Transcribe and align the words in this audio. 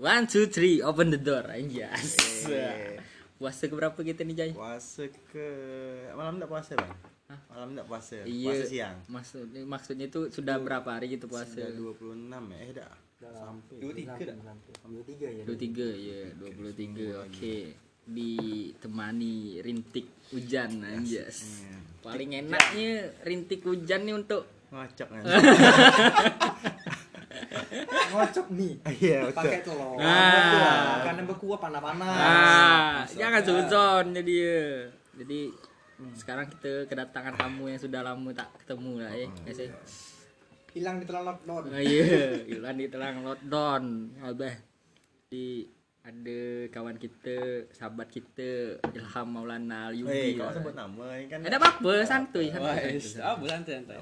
One, 0.00 0.24
two, 0.24 0.48
three, 0.48 0.80
open 0.80 1.12
the 1.12 1.20
door. 1.20 1.44
Anjas. 1.52 2.16
Eh. 2.48 2.96
Puasa 3.36 3.68
ke 3.68 3.74
berapa 3.76 4.00
kita 4.00 4.24
nih, 4.24 4.32
Jai? 4.32 4.52
Puasa 4.56 5.04
ke 5.28 5.46
malam 6.16 6.40
enggak 6.40 6.48
puasa, 6.48 6.72
Bang? 6.72 6.96
Malam 7.52 7.68
enggak 7.76 7.84
puasa. 7.84 8.16
Iya. 8.24 8.48
Puasa 8.48 8.64
siang. 8.64 8.96
Maksudnya 9.12 9.60
maksudnya 9.68 10.06
itu 10.08 10.32
sudah 10.32 10.56
berapa 10.56 10.88
hari 10.88 11.20
gitu 11.20 11.28
puasa? 11.28 11.52
Sudah 11.52 12.00
26 12.00 12.32
ya? 12.32 12.58
Eh, 12.64 12.72
dah. 12.80 12.92
Sampai. 13.20 13.76
Dua 13.76 13.92
tiga 13.92 14.22
dah. 14.24 14.36
Dua 14.88 15.04
tiga 15.04 15.28
ya. 15.28 15.44
23 15.44 15.84
ya, 15.92 16.20
23. 16.32 17.24
Oke. 17.28 17.56
Ditemani 18.08 19.60
rintik 19.60 20.06
hujan 20.32 20.80
anjas. 20.80 21.60
Iya. 21.60 21.76
Paling 22.00 22.30
enaknya 22.40 23.20
rintik 23.20 23.60
hujan 23.68 24.08
nih 24.08 24.16
untuk 24.16 24.48
Ngocok 24.70 25.08
kan. 25.10 25.22
Ngocok 28.10 28.46
mie. 28.50 28.74
Iya, 28.98 29.18
betul. 29.24 29.36
Pakai 29.36 29.60
telur. 29.62 29.94
Ah. 29.96 31.00
Karena 31.02 31.22
berkuah 31.24 31.58
panas-panas. 31.58 32.10
Ah, 32.12 32.96
jangan 33.08 33.40
suzon 33.40 34.04
jadi 34.12 34.34
ya. 34.34 34.62
Jadi 35.16 35.40
sekarang 36.12 36.48
kita 36.48 36.86
kedatangan 36.86 37.36
tamu 37.36 37.68
yang 37.68 37.76
sudah 37.76 38.00
lama 38.00 38.30
tak 38.32 38.48
ketemu 38.58 38.92
lah 39.00 39.12
ya. 39.12 39.28
Ya 39.44 39.52
sih. 39.54 39.68
Hilang 40.70 40.96
di 40.96 41.04
telan 41.04 41.26
lockdown. 41.26 41.62
Oh 41.66 41.78
iya, 41.78 42.40
Ilan 42.46 42.74
di 42.74 42.86
telang 42.86 43.20
lockdown. 43.20 43.82
Abah. 44.20 44.54
Di 45.26 45.66
ada 46.00 46.40
kawan 46.68 46.96
kita, 46.96 47.68
sahabat 47.70 48.08
kita 48.08 48.80
Ilham 48.88 49.26
Maulana 49.28 49.92
Eh, 49.92 50.00
Al-Yubi. 50.00 50.40
kau 50.40 50.48
sebut 50.48 50.72
nama 50.72 51.06
ini 51.12 51.28
kan. 51.28 51.44
Ada 51.44 51.58
apa-apa, 51.58 51.92
santuy, 52.02 52.48
Wah, 52.50 52.72
santuy. 52.72 52.96
is- 52.96 53.20
ah, 53.20 53.36
santai 53.36 53.72
santai. 53.76 53.98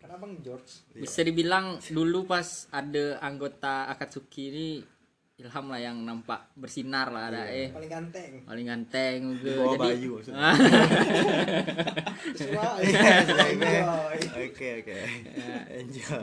Karena 0.00 0.16
Bang 0.16 0.34
George. 0.40 0.72
Bisa 0.96 1.20
dibilang 1.20 1.76
dulu 1.92 2.24
pas 2.24 2.66
ada 2.72 3.20
anggota 3.20 3.86
Akatsuki 3.86 4.44
ini 4.48 4.68
Ilham 5.40 5.72
lah 5.72 5.80
yang 5.80 5.96
nampak 6.04 6.52
bersinar 6.52 7.08
lah 7.08 7.32
ada 7.32 7.48
eh 7.48 7.72
Paling 7.72 7.88
ganteng. 7.88 8.32
paling 8.44 8.66
ganteng 8.68 9.18
juga. 9.40 9.40
Di 9.40 9.56
bawah 9.56 9.72
Jadi 9.72 9.80
Bayu 9.80 10.10
maksudnya. 10.20 10.36
Ah. 10.36 10.56
Enjoy. 12.36 12.82
Enjoy. 13.56 14.18
Oke, 14.44 14.68
oke. 14.84 14.94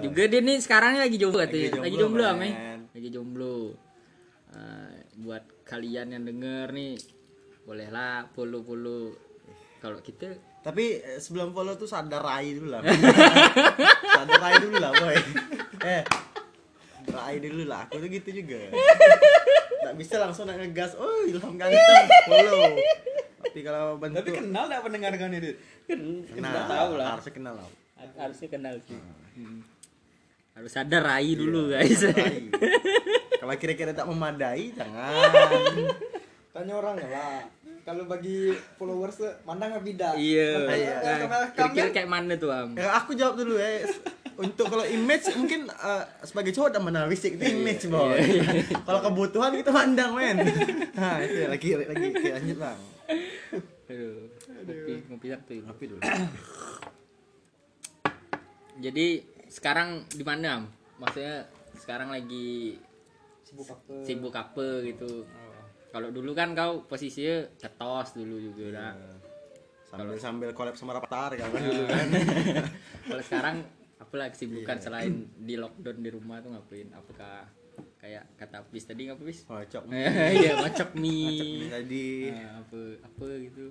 Juga 0.06 0.24
dia 0.30 0.42
nih 0.46 0.58
sekarang 0.62 0.90
ini 0.94 1.02
lagi 1.02 1.18
jomblo 1.18 1.42
Lagi 1.42 1.50
katanya. 1.50 1.82
Lagi 1.82 1.98
jomblo, 1.98 2.24
ame. 2.30 2.50
Lagi 2.94 3.10
jomblo. 3.10 3.58
Eh, 4.54 4.96
buat 5.18 5.44
kalian 5.66 6.14
yang 6.14 6.24
denger 6.24 6.68
nih 6.72 6.94
bolehlah 7.66 8.32
follow-follow 8.32 9.12
kalau 9.84 10.00
kita 10.00 10.38
Tapi 10.66 11.00
eh, 11.00 11.20
sebelum 11.20 11.56
follow 11.56 11.76
tuh 11.80 11.88
sadar 11.88 12.22
rai 12.22 12.58
dulu 12.58 12.74
lah. 12.74 12.82
sadar 14.18 14.40
rai 14.42 14.56
dulu 14.60 14.76
lah, 14.78 14.92
boy. 14.94 15.16
Eh. 15.88 16.04
Rai 17.08 17.40
dulu 17.40 17.64
lah. 17.64 17.88
Aku 17.88 18.04
tuh 18.04 18.10
gitu 18.12 18.30
juga. 18.44 18.60
Nggak 19.86 19.96
bisa 19.96 20.20
langsung 20.20 20.44
nak 20.50 20.60
ngegas. 20.60 21.00
Oh, 21.00 21.24
Ilham 21.24 21.56
ganteng. 21.56 22.06
Follow. 22.28 22.76
Tapi 23.48 23.60
kalau 23.64 23.96
Tapi 23.96 24.02
bentuk 24.12 24.34
kenal 24.44 24.64
enggak 24.68 24.84
pendengar 24.84 25.12
kan 25.16 25.32
itu? 25.32 25.52
kenal, 26.36 26.68
tahu 26.68 26.92
lah. 27.00 27.08
Harusnya 27.16 27.34
kenal 27.34 27.54
lah. 27.56 27.70
harusnya 27.98 28.48
kenal 28.52 28.76
sih. 28.84 29.00
Hmm. 29.40 29.64
Harus 30.58 30.72
sadar 30.74 31.02
rai 31.06 31.38
dulu 31.38 31.72
guys. 31.72 32.02
Rai. 32.12 32.50
Kalau 33.42 33.54
kira-kira 33.56 33.94
tak 33.94 34.10
memadai, 34.10 34.74
jangan. 34.74 35.24
Tanya 36.52 36.74
orang 36.74 36.98
lah. 37.00 37.46
Kalau 37.88 38.04
bagi 38.04 38.52
followers 38.76 39.16
tuh 39.16 39.32
mandang 39.48 39.80
beda. 39.80 40.20
Iya. 40.20 40.60
Makanya 40.60 40.92
Nah, 41.00 41.48
Kira-kira 41.56 41.88
kayak 41.96 42.10
mana 42.12 42.36
tuh 42.36 42.52
Am? 42.52 42.76
Eh, 42.76 42.84
aku 42.84 43.16
jawab 43.16 43.40
dulu 43.40 43.56
ya. 43.56 43.88
Untuk 44.36 44.68
kalau 44.68 44.84
image 44.84 45.32
mungkin 45.40 45.72
eh, 45.72 46.04
sebagai 46.28 46.52
cowok 46.52 46.76
dan 46.76 46.84
mana 46.84 47.08
fisik 47.08 47.40
itu 47.40 47.48
image 47.48 47.88
boy. 47.88 48.20
kalau 48.84 49.00
kebutuhan 49.08 49.56
kita 49.56 49.72
mandang 49.72 50.20
men. 50.20 50.36
Nah 51.00 51.24
itu 51.24 51.40
ya, 51.40 51.48
lagi 51.48 51.68
lagi 51.80 52.06
Oke, 52.12 52.28
lanjut 52.28 52.58
bang. 52.60 52.80
Aduh. 53.88 54.20
Ngopi, 54.68 54.94
ngopi 55.08 55.28
satu. 55.32 55.54
Ngopi 55.56 55.84
dulu. 55.88 56.02
Jadi 58.84 59.08
sekarang 59.48 60.04
di 60.12 60.28
mana 60.28 60.60
Am? 60.60 60.64
Maksudnya 61.00 61.48
sekarang 61.80 62.12
lagi 62.12 62.76
sibuk 63.48 63.72
apa? 63.72 63.94
sibuk 64.04 64.36
apa 64.36 64.68
gitu. 64.84 65.24
Kalau 65.88 66.12
dulu 66.12 66.32
kan 66.32 66.52
kau 66.52 66.84
posisinya 66.84 67.48
ketos 67.56 68.14
dulu 68.14 68.36
juga 68.38 68.66
dah. 68.76 68.94
Sambil 69.88 70.20
sambil 70.20 70.50
collab 70.52 70.76
sama 70.76 70.92
Rapatar 70.94 71.32
kan 71.34 71.48
dulu 71.50 71.84
kan. 71.88 72.08
Kalau 73.08 73.24
sekarang 73.24 73.56
apa 73.98 74.14
lagi 74.14 74.32
kesibukan 74.36 74.78
selain 74.78 75.14
di 75.34 75.56
lockdown 75.56 75.98
di 76.04 76.10
rumah 76.12 76.44
tuh 76.44 76.52
ngapain? 76.54 76.92
Apakah 76.92 77.48
kayak 77.98 78.24
kata 78.36 78.62
Apis 78.62 78.84
tadi 78.84 79.08
ngapa 79.08 79.24
Apis? 79.24 79.48
Kocok. 79.48 79.84
Iya, 80.38 80.52
Kocok 80.60 80.90
mie. 80.94 81.72
tadi. 81.72 82.30
Nah, 82.36 82.62
apa 82.62 82.80
apa 83.00 83.26
gitu. 83.42 83.66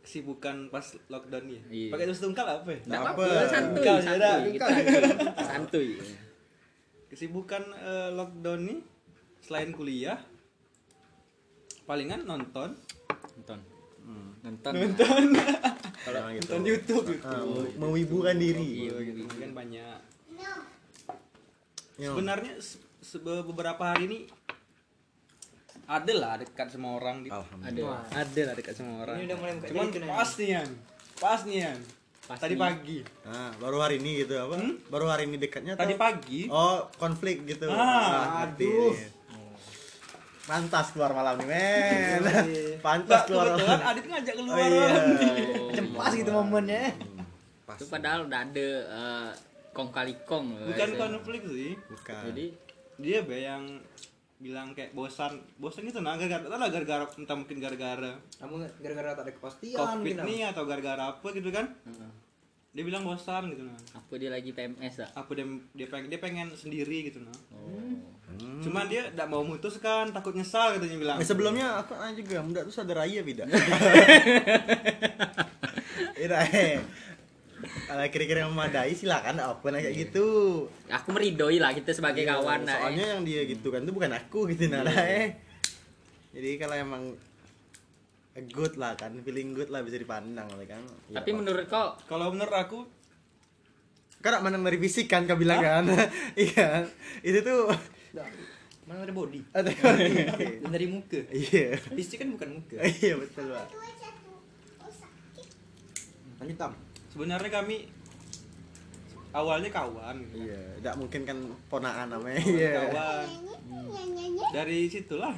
Kesibukan 0.00 0.68
pas 0.68 0.84
lockdown 1.08 1.44
ya. 1.48 1.60
Iya. 1.68 1.90
Pakai 1.92 2.04
terus 2.08 2.20
tungkal 2.20 2.46
apa? 2.48 2.68
ya? 2.72 2.80
Enggak 2.82 3.00
Apa? 3.00 3.10
apa-apa, 3.12 3.48
santuy, 3.48 3.84
santuy, 4.00 4.20
ya, 4.20 4.32
kita 4.48 4.66
santuy. 4.66 5.02
santuy. 5.44 5.88
Kesibukan 7.08 7.62
eh, 7.78 8.10
lockdown 8.12 8.60
nih 8.64 8.80
selain 9.44 9.70
kuliah 9.70 10.18
palingan 11.84 12.20
nonton 12.22 12.72
Nonton. 13.34 13.60
Hmm. 14.00 14.30
Nonton. 14.42 14.72
Kalau 16.04 16.20
gitu. 16.30 16.44
nonton 16.46 16.62
YouTube 16.62 17.06
Ah, 17.20 17.40
mewibukan 17.78 18.36
diri. 18.36 18.86
Iya, 18.86 18.94
gitu 19.02 19.20
kan 19.26 19.50
banyak 19.52 19.98
Yo. 21.94 22.10
sebenarnya 22.10 22.58
se- 22.58 22.76
se- 22.98 23.22
beberapa 23.22 23.80
hari 23.86 24.04
ini 24.04 24.18
ada 25.84 26.12
lah 26.12 26.34
dekat 26.36 26.68
sama 26.68 26.96
orang 26.96 27.22
gitu 27.22 27.32
Alhamdulillah. 27.32 28.02
Ada. 28.08 28.24
ada 28.24 28.40
lah 28.42 28.54
dekat 28.54 28.74
sama 28.74 28.92
orang 29.00 29.16
Ini 29.16 29.24
udah 29.26 29.38
mulai 29.38 29.52
buka 29.54 29.68
cuman 29.70 29.86
Nen. 29.92 30.08
pas 30.10 30.30
nih 30.34 30.48
Yan. 30.50 30.68
pas 31.16 31.40
nih 31.44 31.56
Yan. 31.60 31.78
Pas 32.24 32.38
tadi 32.40 32.54
nih. 32.54 32.60
pagi 32.60 32.98
Nah, 33.22 33.50
baru 33.54 33.78
hari 33.78 33.96
ini 33.98 34.10
gitu 34.18 34.34
apa? 34.34 34.54
Baru 34.88 35.06
hari 35.06 35.22
ini 35.24 35.36
dekatnya 35.36 35.74
tadi 35.74 35.92
atau- 35.92 36.02
pagi 36.02 36.40
Oh, 36.48 36.88
konflik 36.96 37.44
gitu. 37.44 37.68
Ah, 37.68 38.48
ngerti 38.48 38.64
aduh. 38.66 38.92
Pantas 40.44 40.92
keluar 40.92 41.10
malam 41.10 41.40
nih, 41.40 41.48
men. 41.48 42.20
Pantas 42.78 43.08
Mbak, 43.16 43.26
keluar. 43.26 43.46
kebetulan 43.50 43.80
Adit 43.82 44.04
ngajak 44.04 44.34
Oh 44.34 44.38
keluar 44.38 44.58
iya. 44.60 44.88
Pas 45.90 46.12
gitu 46.20 46.30
momennya. 46.30 46.82
Pas. 47.64 47.76
Itu 47.76 47.84
padahal 47.88 48.28
udah 48.28 48.40
ada 48.42 48.68
eh, 48.84 49.30
kong 49.72 49.88
kali 49.88 50.14
kong 50.22 50.44
bukan 50.68 50.86
guys. 50.86 51.00
konflik 51.00 51.42
sih 51.44 51.72
Bukan. 51.80 52.22
Jadi 52.28 52.44
dia 52.96 53.18
be 53.20 53.40
yang 53.40 53.80
bilang 54.36 54.70
kayak 54.70 54.92
bosan 54.92 55.32
bosan 55.56 55.82
gitu 55.82 55.98
nah 55.98 56.14
gara-gara 56.14 56.38
entah 56.38 56.58
lah 56.58 56.68
gara-gara 56.68 57.04
entah 57.08 57.32
mungkin 57.34 57.56
gara-gara 57.58 58.12
Kamu 58.36 58.54
gara-gara 58.76 59.10
tak 59.14 59.24
ada 59.24 59.32
kepastian 59.32 59.78
covid 59.78 59.96
mungkin, 59.96 60.16
Am. 60.16 60.26
nih 60.28 60.40
atau 60.46 60.62
gara-gara 60.62 61.02
apa 61.08 61.26
gitu 61.32 61.48
kan 61.48 61.66
Heeh. 61.82 62.10
dia 62.70 62.82
bilang 62.82 63.02
bosan 63.02 63.48
gitu 63.48 63.64
nah 63.64 63.78
apa 63.94 64.12
dia 64.14 64.28
lagi 64.28 64.52
PMS 64.52 64.94
ah? 65.00 65.08
apa 65.16 65.30
dia 65.32 65.46
dia 65.72 65.86
pengen 65.88 66.06
dia 66.06 66.20
pengen 66.20 66.48
sendiri 66.52 67.08
gitu 67.08 67.18
nah 67.18 67.32
Oh. 67.50 67.83
Cuman 68.34 68.84
dia 68.86 69.06
tidak 69.08 69.26
mau 69.26 69.40
memutuskan 69.40 70.10
takut 70.10 70.32
nyesal 70.32 70.74
katanya 70.74 70.96
bilang 70.96 71.16
Eh, 71.20 71.26
sebelumnya 71.26 71.78
aku 71.78 71.94
nanya 71.94 72.16
juga, 72.16 72.38
muda 72.40 72.60
tuh 72.64 72.74
sadar 72.74 73.04
raya 73.04 73.20
beda. 73.20 73.44
Tidak 76.14 76.40
eh. 76.52 76.80
Kalau 77.84 78.04
kira-kira 78.08 78.44
memadai 78.44 78.92
silakan 78.92 79.40
apa 79.40 79.66
nah 79.68 79.80
kayak 79.80 79.96
gitu. 80.08 80.26
Aku 80.88 81.12
meridoi 81.12 81.60
lah 81.60 81.72
kita 81.72 81.92
sebagai 81.92 82.24
Iya, 82.24 82.36
kawan 82.36 82.60
nah. 82.64 82.76
Soalnya 82.80 83.04
eh. 83.04 83.10
yang 83.16 83.22
dia 83.24 83.40
gitu 83.44 83.68
kan 83.68 83.84
tuh 83.84 83.94
bukan 83.94 84.12
aku 84.12 84.48
gitu 84.52 84.68
nah 84.68 84.84
eh. 84.88 85.36
Jadi 86.34 86.50
kalau 86.58 86.74
emang 86.74 87.02
good 88.50 88.74
lah 88.74 88.98
kan, 88.98 89.14
feeling 89.22 89.54
good 89.54 89.70
lah 89.70 89.86
bisa 89.86 89.94
dipandang 89.94 90.50
lah 90.50 90.66
kan. 90.66 90.82
Ya, 91.06 91.22
Tapi 91.22 91.30
Pak. 91.30 91.38
menurut 91.38 91.66
kau 91.70 91.94
kalau 92.10 92.34
menurut 92.34 92.56
aku 92.56 92.82
kan 94.18 94.40
mandang 94.40 94.64
dari 94.64 94.80
fisik 94.80 95.06
kan 95.06 95.28
kau 95.28 95.36
bilang 95.36 95.60
kan. 95.60 95.84
Iya. 96.34 96.88
Itu 97.22 97.44
tuh 97.44 97.70
Mana 98.84 99.00
ada 99.02 99.14
body? 99.16 99.40
ada 99.58 99.70
Dan 100.60 100.70
dari 100.70 100.86
muka. 100.86 101.20
Iya. 101.32 101.74
Fisik 101.96 102.20
kan 102.20 102.28
bukan 102.36 102.60
muka. 102.60 102.76
Iya 103.00 103.16
betul, 103.16 103.50
Pak. 103.50 103.66
Lanjut 106.40 106.58
tam. 106.58 106.72
sebenarnya 107.08 107.46
kami 107.48 107.86
awalnya 109.30 109.70
kawan 109.70 110.18
gitu. 110.28 110.46
Iya, 110.46 110.60
tidak 110.82 110.94
mungkin 110.98 111.20
kan 111.22 111.38
ponaan 111.66 112.10
namanya. 112.10 112.42
Iya. 112.42 112.70
kawan 112.90 113.26
dari 114.50 114.86
situlah 114.86 115.34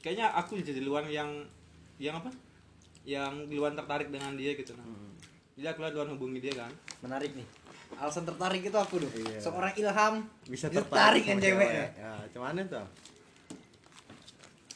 kayaknya 0.00 0.32
aku 0.32 0.56
jadi 0.58 0.80
duluan 0.80 1.04
yang 1.08 1.30
yang 2.00 2.16
apa 2.16 2.32
yang 3.04 3.44
duluan 3.46 3.76
tertarik 3.76 4.08
dengan 4.08 4.32
dia 4.32 4.56
gitu 4.56 4.72
nah 4.72 4.84
Hmm. 4.84 5.12
jadi 5.52 5.76
aku 5.76 5.84
lah 5.84 5.90
duluan 5.92 6.16
hubungi 6.16 6.40
dia 6.40 6.54
kan 6.56 6.72
Menarik 7.00 7.32
nih. 7.32 7.44
Alasan 7.92 8.22
tertarik 8.22 8.62
itu 8.62 8.72
apa 8.72 8.86
tuh? 8.88 9.10
Iya. 9.10 9.38
Seorang 9.38 9.72
ilham 9.74 10.14
Bisa 10.44 10.66
tertarik 10.68 11.24
kan 11.24 11.34
sama 11.34 11.42
cewek. 11.42 11.68
Ya, 11.92 12.12
cuman 12.30 12.58
itu. 12.58 12.82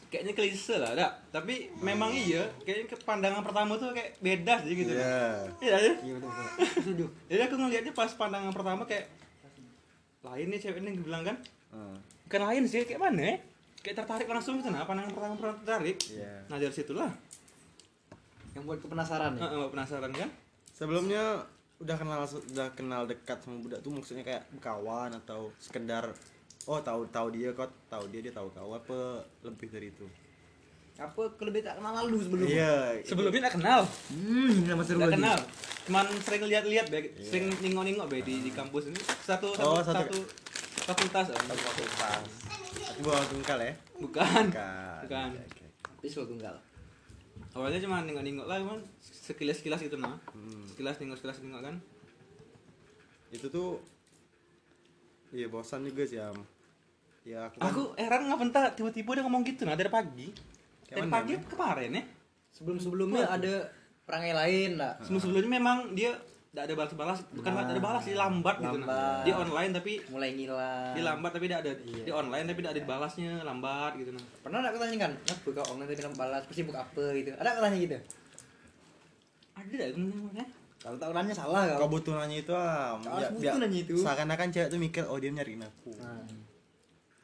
kayaknya 0.07 0.31
klise 0.33 0.79
lah 0.79 0.95
ada 0.95 1.11
tapi 1.29 1.75
memang 1.77 2.07
iya 2.09 2.47
kayaknya 2.63 2.87
ke 2.87 3.03
pandangan 3.03 3.43
pertama 3.43 3.75
tuh 3.75 3.91
kayak 3.91 4.15
beda 4.21 4.63
sih 4.63 4.75
gitu 4.77 4.95
Iya. 4.95 5.27
iya 5.59 5.75
ya 5.77 5.93
Iya 5.99 6.13
betul. 6.15 7.09
jadi 7.27 7.41
aku 7.43 7.55
ngelihatnya 7.57 7.91
pas 7.93 8.15
pandangan 8.15 8.55
pertama 8.55 8.87
kayak 8.87 9.11
lain 10.23 10.47
nih 10.49 10.61
cewek 10.61 10.79
ini 10.81 11.03
bilang 11.03 11.27
kan 11.27 11.35
Ah, 11.75 11.91
bukan 12.25 12.43
lain 12.47 12.63
sih 12.63 12.87
kayak 12.87 13.03
mana 13.03 13.19
ya 13.25 13.35
kayak 13.77 13.97
tertarik 13.99 14.31
langsung 14.31 14.63
gitu 14.63 14.71
nah 14.71 14.87
pandangan 14.87 15.11
pertama 15.11 15.35
pertama 15.35 15.55
tertarik 15.61 15.99
Iya. 16.07 16.47
nah 16.47 16.57
dari 16.57 16.71
situlah 16.71 17.11
Yang 18.55 18.63
buat 18.65 18.79
kepenasaran 18.81 19.35
ya. 19.35 19.43
Heeh, 19.43 19.67
penasaran 19.67 20.13
kan 20.15 20.31
Sebelumnya 20.71 21.43
udah 21.77 21.97
kenal 21.97 22.21
udah 22.25 22.69
kenal 22.73 23.03
dekat 23.05 23.39
sama 23.41 23.59
budak 23.59 23.81
tuh 23.81 23.91
maksudnya 23.91 24.23
kayak 24.23 24.47
kawan 24.59 25.11
atau 25.17 25.51
sekedar 25.59 26.07
oh 26.65 26.79
tahu 26.79 27.05
tahu 27.09 27.29
dia 27.31 27.51
kok 27.51 27.69
tahu 27.87 28.07
dia 28.09 28.21
dia 28.21 28.31
tahu 28.31 28.49
kau 28.49 28.73
apa 28.73 28.99
lebih 29.43 29.69
dari 29.69 29.89
itu. 29.89 30.07
Apa 30.95 31.27
kelebih 31.35 31.59
tak 31.61 31.75
kenal 31.77 31.91
lalu 31.99 32.23
sebelumnya? 32.23 32.55
Iya. 32.55 32.75
sebelumnya 33.03 33.41
nggak 33.43 33.57
kenal 33.59 33.81
Hmm, 34.09 34.55
nama 34.63 34.79
seru 34.81 35.03
lagi. 35.03 35.13
kenal 35.13 35.39
cuman 35.85 36.07
sering 36.23 36.43
lihat-lihat 36.47 36.87
be 36.89 36.99
sering 37.21 37.51
nengok-nengok 37.59 38.07
be 38.07 38.23
di, 38.23 38.35
di 38.41 38.51
kampus 38.51 38.89
ini 38.89 39.01
satu 39.21 39.53
satu, 39.53 39.69
Oh, 39.69 39.83
satu, 39.83 40.07
satu- 40.07 40.27
fakultas 40.87 41.27
Om. 41.29 41.45
Pas. 41.99 42.23
Aku 42.87 43.01
bawa 43.03 43.21
tungkal 43.27 43.59
ya. 43.59 43.75
bukan 43.99 44.45
Bukan. 44.49 45.01
Bukan. 45.03 45.29
Tapi 45.99 46.07
tunggal. 46.09 46.55
Awalnya 47.55 47.79
cuma 47.79 48.03
nengok-nengok 48.03 48.45
lah 48.45 48.59
cuman 48.59 48.79
sekilas-sekilas 49.01 49.81
gitu 49.81 49.97
nah 49.97 50.19
Hmm. 50.31 50.67
sekilas 50.67 50.99
nengok 50.99 51.19
sekilas 51.19 51.39
nengok 51.41 51.63
kan 51.63 51.77
Itu 53.31 53.47
tuh 53.49 53.83
Iya 55.31 55.47
bosan 55.49 55.83
juga 55.83 56.07
sih 56.07 56.15
am. 56.17 56.39
Ya 57.25 57.49
aku, 57.49 57.57
kan 57.57 57.67
aku 57.67 57.83
heran 57.97 58.23
ngapa 58.25 58.43
entah 58.45 58.65
tiba-tiba 58.71 59.11
dia 59.13 59.23
ngomong 59.23 59.43
gitu 59.43 59.65
nah 59.65 59.75
dari 59.75 59.89
pagi 59.89 60.31
Kayak 60.85 60.95
dari 60.95 61.09
pagi 61.09 61.35
kemarin 61.45 61.91
ya 61.93 62.03
Sebelum-sebelumnya 62.53 63.25
ada 63.29 63.55
perangai 64.05 64.31
lain 64.33 64.71
lah. 64.77 64.95
sebelum 65.01 65.19
sebelumnya 65.19 65.59
memang 65.59 65.79
dia 65.93 66.13
tidak 66.55 66.63
ada 66.65 66.75
balas-balas 66.77 67.19
bukan 67.29 67.51
Nah, 67.51 67.61
tidak 67.61 67.75
ada 67.75 67.83
balas 67.83 68.03
dia 68.05 68.15
lambat, 68.17 68.57
gitu 68.57 68.77
nah 68.79 69.19
dia 69.21 69.35
online 69.35 69.73
tapi 69.73 69.93
Mulai 70.07 70.31
ngilang. 70.33 70.93
dia 70.95 71.03
lambat 71.05 71.31
tapi 71.33 71.45
tidak 71.45 71.61
ada 71.61 71.73
Iya. 71.75 72.03
dia 72.05 72.15
online 72.15 72.45
tapi 72.47 72.59
tidak 72.61 72.73
ada 72.73 72.81
dibalasnya 72.81 73.33
lambat 73.43 73.93
gitu 73.97 74.11
nah 74.11 74.23
Pernah 74.39 74.59
enggak 74.61 74.71
kau 74.71 74.81
tanyakan? 74.81 75.13
Kenapa 75.19 75.49
kau 75.53 75.67
online 75.69 75.89
tapi 75.89 75.99
bilang 75.99 76.15
balas? 76.15 76.43
Pasti 76.45 76.63
buka 76.63 76.81
apa 76.81 77.05
gitu. 77.13 77.31
Ada 77.33 77.49
kau 77.51 77.63
tanya 77.65 77.79
gitu? 77.81 77.99
ada 79.53 79.67
tidak 79.69 79.89
sebenarnya 79.93 80.47
Kalau 80.77 80.97
tak 80.97 81.11
nanya 81.11 81.33
salah 81.33 81.63
kau 81.71 81.79
kau. 81.81 81.91
butuh 81.91 82.13
nanya 82.15 82.37
itu 82.39 82.53
am. 82.53 82.99
Kau 83.01 83.17
Ya, 83.17 83.29
butuh 83.31 83.59
nanya 83.59 83.79
itu. 83.81 83.97
Seakan-akan 83.97 84.49
cewek 84.49 84.69
tuh 84.69 84.79
mikir 84.79 85.03
oh 85.03 85.17
dia 85.17 85.31
nyariin 85.31 85.59
aku. 85.61 85.91
Nah, 85.97 86.23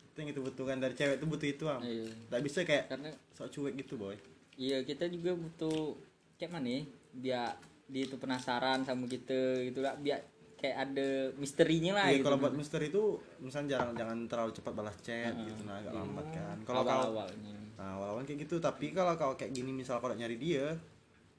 Itu 0.02 0.16
yang 0.18 0.30
itu 0.30 0.40
butuhkan 0.40 0.76
dari 0.76 0.90
cewek 0.92 1.16
tuh 1.16 1.28
butuh 1.28 1.46
itu 1.46 1.64
am. 1.66 1.78
Iya. 1.80 2.08
Nggak 2.26 2.42
bisa 2.42 2.58
kayak 2.62 2.84
Karena 2.88 3.08
sok 3.30 3.46
cuek 3.48 3.74
gitu 3.76 3.94
boy. 3.94 4.16
iya 4.56 4.80
kita 4.80 5.06
juga 5.06 5.32
butuh 5.32 5.94
kayak 6.34 6.50
mana 6.50 6.68
ya? 6.68 6.82
Biar 7.12 7.50
dia 7.90 8.04
itu 8.04 8.16
penasaran 8.16 8.82
sama 8.82 9.04
kita 9.04 9.34
gitu 9.64 9.80
lah. 9.80 9.94
Biar 9.94 10.22
kayak 10.54 10.76
ada 10.86 11.08
misterinya 11.34 11.96
lah 11.96 12.06
Iya 12.06 12.20
gitu. 12.20 12.24
kalau 12.26 12.36
buat 12.38 12.52
mister 12.52 12.80
itu 12.80 13.02
misalnya 13.38 13.74
jangan 13.74 13.96
jangan 13.96 14.18
terlalu 14.28 14.52
cepat 14.52 14.72
balas 14.74 14.96
chat 15.00 15.32
gitu 15.34 15.62
nah 15.64 15.76
agak 15.76 15.92
lambat 15.92 16.26
kan. 16.30 16.56
Kalau 16.62 16.82
kau 16.82 16.92
awal-awalnya. 16.94 17.56
nah 17.74 17.96
awal-awal 17.96 18.22
kayak 18.22 18.44
gitu 18.44 18.60
tapi 18.60 18.92
kalau 18.92 19.16
kau 19.16 19.32
kayak 19.34 19.50
gini 19.50 19.72
misal 19.72 19.96
kau 19.98 20.12
udah 20.12 20.16
nyari 20.16 20.36
dia 20.36 20.76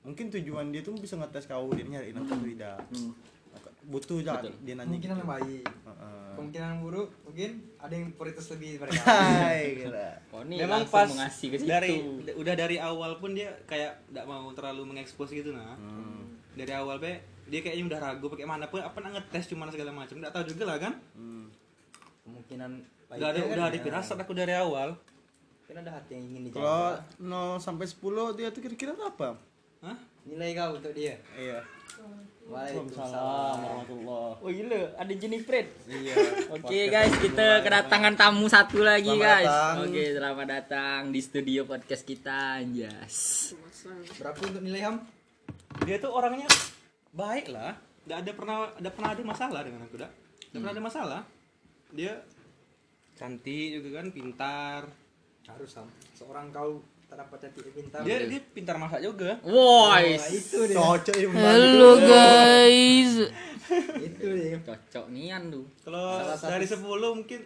mungkin 0.02 0.34
tujuan 0.34 0.74
dia 0.74 0.82
tuh 0.82 0.98
bisa 0.98 1.14
ngetes 1.16 1.46
kau 1.46 1.70
dia 1.70 1.86
nyariin 1.86 2.18
apa 2.18 2.26
atau 2.28 2.42
tidak. 2.44 2.78
Hmm. 2.90 3.14
Butuh 3.84 4.22
jangan 4.22 4.42
Betul. 4.42 4.58
dia 4.60 4.74
nanya 4.74 4.86
kemungkinan 4.88 5.14
gitu. 5.14 5.22
yang 5.22 5.30
baik. 5.30 5.66
Heeh. 5.70 6.30
Kemungkinan 6.32 6.68
yang 6.68 6.82
buruk 6.82 7.10
mungkin 7.22 7.50
ada 7.78 7.94
yang 7.94 8.08
prioritas 8.12 8.46
lebih 8.50 8.70
gila. 9.78 10.10
Oh, 10.32 10.42
ini 10.42 10.56
memang 10.58 10.82
pas 10.88 11.06
mengasih 11.06 11.48
ke 11.50 11.58
situ. 11.58 11.70
dari 11.70 11.94
udah 12.34 12.54
dari 12.56 12.78
awal 12.78 13.18
pun 13.18 13.34
dia 13.34 13.54
kayak 13.66 14.02
tidak 14.04 14.26
mau 14.26 14.50
terlalu 14.52 14.82
mengekspos 14.88 15.30
gitu 15.30 15.54
nah 15.54 15.78
Hmm. 15.78 16.31
Dari 16.54 16.72
awal 16.72 16.98
be 16.98 17.20
dia 17.46 17.60
kayaknya 17.60 17.84
udah 17.88 18.00
ragu 18.00 18.26
pakai 18.28 18.46
mana 18.46 18.66
pun 18.66 18.80
apa 18.80 18.96
nak 18.98 19.12
ngetes 19.14 19.48
cuma 19.48 19.68
segala 19.68 19.92
macam 19.92 20.16
nggak 20.16 20.32
tahu 20.32 20.44
juga 20.48 20.64
lah 20.66 20.78
kan 20.78 20.94
Hmm. 21.14 21.48
Kemungkinan 22.22 22.72
udah 23.12 23.18
ada 23.18 23.34
baiknya 23.34 23.44
udah 23.50 23.58
kan 23.58 23.70
ada 23.70 23.78
ya. 23.78 23.84
firasat 23.84 24.18
aku 24.20 24.32
dari 24.32 24.54
awal 24.54 24.90
Mungkin 25.62 25.78
ada 25.82 25.92
hati 25.96 26.12
yang 26.14 26.24
ingin 26.28 26.42
Kalau 26.52 27.00
dijaga. 27.00 27.56
0 27.56 27.64
sampai 27.64 27.86
10 27.88 28.36
dia 28.36 28.48
tuh 28.52 28.60
kira-kira 28.60 28.92
berapa? 28.92 29.40
Hah? 29.80 29.98
Nilai 30.22 30.52
kau 30.52 30.76
untuk 30.76 30.92
dia. 30.92 31.16
Iya. 31.34 31.64
Waalaikumsalam. 32.44 33.56
warahmatullah. 33.56 34.30
Oh 34.38 34.52
gila, 34.52 34.82
ada 34.94 35.14
Jennifer. 35.16 35.64
Iya. 35.88 36.16
Oke 36.52 36.80
guys, 36.88 37.16
kita 37.16 37.64
kedatangan 37.64 38.14
tamu 38.14 38.46
satu 38.46 38.84
lagi 38.84 39.08
Selamat 39.08 39.24
guys. 39.24 39.56
Oke, 39.88 40.04
selamat 40.12 40.48
datang 40.52 41.00
di 41.10 41.20
studio 41.24 41.64
podcast 41.64 42.04
kita, 42.04 42.60
Anjas. 42.60 43.16
Berapa 44.20 44.40
untuk 44.44 44.60
nilai 44.60 44.84
ham? 44.84 45.00
Dia 45.82 45.96
tuh 45.98 46.12
orangnya 46.12 46.48
baik 47.12 47.50
lah 47.50 47.74
nggak 48.06 48.18
ada 48.18 48.32
pernah 48.34 48.58
ada 48.72 48.90
pernah 48.90 49.10
ada 49.14 49.24
masalah 49.24 49.62
dengan 49.62 49.82
aku 49.86 49.96
dak 49.98 50.12
nggak 50.52 50.60
pernah 50.62 50.74
ada 50.74 50.84
masalah 50.84 51.22
dia 51.92 52.14
cantik 53.14 53.78
juga 53.78 54.02
kan 54.02 54.08
pintar 54.10 54.82
Harus 55.42 55.74
ham. 55.74 55.90
Seorang 56.16 56.54
kau 56.54 56.80
tak 57.10 57.18
dapat 57.18 57.38
cantik 57.44 57.76
pintar. 57.76 58.00
dia 58.08 58.24
dia 58.24 58.40
pintar 58.40 58.80
masak 58.80 59.04
juga 59.04 59.36
Wah, 59.44 60.00
Woi, 60.00 60.16
itu 60.32 60.64
dia. 60.64 60.78
Cocok 60.80 61.16
ya 61.18 61.28
Halo 61.28 61.92
guys. 62.00 63.14
itu 64.00 64.28
dia. 64.32 64.56
cocok 64.64 65.06
nian 65.12 65.52
tuh. 65.52 65.66
kalau 65.84 66.24
dari 66.24 66.64
10 66.64 66.80
mungkin 66.80 67.42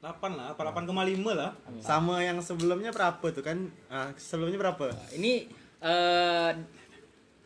8 0.00 0.04
lah 0.36 0.52
apa 0.52 0.60
8,5 0.76 0.92
lah 1.32 1.50
Sama 1.80 2.20
yang 2.20 2.42
sebelumnya 2.44 2.92
berapa 2.92 3.22
tuh 3.32 3.40
kan? 3.40 3.70
Ah, 3.88 4.12
sebelumnya 4.18 4.60
berapa? 4.60 4.92
Ini 5.16 5.48
eh 5.80 6.50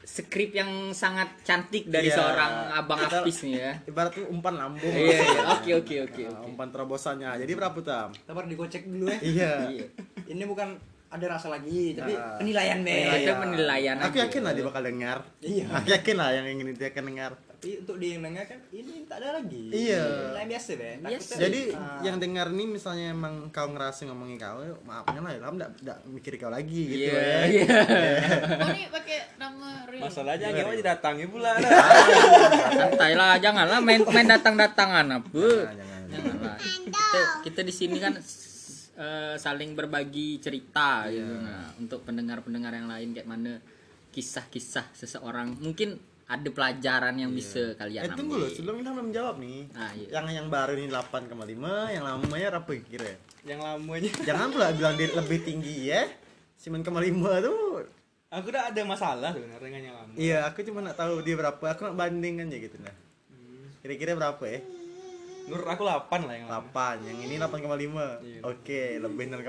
skrip 0.04 0.52
yang 0.52 0.68
sangat 0.90 1.40
cantik 1.40 1.84
dari 1.86 2.06
Iya. 2.06 2.16
seorang 2.16 2.52
abang 2.74 3.00
Kita- 3.00 3.20
Apis 3.20 3.36
nih 3.42 3.54
ya. 3.56 3.72
Ibarat 3.84 4.12
tuh 4.12 4.24
umpan 4.26 4.54
lambung. 4.54 4.84
Iya, 4.86 5.18
iya. 5.18 5.40
Oke, 5.50 5.70
oke, 5.74 5.94
oke, 6.04 6.22
oke. 6.26 6.44
umpan 6.44 6.68
terobosannya. 6.68 7.34
Jadi 7.36 7.52
berapa 7.52 7.78
tam? 7.80 8.12
Sabar 8.14 8.44
digocek 8.44 8.84
dulu 8.84 9.08
ya. 9.08 9.18
Iya. 9.18 9.52
Iya. 9.70 9.86
Ini 10.30 10.44
bukan 10.44 10.76
ada 11.08 11.26
rasa 11.30 11.46
lagi, 11.48 11.94
tapi 11.94 12.12
Ah. 12.12 12.36
penilaian 12.36 12.78
be. 12.80 12.96
Kita 13.16 13.38
penilaian 13.38 13.96
Aku 13.98 14.12
aja. 14.12 14.26
yakin 14.26 14.40
lah 14.40 14.52
dia 14.52 14.64
bakal 14.64 14.82
dengar. 14.82 15.18
Iya. 15.40 15.64
Aku 15.72 15.88
yakin 15.88 16.16
lah 16.16 16.28
yang 16.32 16.46
ingin 16.48 16.74
dia 16.74 16.90
akan 16.90 17.04
dengar. 17.06 17.32
Tapi 17.64 17.80
untuk 17.80 17.96
dengar 17.96 18.44
kan 18.44 18.60
ini 18.70 19.08
tak 19.08 19.16
ada 19.18 19.40
lagi. 19.40 19.64
Iya. 19.72 20.04
Penilaian 20.04 20.48
biasa 20.52 20.70
be. 20.76 20.90
Biasa. 21.00 21.32
Jadi 21.40 21.60
Ah. 21.72 22.00
yang 22.04 22.16
dengar 22.20 22.46
nih 22.48 22.68
misalnya 22.68 23.06
emang 23.10 23.48
kau 23.48 23.64
ngerasa 23.66 24.04
ngomongin 24.04 24.36
kau, 24.36 24.60
maafnya 24.84 25.18
lah, 25.18 25.32
kamu 25.40 25.54
enggak 25.56 25.70
enggak 25.80 25.98
mikir 26.04 26.32
kau 26.36 26.52
lagi 26.52 26.80
gitu 26.84 27.08
Iya, 27.08 27.16
ya. 27.16 27.40
iya. 27.48 27.64
Oh 28.60 28.68
ini 28.68 28.84
pakai 28.86 29.18
nama 29.34 29.68
real. 29.88 30.02
masalahnya 30.04 30.46
gimana 30.52 30.76
didatangi 30.76 31.24
pula 31.24 31.50
dah. 31.56 31.72
Santai 32.70 33.12
lah, 33.16 33.32
janganlah 33.40 33.80
main 33.80 34.04
main 34.04 34.28
datang-datangan 34.28 35.06
apa. 35.08 35.32
Jangan, 35.32 35.72
jangan. 35.72 36.02
Janganlah. 36.12 36.56
Kita 36.60 37.18
kita 37.42 37.60
di 37.60 37.72
sini 37.72 37.96
kan 37.96 38.12
eh, 38.94 39.34
saling 39.34 39.72
berbagi 39.72 40.36
cerita 40.38 41.08
gitu. 41.08 41.32
Nah, 41.40 41.72
untuk 41.80 42.04
pendengar-pendengar 42.04 42.76
yang 42.76 42.86
lain 42.86 43.10
kayak 43.10 43.24
mana 43.26 43.56
kisah-kisah 44.12 44.92
seseorang 44.92 45.58
mungkin 45.58 45.98
ada 46.24 46.48
pelajaran 46.48 47.14
yang 47.20 47.30
bisa 47.36 47.76
kalian 47.76 48.08
Eh 48.08 48.16
tunggu 48.16 48.40
loh, 48.40 48.48
sebelum 48.48 48.80
kita 48.80 48.90
belum 48.96 49.08
jawab 49.12 49.36
nih. 49.36 49.68
Ah, 49.76 49.92
iya. 49.92 50.20
Yang 50.20 50.26
yang 50.40 50.46
baru 50.48 50.72
ini 50.80 50.88
8,5, 50.88 51.92
yang 51.92 52.04
lamanya 52.04 52.46
berapa 52.56 52.70
kira? 52.80 53.12
yang 53.44 53.60
lamanya 53.60 54.08
Jangan 54.24 54.48
pula 54.56 54.72
bilang 54.72 54.96
dia 54.96 55.12
lebih 55.12 55.38
tinggi 55.44 55.92
ya. 55.92 56.08
9,5 56.64 57.44
tuh. 57.44 57.84
aku 58.34 58.50
udah 58.50 58.72
ada 58.72 58.82
masalah 58.82 59.30
sebenarnya 59.30 59.62
dengan 59.62 59.82
yang 59.84 59.96
lama 60.00 60.10
Iya, 60.16 60.38
aku 60.48 60.66
cuma 60.66 60.80
nak 60.82 60.96
tahu 60.96 61.22
dia 61.22 61.36
berapa. 61.38 61.64
Aku 61.76 61.80
nak 61.86 61.94
bandingkan 61.94 62.50
aja 62.50 62.58
gitu 62.58 62.76
nah. 62.80 62.96
Kira-kira 63.84 64.16
berapa 64.16 64.42
ya? 64.48 64.64
menurut 65.44 65.68
aku 65.68 65.84
8 65.84 66.24
lah 66.24 66.34
yang 66.40 66.48
lama 66.48 66.68
8, 66.72 67.04
yang 67.04 67.18
ini 67.20 67.34
8,5. 67.36 68.24
Iya. 68.24 68.40
Oke, 68.48 68.96
lebih 68.96 69.24
0,5. 69.28 69.44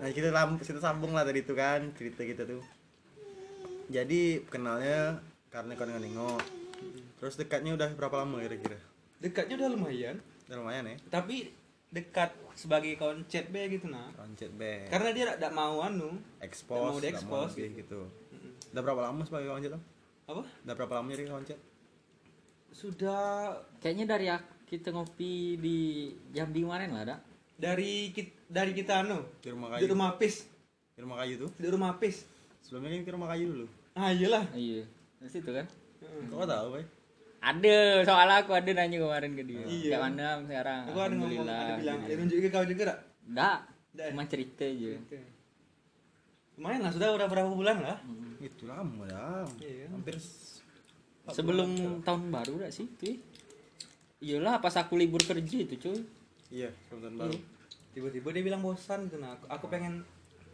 Nah, 0.00 0.08
kita 0.08 0.28
kita 0.64 0.80
sambung 0.80 1.12
lah 1.12 1.28
tadi 1.28 1.44
itu 1.44 1.52
kan 1.52 1.92
cerita 1.92 2.24
kita 2.24 2.48
tuh. 2.48 2.64
Jadi 3.86 4.42
kenalnya 4.46 5.20
karena 5.48 5.72
kau 5.72 5.86
nengok. 5.86 6.40
Terus 7.16 7.34
dekatnya 7.34 7.72
udah 7.72 7.88
berapa 7.94 8.22
lama 8.22 8.38
kira-kira? 8.40 8.76
dekatnya 9.16 9.56
udah 9.56 9.70
lumayan 9.72 10.16
Udah 10.44 10.56
lumayan 10.60 10.84
ya. 10.86 10.96
tapi 11.08 11.48
dekat 11.88 12.28
sebagai 12.52 12.92
kawan 12.94 13.24
chat 13.24 13.48
be 13.48 13.64
gitu 13.66 13.88
nah 13.88 14.12
Roncet 14.12 14.52
be. 14.52 14.84
karena 14.86 15.08
dia 15.10 15.32
tidak 15.32 15.56
mau 15.56 15.80
anu 15.80 16.20
expose, 16.38 16.76
mau 16.76 16.92
nggak 16.92 17.16
di-expose 17.16 17.52
lebih 17.56 17.70
gitu. 17.80 18.00
Udah 18.70 18.82
berapa 18.84 19.00
lama 19.02 19.24
sebagai 19.24 19.48
kawan 19.48 19.62
chat 19.62 19.72
lo? 19.72 19.80
apa 20.26 20.42
Udah 20.44 20.74
berapa 20.76 20.92
lama 20.94 21.08
jadi 21.08 21.24
kawan 21.26 21.44
chat? 21.44 21.56
sudah 22.70 23.56
Kayaknya 23.80 24.04
dari 24.06 24.26
kita 24.66 24.90
ngopi 24.90 25.32
di 25.56 25.78
Jambi 26.28 26.60
kemarin 26.60 26.92
lah, 26.92 27.04
Dak. 27.06 27.20
dari 27.56 28.12
kit- 28.12 28.44
dari 28.44 28.76
kita 28.76 29.00
anu 29.00 29.24
Di 29.40 29.48
rumah 29.48 29.72
di 29.72 29.80
kayu. 29.80 29.90
rumah 29.90 30.08
Apis 30.12 30.44
Di 30.92 31.00
rumah 31.00 31.16
kayu 31.18 31.34
tuh. 31.40 31.50
di 31.56 31.66
rumah 31.66 31.96
Apis 31.96 32.28
Sebelumnya 32.66 32.90
kan 32.92 33.02
ke 33.02 33.12
rumah 33.12 33.28
kayu 33.30 33.46
dulu. 33.48 33.66
ah 33.94 34.10
iyalah 34.10 34.42
Iya. 34.52 34.82
Di 35.16 35.28
situ 35.30 35.46
kan. 35.48 35.66
Kau 36.26 36.42
tahu, 36.44 36.66
Bay? 36.72 36.84
Ada, 37.38 38.02
soalnya 38.02 38.42
aku 38.42 38.52
ada 38.52 38.70
nanya 38.72 38.98
kemarin 38.98 39.32
ke 39.32 39.42
dia. 39.44 39.62
Iya. 39.62 39.88
Kayak 39.88 40.02
mana 40.04 40.26
sekarang? 40.42 40.80
aku 40.84 40.98
ada 40.98 41.14
ngomong 41.14 41.46
ada 41.46 41.74
bilang 41.76 41.98
ada 42.00 42.12
nunjuk 42.16 42.38
ke 42.40 42.48
kau 42.50 42.64
juga 42.64 42.82
tak 42.84 42.98
Enggak, 43.24 43.58
Nggak. 43.92 44.06
cuma 44.10 44.24
cerita 44.26 44.64
aja. 44.64 44.90
lumayan 46.56 46.80
lah 46.80 46.90
sudah 46.90 47.08
udah 47.12 47.28
berapa 47.28 47.50
bulan 47.50 47.76
lah 47.78 47.98
Itu 48.38 48.64
lama 48.64 49.04
dah. 49.04 49.46
Iya. 49.58 49.86
Hampir 49.88 50.16
Sebelum 51.26 51.70
tahun 52.02 52.30
baru 52.30 52.52
enggak 52.56 52.72
sih? 52.72 52.86
Tuh. 52.92 53.14
iyalah 54.18 54.58
pas 54.58 54.72
aku 54.74 54.96
libur 54.96 55.20
kerja 55.20 55.56
itu 55.60 55.76
cuy 55.76 56.00
Iya, 56.48 56.70
tahun 56.88 57.14
baru. 57.14 57.36
tiba-tiba 57.92 58.28
dia 58.30 58.42
bilang 58.42 58.60
bosan 58.60 59.06
gitu 59.06 59.18
nah 59.18 59.34
aku, 59.34 59.44
aku 59.46 59.64
pengen 59.68 60.00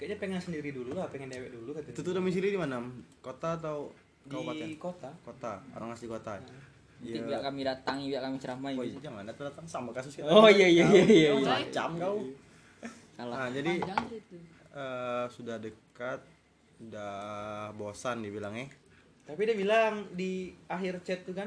kayaknya 0.02 0.18
pengen 0.18 0.40
sendiri 0.40 0.75
dulu 0.75 0.90
lah 0.92 1.06
pengen 1.06 1.30
dewek 1.30 1.54
dulu 1.54 1.71
katanya 1.73 1.94
Itu 1.94 2.00
tuh 2.02 2.12
domisili 2.12 2.50
di 2.50 2.59
mana? 2.59 2.82
Kota 3.21 3.54
atau 3.54 3.94
kabupaten? 4.25 4.66
di 4.66 4.75
kota 4.76 5.11
Kota, 5.23 5.62
orang 5.73 5.94
asli 5.94 6.06
kota. 6.06 6.42
nanti 6.99 7.18
biar 7.21 7.38
kami 7.40 7.62
datangi 7.62 8.04
biar 8.09 8.21
kami 8.21 8.37
ceramai 8.37 8.73
Oh 8.73 8.82
iya, 8.82 8.99
jangan 8.99 9.23
datang 9.23 9.47
datang 9.47 9.66
sama 9.66 9.90
kasus 9.90 10.14
kita. 10.16 10.26
Oh 10.26 10.47
iya 10.47 10.66
iya 10.66 10.87
iya 10.88 11.02
iya, 11.04 11.28
iya. 11.30 11.59
Macam 11.62 11.90
kau. 11.97 12.16
salah 13.12 13.35
Nah, 13.37 13.49
jadi 13.49 13.73
eh, 14.73 15.25
sudah 15.28 15.56
dekat, 15.56 16.18
udah 16.80 17.14
bosan 17.73 18.21
dibilangnya. 18.21 18.66
tapi 19.23 19.42
dia 19.44 19.54
bilang 19.54 20.11
di 20.12 20.50
akhir 20.66 20.99
chat 21.00 21.23
tuh 21.23 21.30
kan 21.32 21.47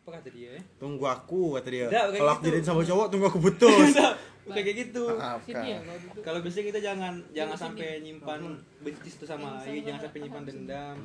apa 0.00 0.16
kata 0.16 0.28
dia 0.28 0.56
ya 0.56 0.62
Tunggu 0.76 1.04
aku 1.04 1.54
kata 1.54 1.68
dia. 1.68 1.86
Kalau 1.88 2.30
aku 2.30 2.40
gitu. 2.40 2.48
jadiin 2.50 2.64
sama 2.64 2.82
cowok, 2.82 3.06
tunggu 3.08 3.26
aku 3.26 3.40
putus. 3.40 3.92
kayak 4.52 4.66
kayak 4.66 4.78
gitu. 4.82 5.04
Sini 5.40 5.66
ya 5.66 5.78
kalau 5.80 5.98
duduk. 5.98 6.22
kalau 6.22 6.38
biasanya 6.40 6.66
kita 6.66 6.80
jangan 6.80 7.14
jangan 7.30 7.56
sampai 7.56 7.88
nyimpan 8.00 8.40
benci 8.80 9.08
satu 9.08 9.26
sama 9.26 9.46
lain 9.58 9.80
jangan 9.82 10.00
sampai 10.00 10.18
nyimpan 10.20 10.42
dendam. 10.44 10.96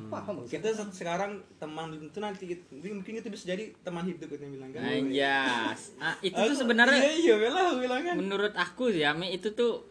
Kita 0.46 0.68
se- 0.70 0.94
sekarang 0.94 1.30
teman 1.56 1.86
tentu 1.92 2.18
nanti 2.18 2.42
gitu. 2.46 2.62
mungkin 2.92 3.12
itu 3.16 3.28
bisa 3.28 3.44
jadi 3.46 3.64
teman 3.80 4.04
hidup 4.04 4.28
kita 4.28 4.44
bilang 4.46 4.70
kan? 4.70 4.82
Anjas. 4.82 5.80
Ah, 5.96 6.16
itu 6.20 6.36
tuh 6.36 6.56
sebenarnya 6.56 7.00
iya 7.16 7.34
iya 7.34 7.34
bilang 7.74 8.02
kan? 8.02 8.14
menurut 8.16 8.54
aku 8.54 8.90
sih 8.90 9.04
Ami 9.04 9.32
itu 9.32 9.52
tuh 9.52 9.86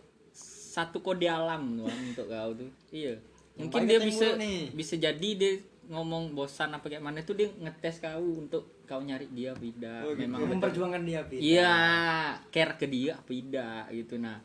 satu 0.76 1.00
kode 1.00 1.26
alam 1.26 1.80
untuk 1.80 2.28
kau 2.28 2.52
tuh. 2.52 2.68
Iya. 2.92 3.16
Mungkin 3.56 3.88
dia 3.88 4.04
bisa 4.04 4.36
bisa 4.76 5.00
jadi 5.00 5.30
dia 5.40 5.54
ngomong 5.89 6.34
bosan 6.34 6.74
apa 6.74 6.86
kayak 6.89 7.04
mana 7.04 7.22
tuh 7.22 7.38
dia 7.38 7.50
ngetes 7.50 8.01
kau 8.01 8.42
untuk 8.42 8.82
kau 8.89 9.01
nyari 9.01 9.30
dia 9.30 9.54
apa 9.54 9.63
tidak. 9.63 10.00
Oh, 10.01 10.12
gitu. 10.13 10.22
memang 10.25 10.39
betul- 10.42 10.51
memperjuangkan 10.58 11.01
dia 11.06 11.22
Pit. 11.25 11.39
iya 11.42 11.75
care 12.50 12.74
ke 12.77 12.86
dia 12.89 13.18
apa 13.18 13.32
tidak 13.32 13.84
gitu. 13.94 14.15
Nah 14.18 14.38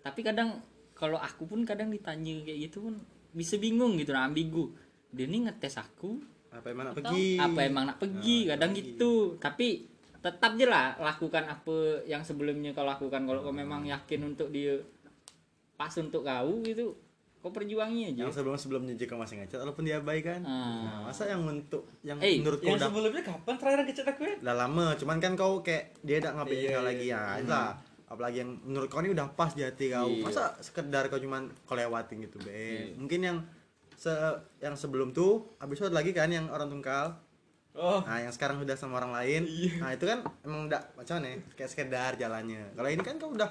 tapi 0.00 0.20
kadang 0.24 0.58
kalau 0.96 1.16
aku 1.16 1.46
pun 1.48 1.62
kadang 1.62 1.88
ditanya 1.88 2.44
kayak 2.44 2.58
gitu 2.70 2.90
pun 2.90 2.94
bisa 3.30 3.56
bingung 3.56 3.96
gitu 3.98 4.10
nah 4.10 4.26
ambigu. 4.26 4.74
Dia 5.10 5.26
nih 5.26 5.50
ngetes 5.50 5.78
aku. 5.78 6.18
Apa 6.50 6.66
emang 6.74 6.90
nak 6.90 6.94
pergi? 6.98 7.38
apa 7.38 7.60
emang 7.62 7.84
nak 7.86 7.98
pergi? 8.02 8.38
Kadang 8.50 8.70
gitu. 8.74 9.38
Tapi 9.38 9.86
tetap 10.20 10.52
aja 10.52 10.66
lah 10.68 10.86
lakukan 11.00 11.48
apa 11.48 12.04
yang 12.04 12.26
sebelumnya 12.26 12.74
kau 12.74 12.84
lakukan. 12.84 13.22
Kalau 13.22 13.40
kau 13.40 13.54
memang 13.54 13.86
yakin 13.86 14.34
untuk 14.34 14.50
dia 14.50 14.76
pas 15.78 15.92
untuk 15.96 16.26
kau 16.26 16.60
gitu 16.66 17.09
kau 17.40 17.48
perjuangi 17.48 18.12
aja 18.12 18.28
Yang 18.28 18.36
sebelum 18.36 18.56
sebelumnya 18.60 18.94
jika 18.94 19.16
masih 19.16 19.40
ngechat, 19.40 19.64
walaupun 19.64 19.88
dia 19.88 19.96
baik 20.04 20.28
kan. 20.28 20.40
Ah. 20.44 20.84
Nah, 20.84 20.98
masa 21.08 21.24
yang 21.24 21.40
untuk 21.48 21.88
yang 22.04 22.20
Eh, 22.20 22.36
menurut 22.36 22.60
kau 22.60 22.68
yang 22.68 22.76
udah 22.76 22.88
sebelumnya 22.92 23.22
kapan 23.24 23.54
terakhir 23.56 23.78
ngechat 23.88 24.06
aku 24.12 24.20
ya 24.28 24.34
udah 24.44 24.54
lama, 24.60 24.86
cuman 25.00 25.16
kan 25.18 25.32
kau 25.34 25.52
kayak 25.64 25.96
dia 26.04 26.20
tidak 26.20 26.36
ngapain 26.36 26.60
Iya, 26.60 26.68
kau 26.68 26.72
iya, 26.76 26.80
lagi 26.84 27.06
ya, 27.08 27.22
itulah. 27.40 27.70
Apalagi 28.10 28.36
yang 28.44 28.50
menurut 28.66 28.88
kau 28.92 29.00
ini 29.00 29.10
udah 29.16 29.26
pas 29.32 29.50
di 29.56 29.62
hati 29.64 29.86
kau. 29.88 30.04
Iya. 30.10 30.20
Masa 30.20 30.42
sekedar 30.60 31.08
kau 31.08 31.16
cuman 31.16 31.48
kau 31.64 31.74
lewatin 31.80 32.20
gitu, 32.28 32.36
be. 32.44 32.92
Mungkin 33.00 33.20
yang 33.24 33.38
se 33.96 34.12
yang 34.60 34.76
sebelum 34.76 35.12
tuh 35.12 35.56
habis 35.56 35.80
itu 35.80 35.88
ada 35.88 35.96
lagi 36.00 36.12
kan 36.12 36.28
yang 36.28 36.48
orang 36.52 36.68
tungkal. 36.68 37.16
oh 37.72 38.02
Nah, 38.02 38.18
yang 38.20 38.34
sekarang 38.34 38.58
udah 38.60 38.74
sama 38.74 38.98
orang 38.98 39.14
lain. 39.14 39.46
Nah, 39.78 39.94
itu 39.94 40.04
kan 40.04 40.26
emang 40.42 40.66
udah 40.68 40.82
macam 40.92 41.22
mana? 41.22 41.32
ya, 41.32 41.36
Kayak 41.56 41.70
sekedar 41.70 42.10
jalannya. 42.18 42.74
Kalau 42.74 42.88
ini 42.90 43.00
kan 43.00 43.16
kau 43.16 43.30
udah 43.30 43.48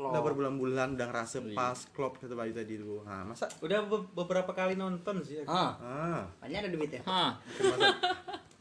udah 0.00 0.22
berbulan-bulan 0.22 0.94
udah 0.94 1.06
ngerasa 1.06 1.36
pas 1.52 1.74
klop 1.90 2.16
kata 2.16 2.32
Bayu 2.32 2.52
tadi 2.52 2.74
tuh. 2.76 3.02
Nah, 3.02 3.22
masa 3.24 3.50
udah 3.58 3.82
be- 3.82 4.10
beberapa 4.14 4.52
kali 4.52 4.74
nonton 4.74 5.18
sih. 5.20 5.42
Ah, 5.42 5.74
ah. 5.76 6.22
Banyak 6.38 6.58
ada 6.60 6.70
duitnya. 6.70 7.02
Hah, 7.02 7.34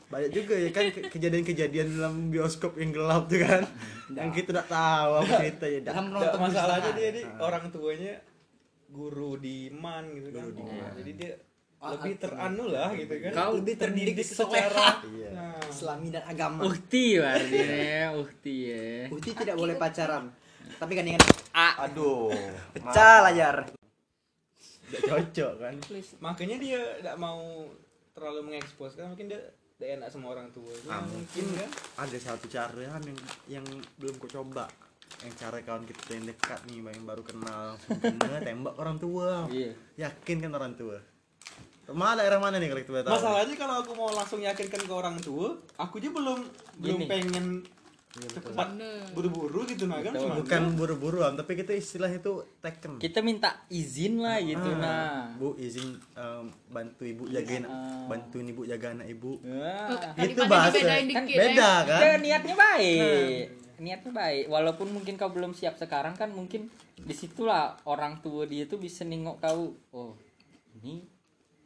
banyak 0.07 0.31
juga 0.31 0.55
ya 0.55 0.71
kan 0.71 0.87
ke- 0.87 1.07
kejadian-kejadian 1.09 1.87
dalam 1.93 2.15
bioskop 2.27 2.73
yang 2.75 2.89
gelap 2.89 3.27
tuh 3.27 3.37
kan. 3.39 3.61
Yang 4.09 4.29
kita 4.35 4.49
tidak 4.51 4.67
tahu 4.67 5.11
apa 5.15 5.31
ceritanya. 5.37 5.79
Dah. 5.79 5.91
Dalam 5.91 6.05
menonton 6.09 6.39
masalahnya 6.41 6.91
dia 6.91 7.09
nih 7.11 7.25
orang 7.37 7.63
tuanya 7.69 8.13
guru 8.89 9.35
di 9.35 9.67
man 9.69 10.09
gitu 10.09 10.29
kan. 10.31 10.45
Oh, 10.49 10.91
jadi 10.95 11.11
dia 11.13 11.31
Ah, 11.77 11.93
lebih 11.93 12.09
ah, 12.11 12.19
teranu 12.19 12.65
lah 12.67 12.89
gitu 12.89 13.13
kan. 13.21 13.31
Kau 13.31 13.51
lebih 13.53 13.77
terdidik 13.77 14.17
secara 14.19 14.97
Iya. 15.13 15.29
nah, 15.29 15.61
Islami 15.61 16.09
dan 16.09 16.25
agama. 16.25 16.65
uhti 16.65 17.21
berarti 17.21 17.53
nih, 17.53 18.09
uhti 18.17 18.55
ya. 18.65 18.89
Putih 19.05 19.33
tidak 19.35 19.53
boleh 19.53 19.77
pacaran. 19.77 20.33
Tapi 20.77 20.91
kan 20.93 21.03
dengan 21.05 21.23
aduh 21.53 22.29
pecah 22.73 23.17
layar. 23.29 23.55
tidak 24.87 25.01
cocok 25.03 25.53
kan. 25.59 25.73
Makanya 26.23 26.55
dia 26.63 26.81
tidak 27.01 27.17
mau 27.19 27.67
terlalu 28.15 28.39
mengekspos 28.49 28.95
kan 28.95 29.11
mungkin 29.11 29.27
dia 29.27 29.41
tidak 29.77 29.89
enak 30.01 30.07
sama 30.09 30.33
orang 30.33 30.47
tua. 30.55 30.73
Nah, 30.89 31.05
mungkin 31.05 31.45
kan 31.53 31.69
ada 32.01 32.17
satu 32.17 32.49
cara 32.49 32.97
kan 32.97 33.03
yang 33.03 33.19
yang 33.59 33.65
belum 33.99 34.15
kau 34.17 34.29
coba. 34.31 34.65
Yang 35.21 35.33
cara 35.43 35.57
kawan 35.65 35.83
kita 35.85 36.13
yang 36.13 36.25
dekat 36.29 36.59
nih 36.69 36.79
yang 36.81 37.05
baru 37.05 37.23
kenal. 37.25 37.77
Kena 37.99 38.39
tembak 38.47 38.75
orang 38.77 38.97
tua. 38.97 39.45
Iya. 39.49 39.71
yakin 39.97 40.37
kan 40.45 40.51
orang 40.55 40.73
tua? 40.77 40.97
Rumah 41.87 42.19
daerah 42.19 42.39
mana 42.43 42.59
nih 42.59 42.67
kalau 42.67 42.83
kita 42.83 42.99
tahu? 43.07 43.15
masalahnya 43.15 43.55
kalau 43.55 43.75
aku 43.79 43.91
mau 43.95 44.11
langsung 44.11 44.43
yakinkan 44.43 44.83
ke 44.83 44.91
orang 44.91 45.15
tua 45.23 45.55
aku 45.79 46.03
aja 46.03 46.11
belum 46.11 46.39
belum 46.83 46.99
Gini. 46.99 47.63
Pengen 48.17 48.33
cepat 48.41 48.67
buru-buru 49.13 49.59
gitu 49.69 49.85
nah 49.85 50.01
kan 50.01 50.13
cuma 50.17 50.35
Bukan 50.41 50.61
buru-buru 50.73 51.19
Am, 51.21 51.37
tapi 51.37 51.53
kita 51.53 51.73
istilah 51.73 52.09
itu 52.09 52.41
taken. 52.59 52.97
Kita 52.97 53.21
minta 53.21 53.61
izin 53.69 54.17
lah 54.17 54.41
gitu 54.41 54.69
Ah, 54.77 54.81
nah. 54.81 55.21
Bu 55.37 55.53
izin 55.57 55.97
em, 56.13 56.45
bantu 56.69 57.05
ibu 57.05 57.29
jagain 57.29 57.63
Ah. 57.69 58.05
bantuin 58.09 58.49
ibu 58.49 58.65
jaga 58.65 58.97
anak 58.97 59.07
ibu. 59.09 59.37
Wah. 59.45 60.13
Itu 60.17 60.41
bahasa 60.49 60.77
kan 60.77 61.05
dikit, 61.05 61.37
beda 61.37 61.69
eh. 61.69 61.77
kan? 61.85 61.99
Ya, 62.01 62.13
niatnya 62.17 62.55
baik. 62.55 63.43
Niatnya 63.77 64.11
baik. 64.11 64.45
Walaupun 64.49 64.87
mungkin 64.89 65.13
kau 65.15 65.29
belum 65.29 65.53
siap 65.53 65.77
sekarang 65.77 66.17
kan 66.17 66.33
mungkin 66.33 66.73
di 66.97 67.13
situlah 67.13 67.77
orang 67.85 68.21
tua 68.25 68.49
dia 68.49 68.65
tuh 68.65 68.81
bisa 68.81 69.05
nengok 69.05 69.37
kau. 69.37 69.77
Oh, 69.93 70.13
ini 70.81 71.05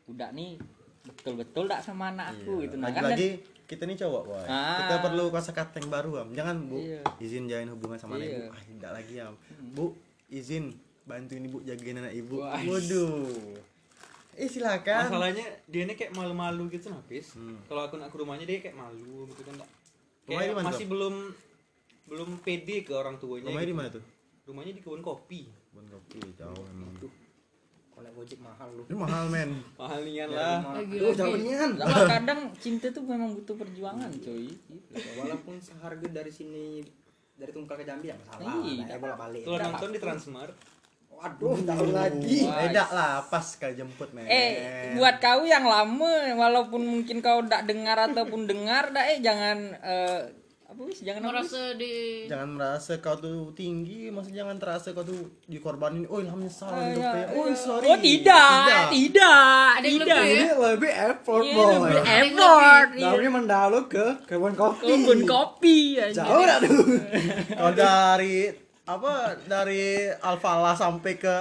udah 0.08 0.36
nih 0.36 0.60
betul-betul 1.04 1.64
tak 1.66 1.82
sama 1.82 2.10
anak 2.10 2.34
aku 2.34 2.62
gitu. 2.62 2.76
Nah, 2.76 2.90
kan 2.90 3.04
lagi 3.08 3.42
kita 3.66 3.84
nih 3.84 3.98
cowok 3.98 4.24
boy. 4.26 4.46
Ah. 4.46 4.84
kita 4.84 4.96
perlu 5.02 5.24
kosa 5.28 5.52
kata 5.52 5.80
yang 5.80 5.90
baru 5.90 6.12
am. 6.20 6.30
Jangan 6.32 6.56
bu 6.64 6.78
Iya. 6.78 7.02
izin 7.18 7.48
jalin 7.48 7.70
hubungan 7.70 7.96
sama 7.96 8.16
anak 8.16 8.28
Iya. 8.28 8.38
ibu. 8.38 8.50
Ah 8.50 8.62
tidak 8.62 8.92
lagi 8.94 9.16
am. 9.18 9.34
Bu 9.72 9.86
izin 10.28 10.64
bantuin 11.02 11.42
ibu 11.42 11.58
jagain 11.62 11.98
anak 11.98 12.14
ibu. 12.14 12.40
Wah. 12.40 12.60
waduh. 12.60 13.32
Eh 14.34 14.48
silakan. 14.48 15.08
Masalahnya 15.08 15.46
dia 15.66 15.82
ini 15.82 15.94
kayak 15.94 16.12
malu-malu 16.12 16.68
gitu 16.68 16.88
napis 16.88 17.34
Hmm. 17.34 17.60
kalau 17.66 17.84
aku 17.84 17.96
nak 17.96 18.10
ke 18.10 18.18
rumahnya 18.18 18.44
dia 18.44 18.60
kayak 18.60 18.76
malu 18.76 19.28
gitu 19.28 19.42
kan 19.44 19.56
Rumahnya 19.58 19.68
di 20.24 20.36
kayak 20.48 20.56
mana 20.58 20.68
masih 20.70 20.86
belum 20.88 21.16
belum 22.04 22.30
pede 22.40 22.84
ke 22.84 22.92
orang 22.92 23.16
tuanya 23.18 23.48
rumahnya 23.48 23.64
di 23.64 23.72
gitu. 23.72 23.80
mana 23.80 23.90
tuh? 23.90 24.04
Rumahnya 24.44 24.74
di 24.74 24.82
kebun 24.82 25.02
kopi. 25.02 25.42
Bon 25.72 25.86
kopi 25.86 26.20
jauh 26.34 26.64
emang 26.68 26.92
Kalau 28.02 28.18
gojek 28.18 28.40
mahal 28.42 28.70
lu. 28.74 28.82
ini 28.84 28.98
mahal 28.98 29.24
men 29.30 29.52
mahal 29.80 30.00
nian 30.02 30.26
Ya, 30.26 30.42
lah 30.58 30.58
Lagi 30.74 30.96
Duh, 30.98 31.14
jauh 31.14 31.32
lagi. 31.32 31.46
nian. 31.46 31.72
Kadang 32.10 32.40
cinta 32.58 32.90
tuh 32.90 33.06
memang 33.06 33.30
butuh 33.32 33.54
perjuangan, 33.54 34.10
cuy. 34.18 34.50
Gitu. 34.50 34.98
Walaupun 35.22 35.62
seharga 35.62 36.08
dari 36.10 36.34
sini 36.34 36.82
dari 37.38 37.54
Tungkal 37.54 37.78
ke 37.78 37.86
Jambi 37.86 38.10
ya 38.10 38.18
masalah. 38.18 38.58
Iya. 38.60 38.98
Bolak 38.98 39.18
balik. 39.20 39.44
kalau 39.46 39.60
nonton 39.62 39.90
di 39.92 40.00
Transmart 40.02 40.56
Waduh, 41.12 41.54
tahu 41.62 41.94
lagi. 41.94 42.50
Beda 42.50 42.90
lah 42.90 43.22
pas 43.22 43.46
kali 43.46 43.78
jemput 43.78 44.10
men 44.10 44.26
Eh, 44.26 44.98
buat 44.98 45.22
kau 45.22 45.46
yang 45.46 45.62
lama, 45.62 46.10
walaupun 46.34 46.82
mungkin 46.82 47.22
kau 47.22 47.46
tidak 47.46 47.70
dengar 47.70 48.10
ataupun 48.10 48.50
dengar, 48.50 48.90
dah 48.90 49.06
eh 49.06 49.22
jangan 49.22 49.58
eh, 49.78 50.22
jangan 50.96 51.22
merasa 51.26 51.74
di 51.74 52.26
jangan 52.26 52.50
merasa 52.52 52.92
kau 52.98 53.16
tuh 53.16 53.52
tinggi 53.52 54.08
maksudnya 54.08 54.42
jangan 54.42 54.58
terasa 54.58 54.92
kau 54.92 55.02
tuh 55.02 55.20
dikorbanin 55.46 56.06
oh 56.06 56.18
ilham 56.18 56.40
nyesal 56.40 56.68
Ah, 56.68 56.82
hidupnya 56.88 57.22
ya. 57.22 57.28
oh 57.34 57.46
sorry 57.52 57.86
Oh 57.86 57.98
tidak, 57.98 58.90
tidak, 58.90 59.70
Ada 59.76 59.86
yang 59.86 60.00
tidak. 60.00 60.18
lebih 60.18 60.32
ya? 60.32 60.42
Ini 60.42 60.50
lebih 60.58 60.92
effort, 60.92 61.44
Iya, 61.44 61.56
boy. 61.56 61.72
lebih 61.78 62.04
effort. 62.04 62.88
iya. 62.92 63.06
Namanya 63.08 63.32
mendalu 63.32 63.80
ke 63.88 64.06
kebun 64.26 64.54
kopi. 64.54 64.86
Kebun 64.88 65.20
kopi. 65.26 65.78
Jauh 66.10 66.42
dah 66.42 66.58
tuh. 66.58 66.86
kalau 67.58 67.74
dari 67.74 68.36
apa 68.84 69.14
dari 69.42 69.84
Alfala 70.18 70.74
sampai 70.74 71.14
ke 71.16 71.36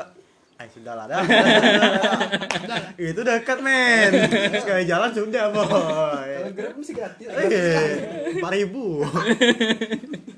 Ay, 0.61 0.69
sudah 0.69 0.93
lah 0.93 1.09
dah. 1.09 1.25
itu 3.00 3.17
dekat 3.19 3.59
men 3.59 4.12
sekali 4.52 4.85
jalan 4.85 5.09
sudah 5.09 5.49
boy 5.49 5.64
Kalau 5.64 6.52
Grab 6.52 6.75
mesti 6.76 6.93
gratis. 6.93 7.26
eh 7.33 7.88
empat 8.37 8.52
ribu 8.55 9.00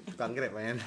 bukan 0.09 0.29
grab 0.31 0.52
men 0.52 0.79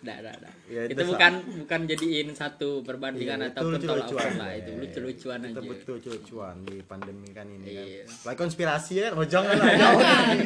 Dah, 0.00 0.20
dah, 0.20 0.36
dah. 0.36 0.52
Ya, 0.66 0.84
itu 0.84 0.96
itu 0.96 1.02
bukan 1.06 1.32
bukan 1.60 1.80
jadiin 1.86 2.28
satu 2.32 2.80
perbandingan 2.80 3.36
Iya, 3.38 3.46
itu 3.46 3.52
ataupun 3.54 3.72
tolak 3.74 4.04
lucu-lucuan 4.04 4.20
ukur 4.26 4.36
lah 4.36 4.50
itu 4.54 4.70
lucu-lucuan 4.74 5.38
Itu 5.40 5.48
aja. 5.50 5.60
betul 5.66 5.92
lucu-lucuan 5.94 6.54
di 6.62 6.76
pandemi 6.82 7.28
kan 7.30 7.46
ini 7.46 7.64
Iya. 7.66 8.04
kan 8.04 8.16
like 8.26 8.38
konspirasi 8.38 8.92
ya 8.98 9.08
oh 9.12 9.24
jangan 9.24 9.56
lah 9.56 9.68
jangan 9.74 10.36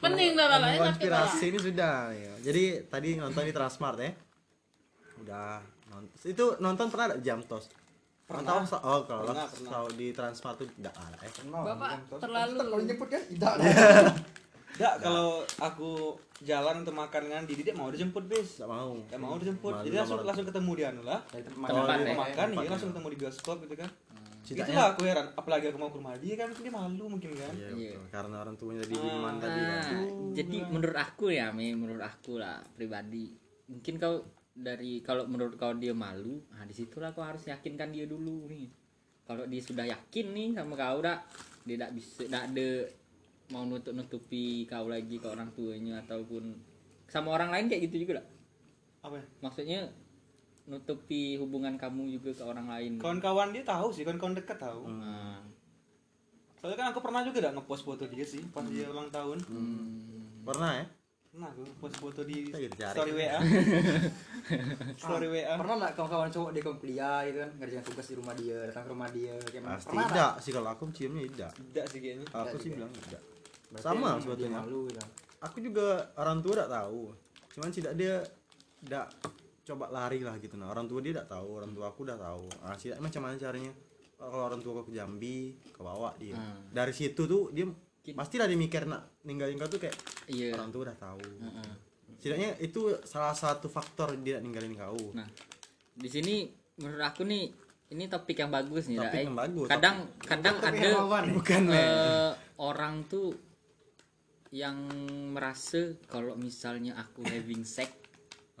penting 0.00 0.30
lah 0.34 0.46
lah 0.52 0.58
konspirasi 0.80 1.44
ini 1.48 1.58
sudah 1.60 1.94
ya. 2.10 2.32
jadi 2.42 2.62
tadi 2.86 3.08
nonton 3.16 3.42
di 3.42 3.50
Transmart 3.50 3.98
ya 3.98 4.10
udah 5.20 5.62
nonton 5.92 6.08
itu 6.24 6.44
nonton 6.58 6.86
pernah 6.88 7.12
ada 7.12 7.16
jam 7.20 7.38
tos 7.42 7.68
pernah 8.24 8.42
tahu 8.48 8.58
oh 8.80 9.00
kalau 9.04 9.22
Pernah, 9.28 9.46
kalau 9.68 9.88
di 9.92 10.08
Transmart 10.10 10.56
tuh 10.56 10.68
tidak 10.72 10.94
ada 10.96 11.16
eh 11.20 11.30
bapak 11.44 11.90
terlalu 12.16 12.56
Kalau 12.56 12.78
nyebut 12.80 13.08
kan 13.08 13.22
tidak. 13.28 13.52
Enggak, 14.72 15.04
kalau 15.04 15.44
aku 15.60 16.16
jalan 16.40 16.80
untuk 16.80 16.96
makan 16.96 17.28
dengan 17.28 17.44
Didi 17.44 17.60
dia 17.60 17.76
mau 17.76 17.92
dijemput 17.92 18.24
bis. 18.24 18.56
Gak 18.56 18.72
mau. 18.72 18.96
Gak 19.04 19.20
mau 19.20 19.36
dijemput. 19.36 19.84
Jadi 19.84 19.96
langsung 20.00 20.24
langsung 20.24 20.48
ketemu 20.48 20.70
di 20.72 20.82
anu 20.82 21.02
lah. 21.04 21.20
Dari 21.28 21.44
Tempat 21.44 21.68
Tempat 21.68 21.92
ya, 21.92 22.16
makan, 22.16 22.16
iya 22.16 22.48
tempatnya. 22.48 22.70
langsung 22.72 22.88
ketemu 22.88 23.06
di 23.06 23.18
bioskop 23.20 23.56
gitu 23.60 23.74
kan. 23.76 23.90
Setidaknya- 24.42 24.64
Itulah 24.66 24.86
aku 24.90 25.00
heran, 25.04 25.26
apalagi 25.36 25.64
aku 25.68 25.76
mau 25.78 25.90
ke 25.92 25.98
rumah 26.00 26.16
dia 26.16 26.34
kan 26.34 26.46
mungkin 26.50 26.64
dia 26.64 26.74
malu 26.74 27.04
mungkin 27.06 27.30
kan. 27.36 27.52
Iya, 27.52 27.68
Iya. 27.68 27.92
betul. 27.94 28.04
Karena 28.10 28.36
orang 28.40 28.56
tuanya 28.56 28.84
di 28.88 28.96
minuman 28.96 29.34
tadi 29.38 29.60
kan. 29.60 29.76
Nah, 29.76 30.00
jadi 30.32 30.56
menurut 30.66 30.98
aku 30.98 31.24
ya, 31.28 31.46
Mi, 31.52 31.66
menurut 31.76 32.02
aku 32.02 32.32
lah 32.40 32.58
pribadi, 32.72 33.28
mungkin 33.68 33.94
kau 34.00 34.14
dari 34.52 35.00
kalau 35.00 35.24
menurut 35.24 35.56
kau 35.56 35.72
dia 35.72 35.96
malu, 35.96 36.44
nah 36.52 36.64
di 36.68 36.76
situlah 36.76 37.16
kau 37.16 37.24
harus 37.24 37.44
yakinkan 37.48 37.90
dia 37.90 38.04
dulu 38.04 38.46
nih. 38.48 38.68
Kalau 39.24 39.48
dia 39.48 39.62
sudah 39.64 39.88
yakin 39.88 40.26
nih 40.32 40.48
sama 40.56 40.74
kau 40.76 41.00
dah, 41.00 41.24
dia 41.64 41.76
tidak 41.80 41.90
bisa, 41.96 42.28
tidak 42.28 42.42
ada 42.52 42.68
mau 43.52 43.64
nutup 43.68 43.92
nutupi 43.96 44.64
kau 44.68 44.88
lagi 44.88 45.20
ke 45.20 45.28
orang 45.28 45.52
tuanya 45.52 46.00
ataupun 46.04 46.56
sama 47.08 47.32
orang 47.36 47.52
lain 47.52 47.68
kayak 47.72 47.88
gitu 47.88 48.04
juga 48.08 48.20
lah. 48.20 48.26
Apa 49.04 49.14
ya? 49.20 49.24
Maksudnya 49.40 49.80
nutupi 50.68 51.36
hubungan 51.40 51.74
kamu 51.80 52.20
juga 52.20 52.30
ke 52.36 52.44
orang 52.44 52.68
lain. 52.68 52.92
Kawan-kawan 53.00 53.50
dia 53.50 53.64
tahu 53.64 53.90
sih, 53.90 54.04
kawan-kawan 54.04 54.36
dekat 54.38 54.58
tahu. 54.60 54.86
Nah, 54.88 55.42
Soalnya 56.62 56.78
kan 56.78 56.88
aku 56.94 57.02
pernah 57.02 57.26
juga 57.26 57.42
dah 57.42 57.52
ngepost 57.58 57.82
foto 57.82 58.06
dia 58.06 58.22
sih 58.22 58.38
pas 58.54 58.62
dia 58.70 58.86
ulang 58.86 59.10
tahun. 59.10 59.42
Pernah 60.46 60.70
ya? 60.78 60.86
Pernah 61.32 61.48
aku 61.48 61.64
post 61.80 61.96
foto 61.96 62.20
di 62.28 62.52
story 62.52 63.12
WA. 63.16 63.40
story 65.00 65.28
WA. 65.32 65.56
Pernah 65.56 65.74
nggak 65.80 65.92
kawan-kawan 65.96 66.28
cowok 66.28 66.50
di 66.52 66.60
kuliah 66.60 67.24
gitu 67.24 67.40
kan 67.40 67.50
ngerjain 67.56 67.84
tugas 67.88 68.04
di 68.04 68.14
rumah 68.20 68.34
dia, 68.36 68.56
datang 68.68 68.84
ke 68.84 68.90
rumah 68.92 69.08
dia 69.08 69.32
kayak 69.48 69.62
mana? 69.64 69.80
Pasti 69.80 69.88
Pernah 69.88 70.06
tidak 70.12 70.32
sih 70.44 70.52
kalau 70.52 70.68
aku 70.68 70.82
ciumnya 70.92 71.24
tidak. 71.32 71.52
Tidak 71.56 71.84
sih 71.88 71.98
kayaknya. 72.04 72.26
Aku 72.36 72.56
sih 72.60 72.70
bilang 72.76 72.92
tidak. 72.92 73.22
Sama 73.80 74.20
sebetulnya. 74.20 74.60
malu 74.60 74.84
gitu. 74.92 75.00
Aku 75.40 75.56
juga 75.64 75.86
orang 76.20 76.38
tua 76.44 76.52
tidak 76.52 76.68
tahu. 76.68 77.02
Cuman 77.56 77.68
tidak 77.72 77.92
dia 77.96 78.14
tidak 78.84 79.06
coba 79.64 79.84
lari 79.88 80.20
lah 80.20 80.36
gitu 80.36 80.54
nah. 80.60 80.68
Orang 80.68 80.84
tua 80.84 81.00
dia 81.00 81.16
tidak 81.16 81.32
tahu, 81.32 81.48
orang 81.56 81.72
tua 81.72 81.84
aku 81.88 82.00
udah 82.04 82.18
tahu. 82.20 82.44
Ah, 82.60 82.76
tidak 82.76 83.00
macam 83.00 83.20
mana 83.24 83.40
caranya? 83.40 83.72
Kalau 84.20 84.44
orang 84.52 84.60
tua 84.60 84.84
aku 84.84 84.92
ke 84.92 85.00
Jambi, 85.00 85.56
ke 85.72 85.80
bawa 85.80 86.12
dia. 86.20 86.36
Hmm. 86.36 86.68
Dari 86.76 86.92
situ 86.92 87.24
tuh 87.24 87.48
dia 87.56 87.64
pastilah 88.10 88.50
dia 88.50 88.58
mikir 88.58 88.82
nak 88.90 89.22
ninggalin 89.22 89.54
kau 89.54 89.70
tuh 89.70 89.78
kayak 89.78 89.94
iya. 90.26 90.58
orang 90.58 90.74
tua 90.74 90.90
udah 90.90 90.98
tahu. 90.98 91.22
Heeh. 91.22 91.70
Setidaknya 92.18 92.50
itu 92.58 92.98
salah 93.06 93.34
satu 93.34 93.70
faktor 93.70 94.18
dia 94.18 94.42
ninggalin 94.42 94.74
kau. 94.74 95.14
Nah, 95.14 95.30
di 95.94 96.10
sini 96.10 96.50
menurut 96.82 97.02
aku 97.06 97.22
nih 97.22 97.46
ini 97.94 98.04
topik 98.10 98.42
yang 98.42 98.50
bagus 98.50 98.90
nih, 98.90 98.98
Topik 98.98 99.20
yang 99.22 99.36
bagus, 99.38 99.68
Kadang 99.70 99.96
kadang 100.18 100.56
ada 100.58 100.88
Bukan 101.30 101.62
eh, 101.70 102.30
orang 102.58 103.06
tuh 103.06 103.36
yang 104.52 104.76
merasa 105.32 105.96
kalau 106.10 106.36
misalnya 106.36 106.96
aku 107.00 107.24
having 107.24 107.64
sex 107.64 107.88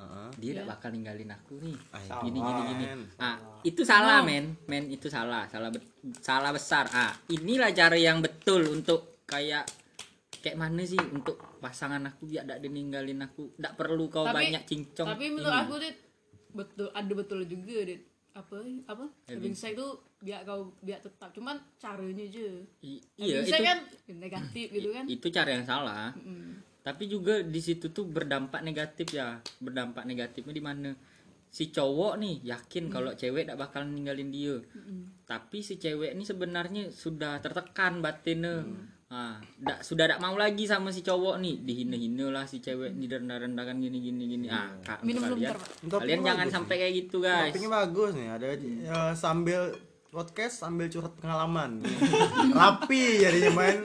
Heeh. 0.00 0.28
dia 0.40 0.42
Iya. 0.42 0.52
tidak 0.56 0.66
bakal 0.76 0.88
ninggalin 0.92 1.30
aku 1.32 1.54
nih. 1.60 1.76
Ah, 1.92 2.22
Gini 2.24 2.38
gini 2.40 2.60
gini. 2.72 2.84
Ah, 3.20 3.36
itu 3.62 3.82
salah, 3.84 4.24
men. 4.24 4.56
Men 4.64 4.88
itu 4.88 5.06
salah, 5.12 5.46
salah 5.52 5.68
bet- 5.68 5.92
salah 6.24 6.50
besar. 6.50 6.88
Ah, 6.92 7.12
inilah 7.28 7.70
cara 7.76 7.96
yang 7.96 8.24
betul 8.24 8.66
untuk 8.72 9.11
kayak 9.32 9.64
kayak 10.42 10.58
mana 10.58 10.82
sih 10.82 10.98
untuk 11.00 11.38
pasangan 11.62 12.02
aku 12.04 12.28
biar 12.28 12.44
tidak 12.44 12.60
ninggalin 12.68 13.24
aku. 13.24 13.56
Tidak 13.56 13.72
perlu 13.72 14.12
kau 14.12 14.28
Tapi- 14.28 14.52
banyak 14.52 14.62
cincong. 14.68 15.08
Tapi 15.08 15.24
menurut 15.32 15.48
ini. 15.54 15.62
aku 15.64 15.74
dit 15.80 15.96
betul 16.52 16.88
ada 16.92 17.12
betul 17.16 17.40
juga 17.48 17.80
dit 17.88 18.02
apa 18.32 18.64
apa 18.88 19.04
having 19.28 19.52
sex 19.52 19.76
itu 19.76 19.88
biar 20.24 20.44
kau 20.44 20.72
biar 20.80 21.04
tetap 21.04 21.36
cuman 21.36 21.52
caranya 21.76 22.24
aja 22.24 22.48
I- 22.80 23.04
iya 23.20 23.44
itu 23.44 23.60
kan 23.60 23.80
negatif 24.08 24.66
gitu 24.72 24.88
kan 24.92 25.04
itu 25.08 25.26
cara 25.28 25.48
yang 25.52 25.64
salah. 25.64 26.12
Tapi 26.82 27.06
juga 27.06 27.46
di 27.46 27.60
situ 27.62 27.94
tuh 27.94 28.10
berdampak 28.10 28.58
negatif 28.66 29.14
ya. 29.14 29.38
Berdampak 29.62 30.02
negatifnya 30.02 30.50
di 30.50 30.64
mana? 30.64 30.90
Si 31.46 31.70
cowok 31.70 32.18
nih 32.18 32.42
yakin 32.42 32.90
kalau 32.90 33.14
cewek 33.14 33.46
tidak 33.46 33.60
bakal 33.60 33.86
ninggalin 33.86 34.34
dia. 34.34 34.58
Tapi 35.22 35.62
si 35.62 35.78
cewek 35.78 36.16
ini 36.16 36.24
sebenarnya 36.26 36.90
sudah 36.90 37.38
tertekan 37.38 38.02
batinnya. 38.02 38.66
Ah, 39.12 39.36
dak 39.60 39.84
sudah 39.84 40.08
tidak 40.08 40.18
mau 40.18 40.32
lagi 40.34 40.64
sama 40.64 40.88
si 40.88 41.04
cowok 41.04 41.36
nih 41.36 41.60
dihina-hina 41.60 42.32
lah 42.32 42.44
si 42.44 42.58
cewek 42.58 42.96
direndah-rendahkan 42.96 43.76
gini 43.76 43.98
gini 44.00 44.24
gini 44.26 44.46
ah 44.48 44.72
kak, 44.80 45.04
minum 45.04 45.20
kalian, 45.22 45.52
ntar, 45.52 45.60
Pak. 45.60 45.68
Topiknya 45.84 46.00
kalian 46.00 46.20
jangan 46.24 46.48
sampai 46.50 46.74
kayak 46.78 46.92
gitu 46.96 47.16
guys 47.20 47.52
Topiknya 47.52 47.70
bagus 47.70 48.10
nih, 48.12 48.28
ada 48.30 48.46
ya, 48.56 49.00
sambil 49.12 49.60
podcast 50.08 50.54
sambil 50.58 50.88
curhat 50.88 51.12
pengalaman. 51.14 51.84
Rapi 52.56 53.02
jadinya 53.18 53.50
main. 53.54 53.80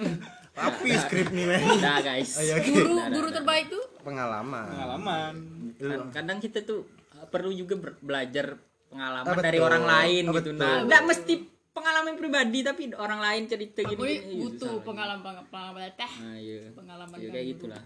Rapi 0.53 0.89
skrip 0.97 1.27
nih 1.29 1.45
men. 1.45 1.75
Dah 1.77 1.99
guys 1.99 2.31
Oh, 2.33 2.41
iya, 2.41 2.55
oke. 2.57 2.71
guru 2.73 2.95
guru 3.11 3.29
terbaik 3.29 3.65
tuh 3.67 3.83
Pengalaman. 4.01 4.65
Pengalaman. 4.65 5.33
Kan- 5.75 6.09
kadang 6.09 6.37
kita 6.39 6.63
tuh 6.63 6.87
uh, 7.13 7.27
perlu 7.27 7.51
juga 7.51 7.75
belajar 7.99 8.55
pengalaman 8.87 9.27
Ah, 9.29 9.43
dari 9.43 9.59
orang 9.59 9.83
lain 9.83 10.23
Ah, 10.23 10.33
gitu 10.33 10.49
betul. 10.51 10.55
nah 10.57 10.75
nggak 10.81 11.01
mesti 11.03 11.33
pengalaman 11.77 12.17
pribadi 12.17 12.59
tapi 12.65 12.89
orang 12.97 13.21
lain 13.21 13.43
cerita 13.45 13.85
aku 13.85 13.93
gini, 13.93 14.01
ini 14.01 14.17
gini, 14.17 14.41
butuh 14.41 14.81
pengalaman 14.81 15.21
pengalaman 15.21 15.45
pengalaman 15.53 15.93
teh 15.93 16.13
nah 16.17 16.35
iya. 16.41 16.59
Pengalaman 16.73 17.17
Iya, 17.21 17.29
kayak 17.29 17.45
gitulah. 17.53 17.81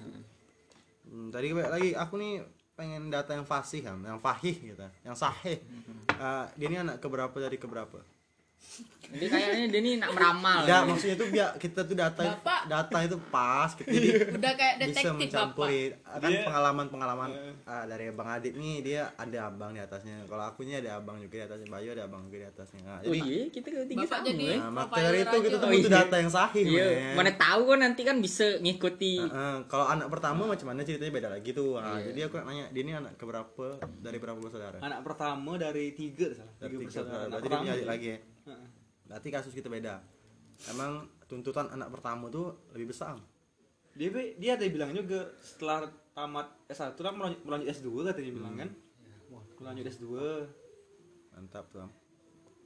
Hmm, 1.11 1.27
tadi 1.27 1.47
lagi 1.51 1.89
aku 1.91 2.13
nih 2.15 2.33
pengen 2.71 3.11
data 3.11 3.35
yang 3.35 3.43
fasih 3.43 3.83
kan, 3.83 3.99
yang 3.99 4.17
fahih 4.23 4.55
gitu, 4.55 4.85
yang 5.03 5.13
sahih. 5.13 5.59
Eh, 6.15 6.45
dia 6.55 6.67
ini 6.71 6.77
anak 6.79 7.03
keberapa 7.03 7.35
dari 7.35 7.59
keberapa? 7.59 7.99
Jadi 9.11 9.27
kayaknya 9.27 9.65
dia 9.67 9.79
ini 9.81 9.91
nak 9.99 10.15
meramal 10.15 10.63
Ya, 10.63 10.87
maksudnya 10.87 11.19
itu 11.19 11.25
biar 11.27 11.59
kita 11.59 11.83
tuh 11.83 11.91
data 11.93 12.23
Bapak. 12.31 12.61
data 12.65 12.97
itu 13.03 13.17
pas 13.27 13.67
gitu. 13.75 13.91
Jadi 13.91 14.07
udah 14.31 14.51
kayak 14.55 14.73
bisa 14.77 14.87
detektif 14.87 15.03
bapak 15.03 15.19
mencampuri 15.19 15.81
kan 15.99 16.29
Dia- 16.31 16.45
pengalaman-pengalaman 16.47 17.29
ah, 17.65 17.83
dari 17.83 18.07
Bang 18.09 18.29
Adit 18.31 18.55
nih 18.55 18.79
dia 18.79 19.11
ada 19.13 19.37
abang 19.45 19.75
di 19.75 19.81
atasnya. 19.81 20.23
Kalau 20.23 20.43
akunya 20.45 20.79
ada 20.79 20.95
abang 20.95 21.19
juga 21.19 21.35
di 21.35 21.43
atasnya, 21.43 21.67
Bayu 21.67 21.89
ada 21.91 22.07
abang 22.07 22.23
juga 22.23 22.37
di 22.37 22.47
atasnya. 22.47 22.79
Nah, 22.81 22.97
oh 22.97 23.11
jadi 23.11 23.19
iya 23.19 23.43
kita 23.51 23.67
ketiga 23.67 23.99
Bapak 23.99 24.15
sama 24.15 24.25
jadi- 24.25 24.47
ya. 24.47 24.55
nah, 24.55 24.69
maka 24.71 24.85
Bapak 24.87 24.99
dari 25.01 25.19
itu 25.19 25.35
kita 25.35 25.49
tuh 25.51 25.59
Rajo. 25.59 25.67
butuh 25.67 25.81
Oh, 25.81 25.91
iya. 25.91 25.99
data 25.99 26.15
yang 26.17 26.31
sahih, 26.31 26.63
iya 26.65 26.85
mana 27.11 27.31
tahu 27.35 27.61
kan 27.67 27.79
nanti 27.81 28.01
kan 28.01 28.17
bisa 28.17 28.45
ngikuti 28.57 29.13
Heeh, 29.19 29.55
kalau 29.67 29.85
anak 29.85 30.07
pertama 30.07 30.41
macam 30.47 30.65
mana 30.65 30.81
ceritanya 30.81 31.11
beda 31.11 31.29
lagi 31.29 31.51
tuh. 31.51 31.75
Nah, 31.75 31.99
Iya. 31.99 32.07
Jadi 32.07 32.19
aku 32.23 32.35
nanya, 32.39 32.65
dia 32.71 32.81
ini 32.81 32.93
anak 32.93 33.13
keberapa 33.15 33.65
dari 33.99 34.17
berapa 34.17 34.39
bersaudara? 34.39 34.79
Anak 34.79 35.03
pertama 35.03 35.51
dari 35.57 35.91
tiga 35.91 36.31
salah. 36.31 36.55
Dari 36.55 36.71
Tiga 36.71 36.79
tiga 36.79 36.87
bersaudara. 36.87 37.23
Berarti 37.29 37.67
dia 37.67 37.85
lagi 37.85 38.07
ya. 38.07 38.19
Heeh. 38.45 38.67
Berarti 39.05 39.27
kasus 39.27 39.51
kita 39.51 39.67
beda. 39.67 39.99
Emang 40.67 41.03
tuntutan 41.25 41.67
anak 41.69 41.89
pertama 41.89 42.29
tuh 42.29 42.69
lebih 42.71 42.93
besar. 42.93 43.17
Dia 43.91 44.07
dia 44.37 44.51
ada 44.55 44.63
bilang 44.67 44.93
juga 44.93 45.35
setelah 45.37 45.89
tamat 46.11 46.47
S1 46.67 46.95
lah 46.95 47.11
melanjut, 47.11 47.41
melanjut 47.43 47.67
S2 47.71 47.87
katanya 48.07 48.31
bilang 48.31 48.53
kan. 48.55 48.69
Wah, 49.27 49.43
aku 49.43 49.61
lanjut 49.63 49.85
S2. 49.85 50.07
Mantap 51.33 51.65
tuh. 51.71 51.89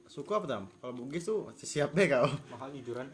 Suku 0.06 0.30
apa 0.30 0.46
tam? 0.46 0.70
Kalau 0.78 0.94
Bugis 0.94 1.26
tuh 1.26 1.50
siap 1.56 1.90
deh 1.90 2.06
kau. 2.06 2.30
Mahal 2.46 2.70
jujuran. 2.78 3.10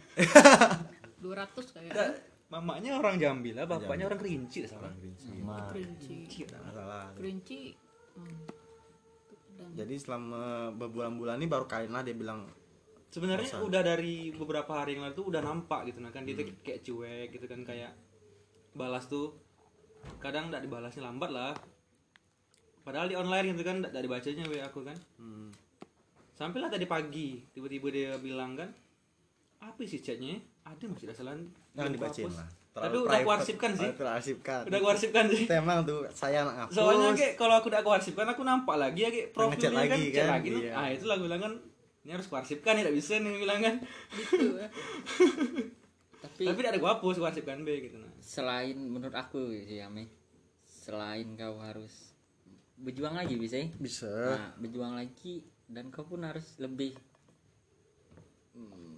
200 1.24 1.24
kayak 1.72 1.88
Nggak, 1.88 2.10
mamanya 2.52 3.00
orang 3.00 3.16
Jambi 3.16 3.56
lah, 3.56 3.64
bapaknya 3.64 4.12
orang 4.12 4.20
Kerinci 4.20 4.68
salah. 4.68 4.92
kerinci 5.72 6.44
Tidak 6.44 6.60
masalah. 6.60 7.08
kerinci 7.16 7.72
hmm. 9.62 9.78
Jadi 9.78 9.94
selama 9.98 10.74
berbulan-bulan 10.74 11.38
ini 11.38 11.46
baru 11.46 11.66
kali 11.70 11.86
lah 11.86 12.02
dia 12.02 12.16
bilang 12.16 12.50
Sebenarnya 13.12 13.60
udah 13.60 13.82
dari 13.84 14.32
beberapa 14.32 14.72
hari 14.72 14.96
yang 14.96 15.04
lalu 15.04 15.14
tuh 15.14 15.26
udah 15.28 15.44
nampak 15.44 15.84
gitu 15.92 16.00
nah 16.00 16.08
kan 16.08 16.24
dia 16.24 16.32
tuh 16.32 16.48
kayak 16.64 16.80
cuek 16.80 17.28
gitu 17.36 17.44
kan 17.44 17.60
kayak 17.60 17.92
balas 18.72 19.04
tuh 19.04 19.36
kadang 20.18 20.48
tidak 20.48 20.64
dibalasnya 20.64 21.04
lambat 21.04 21.30
lah. 21.30 21.52
Padahal 22.82 23.06
di 23.06 23.14
online 23.14 23.54
gitu 23.54 23.62
kan 23.62 23.84
tidak 23.84 24.02
dibacanya 24.02 24.44
WA 24.48 24.64
aku 24.66 24.80
kan. 24.82 24.96
hmm, 25.20 25.48
Sampailah 26.34 26.72
tadi 26.72 26.88
pagi 26.88 27.44
tiba-tiba 27.52 27.88
dia 27.92 28.10
bilang 28.18 28.58
kan 28.58 28.72
apa 29.62 29.78
sih 29.86 30.02
chatnya? 30.02 30.40
Ada 30.66 30.90
masih 30.90 31.06
ada 31.06 31.14
salah. 31.14 31.36
belum 31.76 31.94
dibacain 31.94 32.26
kuhapus." 32.26 32.40
lah. 32.40 32.61
Tapi 32.72 32.96
udah 33.04 33.18
aku 33.20 33.30
arsipkan 33.36 33.70
sih. 33.76 33.88
Oh, 33.92 34.00
Udah 34.00 34.14
arsipkan. 34.16 34.60
Udah 34.64 34.78
aku 34.80 34.88
arsipkan 34.88 35.24
sih. 35.28 35.44
Emang 35.44 35.84
tuh 35.84 36.08
saya 36.16 36.48
ngapus. 36.48 36.72
Soalnya 36.72 37.08
kayak 37.12 37.34
kalau 37.36 37.54
aku 37.60 37.68
udah 37.68 37.80
aku 37.84 37.90
arsipkan 37.92 38.26
aku 38.32 38.42
nampak 38.48 38.76
lagi 38.80 39.00
ya 39.04 39.10
kayak 39.12 39.28
profilnya 39.36 39.68
kan, 39.68 39.92
lagi 39.92 40.02
kan, 40.08 40.26
lagi 40.40 40.50
iya. 40.56 40.72
Ah 40.72 40.88
itu 40.88 41.04
lah 41.04 41.20
aku 41.20 41.28
bilang 41.28 41.42
kan 41.44 41.52
ini 42.02 42.10
harus 42.16 42.26
kuarsipkan 42.26 42.80
ya 42.80 42.88
tidak 42.88 42.96
bisa 42.96 43.20
nih 43.20 43.30
bilang 43.38 43.60
kan. 43.60 43.74
gitu 44.16 44.46
tapi 46.22 46.42
Tapi 46.46 46.58
tidak 46.62 46.72
ada 46.72 46.78
aku 46.78 46.88
hapus 46.88 47.16
kuarsipkan 47.18 47.66
B 47.66 47.68
gitu 47.90 47.98
nah. 47.98 48.10
selain 48.22 48.78
menurut 48.78 49.14
aku 49.14 49.50
sih 49.66 49.82
Ame 49.82 50.06
selain 50.62 51.34
kau 51.34 51.58
harus 51.58 52.14
berjuang 52.78 53.14
lagi 53.14 53.38
bisa 53.38 53.62
ya? 53.62 53.68
Bisa. 53.78 54.10
Nah, 54.10 54.50
berjuang 54.58 54.98
lagi 54.98 55.46
dan 55.70 55.90
kau 55.94 56.02
pun 56.06 56.26
harus 56.26 56.58
lebih 56.58 56.94
Hmm, 58.52 58.91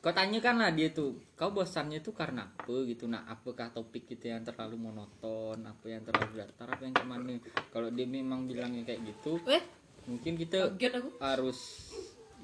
kau 0.00 0.14
tanyakan 0.14 0.62
lah 0.62 0.70
dia 0.70 0.94
tuh 0.94 1.18
kau 1.34 1.50
bosannya 1.50 1.98
tuh 2.00 2.14
karena 2.14 2.46
apa 2.46 2.74
gitu? 2.86 3.10
Nah 3.10 3.26
apakah 3.26 3.74
topik 3.74 4.06
itu 4.10 4.30
yang 4.30 4.46
terlalu 4.46 4.78
monoton 4.78 5.58
apa 5.62 5.86
yang 5.86 6.02
terlalu 6.06 6.42
datar 6.42 6.68
apa 6.70 6.82
yang 6.86 6.94
ke 6.94 7.04
mana? 7.06 7.34
Kalau 7.74 7.88
dia 7.90 8.06
memang 8.06 8.46
bilangnya 8.46 8.86
kayak 8.86 9.02
gitu 9.02 9.42
eh? 9.50 9.62
mungkin 10.06 10.38
kita 10.38 10.70
harus 11.18 11.58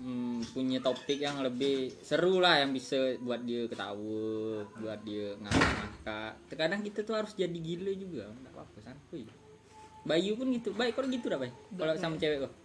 mm, 0.03 0.51
punya 0.51 0.83
topik 0.83 1.23
yang 1.23 1.39
lebih 1.39 1.95
seru 2.03 2.43
lah 2.43 2.59
yang 2.59 2.75
bisa 2.75 3.15
buat 3.23 3.39
dia 3.47 3.71
ketawa 3.71 4.67
buat 4.83 5.01
dia 5.07 5.39
ngakak 5.39 6.33
terkadang 6.51 6.83
kita 6.83 7.07
tuh 7.07 7.15
harus 7.19 7.33
jadi 7.39 7.55
gila 7.55 7.93
juga. 7.95 8.25
Nggak 8.31 8.53
apa-apa 8.55 8.79
santuy. 8.83 9.25
Bayu 10.03 10.35
pun 10.35 10.51
gitu. 10.51 10.75
Baik 10.75 10.99
kalau 10.99 11.07
gitu 11.07 11.31
dah 11.31 11.39
baik 11.39 11.55
kalau 11.79 11.95
sama 11.99 12.19
cewek 12.19 12.47
kok 12.47 12.62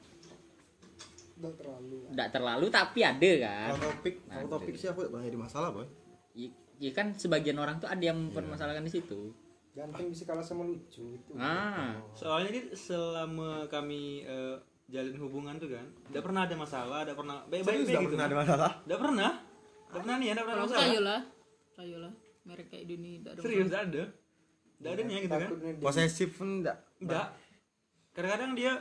Udah 1.38 1.54
terlalu. 1.54 1.98
nggak 2.10 2.30
terlalu 2.30 2.66
tapi 2.68 3.00
ada 3.02 3.32
kan 3.40 3.70
Kalau 3.70 3.82
topik, 3.88 4.16
kalau 4.26 4.42
Ada. 4.42 4.54
topik 4.58 4.74
sih 4.74 4.88
aku 4.88 5.00
gak 5.06 5.24
jadi 5.24 5.38
masalah, 5.38 5.70
boy. 5.70 5.86
Ya, 6.34 6.50
ya 6.78 6.92
kan 6.92 7.14
sebagian 7.14 7.58
orang 7.58 7.78
tuh 7.78 7.86
ada 7.86 8.02
yang 8.02 8.18
mempermasalahkan 8.18 8.82
di 8.82 8.94
situ 8.94 9.34
Ganteng 9.72 10.10
bisa 10.10 10.26
kalah 10.26 10.42
sama 10.42 10.66
lucu 10.66 11.14
itu. 11.14 11.32
ah 11.38 11.94
soalnya 12.12 12.50
dia 12.50 12.66
selama 12.74 13.70
kami 13.70 14.26
eh, 14.26 14.58
jalin 14.88 15.14
hubungan 15.22 15.54
tuh 15.58 15.70
kan 15.70 15.86
tidak 16.10 16.26
pernah 16.26 16.42
ada 16.50 16.56
masalah 16.58 17.00
tidak 17.06 17.18
pernah 17.22 17.38
baik-baik 17.46 17.86
gitu 17.86 17.94
pernah 18.10 18.18
kan. 18.18 18.26
ada 18.26 18.36
masalah. 18.36 18.72
Tidak 18.82 18.98
pernah. 18.98 19.32
Tidak 19.38 20.02
pernah 20.02 20.16
nih, 20.18 20.28
tidak 20.28 20.44
pernah 20.44 20.58
Kalau 20.58 20.68
masalah. 20.68 20.82
tayo 20.84 21.00
lah, 21.00 21.22
tayo 21.78 21.96
lah. 22.02 22.14
Merek 22.44 22.68
kayak 22.68 22.84
ini 22.90 23.12
tidak 23.20 23.32
ada. 23.32 23.42
Serius 23.46 23.68
tidak 23.68 23.82
ada. 23.86 24.04
Tidak 24.78 24.92
ada 24.92 25.02
nih 25.06 25.16
gitu 25.22 25.36
kan. 25.38 25.50
Posesif 25.78 26.30
pun 26.34 26.50
enggak. 26.60 26.78
Enggak. 26.98 27.28
Kadang-kadang 28.12 28.52
dia 28.58 28.72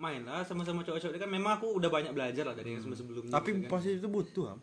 main 0.00 0.24
lah 0.24 0.40
sama-sama 0.42 0.80
cowok-cowok 0.80 1.12
dia 1.12 1.20
kan 1.20 1.30
memang 1.30 1.60
aku 1.60 1.76
udah 1.76 1.92
banyak 1.92 2.16
belajar 2.16 2.48
lah 2.48 2.56
dari 2.56 2.72
yang 2.72 2.80
sebelum-sebelumnya. 2.80 3.30
Tapi 3.30 3.50
gitu 3.52 3.68
kan. 3.68 4.00
itu 4.00 4.08
butuh, 4.08 4.44
Am. 4.56 4.60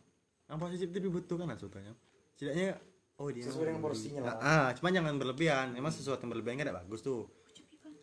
Yang 0.50 0.58
posesif 0.58 0.88
itu 0.90 1.00
dibutuhkan 1.00 1.46
lah 1.46 1.58
sebetulnya. 1.62 1.94
Setidaknya 2.34 2.68
oh 3.22 3.30
dia 3.30 3.44
Sesuai 3.46 3.66
dengan 3.70 3.82
porsinya 3.86 4.22
lah. 4.26 4.36
Ah, 4.42 4.68
cuman 4.74 4.92
jangan 4.98 5.14
berlebihan. 5.22 5.68
Emang 5.78 5.94
sesuatu 5.94 6.26
yang 6.26 6.32
berlebihan 6.34 6.56
kan 6.58 6.66
tidak 6.68 6.78
bagus 6.84 7.00
tuh. 7.06 7.30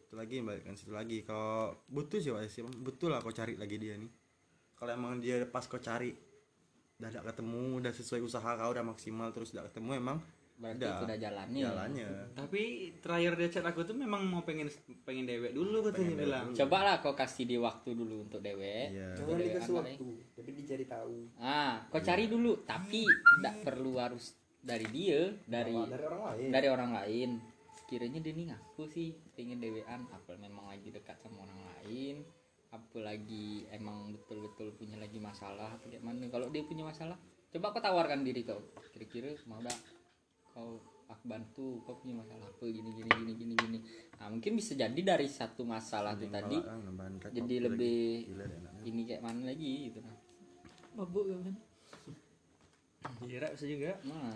Itu 0.07 0.15
lagi 0.15 0.41
balikkan 0.41 0.75
situ 0.79 0.95
lagi. 0.95 1.27
Kalau 1.27 1.75
butuh 1.91 2.23
sih 2.23 2.31
posesif, 2.31 2.71
betul 2.79 3.11
lah 3.11 3.19
kau 3.19 3.35
cari 3.35 3.59
lagi 3.59 3.77
dia 3.83 3.99
nih. 3.99 4.11
Kalau 4.79 4.91
emang 4.95 5.19
dia 5.19 5.43
pas 5.51 5.67
kau 5.67 5.83
cari 5.83 6.15
udah 7.03 7.11
tidak 7.11 7.27
ketemu, 7.35 7.83
udah 7.83 7.93
sesuai 7.93 8.21
usaha 8.23 8.51
kau 8.55 8.71
udah 8.71 8.85
maksimal 8.87 9.29
terus 9.35 9.51
tidak 9.51 9.75
ketemu 9.75 9.99
emang 9.99 10.19
berarti 10.55 10.87
udah. 10.87 10.95
itu 10.95 11.05
udah 11.05 11.19
jalannya. 11.19 11.65
Jalannya. 11.67 12.09
Tapi 12.39 12.63
terakhir 13.03 13.33
dia 13.35 13.49
chat 13.51 13.67
aku 13.67 13.81
tuh 13.83 13.97
memang 13.99 14.23
mau 14.23 14.47
pengen 14.47 14.71
pengen 15.03 15.27
dewek 15.27 15.51
dulu 15.51 15.83
katanya 15.91 16.15
bilang. 16.15 16.47
coba 16.55 16.79
lah 16.87 16.97
kau 17.03 17.15
kasih 17.19 17.45
dia 17.45 17.61
waktu 17.61 17.91
dulu 17.91 18.23
untuk 18.31 18.39
dewek. 18.39 18.95
Iya. 18.95 19.19
Jangan 19.19 19.35
Dewekan 19.35 19.47
dikasih 19.51 19.73
waktu, 19.75 20.07
tapi 20.39 20.51
dicari 20.55 20.85
tahu. 20.87 21.17
ah 21.43 21.83
kau 21.91 21.99
cari 21.99 22.25
dulu 22.31 22.63
tapi 22.63 23.03
tidak 23.03 23.55
perlu 23.67 23.93
harus 23.99 24.39
dari 24.63 24.87
dia 24.95 25.21
dari 25.45 25.75
dari 25.77 26.05
orang 26.07 26.23
lain. 26.23 26.49
dari 26.55 26.69
orang 26.71 26.91
lain. 27.03 27.31
Sekiranya 27.75 28.21
dia 28.23 28.33
nih 28.33 28.47
ngaku 28.55 28.83
sih 28.89 29.09
pengen 29.35 29.59
dewean 29.61 30.07
apa 30.09 30.33
memang 30.39 30.71
lagi 30.71 30.89
dekat 30.95 31.19
sama 31.19 31.45
orang 31.45 31.61
lain? 31.83 32.23
Apalagi 32.71 33.67
emang 33.71 34.15
betul-betul 34.15 34.75
punya 34.75 34.99
lagi 34.99 35.19
masalah 35.19 35.75
atau 35.79 35.91
kayak 35.91 36.03
mana? 36.03 36.27
Kalau 36.31 36.47
dia 36.49 36.63
punya 36.63 36.87
masalah 36.87 37.19
coba 37.51 37.71
kau 37.71 37.83
tawarkan 37.83 38.23
diri 38.23 38.47
kau. 38.47 38.63
Kira-kira 38.95 39.35
mau 39.51 39.59
dak 39.63 39.75
kau 40.55 40.79
aku 41.11 41.25
bantu 41.27 41.83
kau 41.85 41.99
punya 42.01 42.23
masalah 42.23 42.47
apa 42.49 42.65
gini 42.65 42.91
gini 42.95 43.11
gini 43.11 43.33
gini 43.37 43.55
gini 43.59 43.79
nah 44.17 44.31
mungkin 44.31 44.57
bisa 44.57 44.73
jadi 44.79 44.97
dari 44.97 45.29
satu 45.29 45.67
masalah 45.67 46.17
itu 46.17 46.31
tadi 46.31 46.59
jadi 47.35 47.55
lebih 47.69 48.31
ini 48.87 49.03
kayak 49.05 49.21
mana 49.21 49.51
lagi 49.53 49.91
gitu 49.91 50.01
nah 50.01 50.15
Mabuk 50.95 51.27
kan. 51.27 51.55
Iya, 53.27 53.51
bisa 53.53 53.67
juga. 53.67 53.99
nah 54.07 54.31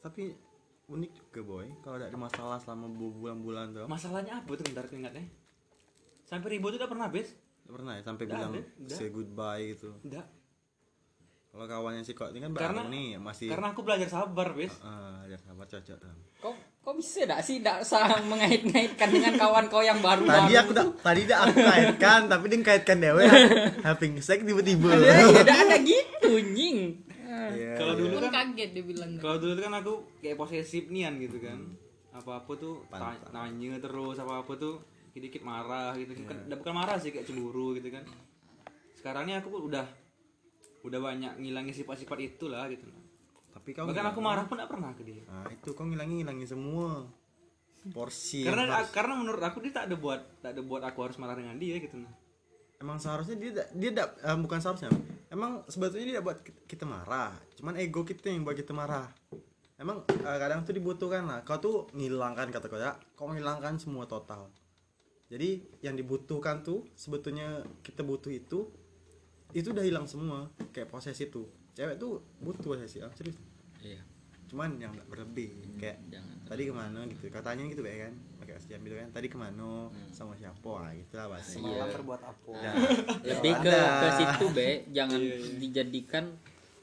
Tapi 0.00 0.30
unik 0.86 1.12
juga 1.18 1.40
boy 1.42 1.66
kalau 1.82 1.98
ada 1.98 2.14
masalah 2.14 2.62
selama 2.62 2.86
berbulan-bulan 2.94 3.74
tuh. 3.74 3.86
Masalahnya 3.90 4.38
apa 4.38 4.50
tuh 4.54 4.64
bentar 4.70 4.86
ingatnya? 4.94 5.26
Sampai 6.22 6.56
ribut 6.56 6.74
tuh 6.74 6.78
udah 6.78 6.90
pernah, 6.90 7.10
Bes? 7.10 7.34
Pernah 7.66 7.98
ya 7.98 8.02
sampai 8.06 8.24
bilang 8.30 8.54
say 8.86 9.10
goodbye 9.10 9.74
gitu. 9.74 9.90
Enggak. 10.06 10.26
Kalau 11.56 11.64
kawannya 11.66 12.04
si 12.04 12.12
kok 12.12 12.28
ini 12.30 12.38
kan 12.38 12.52
Karena- 12.52 12.84
baru 12.84 12.92
nih 12.92 13.08
masih 13.16 13.48
Karena 13.48 13.72
aku 13.72 13.80
belajar 13.80 14.04
sabar, 14.06 14.52
Bes. 14.52 14.76
ah 14.78 15.24
ya 15.24 15.36
sabar 15.36 15.64
cocok 15.64 15.96
tuh. 15.96 16.12
kau 16.36 16.52
kau 16.78 16.92
bisa 16.92 17.24
tidak 17.24 17.40
sih 17.40 17.58
tidak 17.58 17.80
usah 17.80 18.04
mengait-ngaitkan 18.22 19.08
dengan 19.08 19.34
kawan 19.34 19.66
kau 19.66 19.80
yang 19.80 19.98
baru 19.98 20.22
Tadi 20.22 20.52
aku 20.54 20.70
dah 20.70 20.84
tadi 21.00 21.22
dah 21.24 21.38
aku 21.42 21.56
kaitkan 21.58 22.20
tapi 22.28 22.44
dia 22.46 22.58
kaitkan 22.62 22.96
dewe 23.00 23.24
having 23.80 24.20
sex 24.20 24.38
tiba-tiba. 24.38 24.90
ya 24.94 25.16
tidak 25.34 25.56
ada 25.58 25.76
gitu 25.78 26.30
nying 26.46 26.80
Iya, 27.26 27.74
Kalau 27.74 27.92
iya. 27.92 28.00
dulu 28.00 28.16
kan 28.22 28.32
kaget 28.48 28.70
dia 28.70 28.84
bilang. 28.84 29.10
kalau 29.16 29.36
dulu 29.36 29.56
kan 29.58 29.72
aku 29.74 29.92
kayak 30.20 30.36
posesif 30.36 30.88
nian 30.88 31.16
gitu 31.16 31.36
kan. 31.38 31.58
Apa-apa 32.10 32.52
tuh 32.54 32.84
ta- 32.86 33.18
nanya 33.30 33.76
terus 33.76 34.16
apa-apa 34.16 34.52
tuh 34.54 34.80
dikit-dikit 35.08 35.42
marah 35.42 35.96
gitu 35.96 36.12
kan. 36.18 36.36
Bukan- 36.44 36.60
bukan 36.60 36.74
marah 36.74 36.96
sih 36.96 37.10
kayak 37.10 37.24
cemburu 37.24 37.72
gitu 37.72 37.88
kan. 37.88 38.04
Sekarang 38.94 39.24
ini 39.24 39.36
aku 39.36 39.52
udah 39.58 39.84
udah 40.86 41.00
banyak 41.02 41.32
ngilangin 41.36 41.74
sifat-sifat 41.74 42.18
itulah 42.22 42.70
gitu. 42.70 42.86
Tapi 43.50 43.74
kau 43.74 43.84
Bahkan 43.84 44.06
aku 44.14 44.20
marah 44.22 44.46
pun 44.46 44.56
gak 44.56 44.70
pernah 44.70 44.94
ke 44.94 45.02
dia. 45.02 45.26
Nah, 45.26 45.50
itu 45.50 45.74
kau 45.74 45.82
ngilangin 45.82 46.22
ngilangin 46.22 46.46
semua 46.46 47.02
porsi. 47.86 48.42
Karena 48.42 48.66
harus- 48.68 48.90
karena 48.90 49.14
menurut 49.14 49.42
aku 49.42 49.58
dia 49.60 49.72
tak 49.72 49.90
ada 49.90 49.96
buat 49.96 50.20
tak 50.40 50.54
ada 50.54 50.62
buat 50.62 50.82
aku 50.82 50.98
harus 51.02 51.16
marah 51.16 51.34
dengan 51.34 51.54
dia 51.56 51.78
gitu 51.78 51.98
nah. 51.98 52.10
emang 52.76 53.00
seharusnya 53.00 53.40
dia 53.40 53.64
dia 53.72 53.90
tak 53.90 54.20
eh, 54.20 54.36
bukan 54.36 54.58
seharusnya. 54.60 54.92
Emang 55.26 55.64
sebetulnya 55.66 56.06
dia 56.06 56.20
buat 56.20 56.38
ki- 56.38 56.68
kita 56.68 56.84
marah. 56.84 57.32
Cuman 57.56 57.74
ego 57.74 58.04
kita 58.04 58.28
yang 58.28 58.44
buat 58.44 58.52
kita 58.52 58.70
marah. 58.70 59.08
Emang 59.76 60.04
eh, 60.06 60.38
kadang 60.38 60.60
tuh 60.60 60.76
dibutuhkan 60.76 61.24
lah. 61.24 61.40
Kau 61.40 61.56
tuh 61.56 61.88
ngilangkan 61.92 62.52
kata 62.52 62.68
kau 62.68 62.76
ya. 62.76 62.92
Kau 63.16 63.32
ngilangkan 63.32 63.80
semua 63.80 64.04
total. 64.04 64.52
Jadi 65.26 65.80
yang 65.80 65.96
dibutuhkan 65.96 66.60
tuh 66.60 66.84
sebetulnya 66.92 67.64
kita 67.80 68.04
butuh 68.04 68.30
itu 68.30 68.68
itu 69.52 69.70
udah 69.70 69.84
hilang 69.84 70.06
semua 70.08 70.50
kayak 70.74 70.88
posesif 70.90 71.30
tuh. 71.30 71.46
Cewek 71.76 72.00
tuh 72.00 72.24
butuh 72.40 72.74
posesif. 72.74 73.04
Ah, 73.04 73.12
serius. 73.14 73.36
iya. 73.84 74.00
Cuman 74.46 74.78
yang 74.78 74.94
nggak 74.94 75.10
berlebih 75.10 75.50
kayak 75.76 75.98
jangan 76.06 76.36
tadi 76.46 76.62
ke 76.70 76.74
mana 76.74 77.02
gitu 77.10 77.26
katanya 77.28 77.66
gitu 77.66 77.82
baik 77.82 77.98
kan? 78.06 78.14
Pakai 78.38 78.54
SDM 78.62 78.82
gitu 78.86 78.96
kan 79.02 79.08
tadi 79.10 79.26
ke 79.26 79.36
mana 79.36 79.90
sama 80.14 80.38
siapa 80.38 80.72
ah, 80.86 80.94
gitu 80.94 81.12
lah 81.18 81.26
bahasa 81.26 81.58
Semalam 81.58 81.88
terbuat 81.90 82.20
apa? 82.22 82.52
ya. 82.54 82.72
lebih 83.26 83.54
ke 83.58 83.74
ke 83.74 84.08
situ 84.14 84.44
be 84.54 84.70
jangan 84.96 85.20
dijadikan 85.58 86.24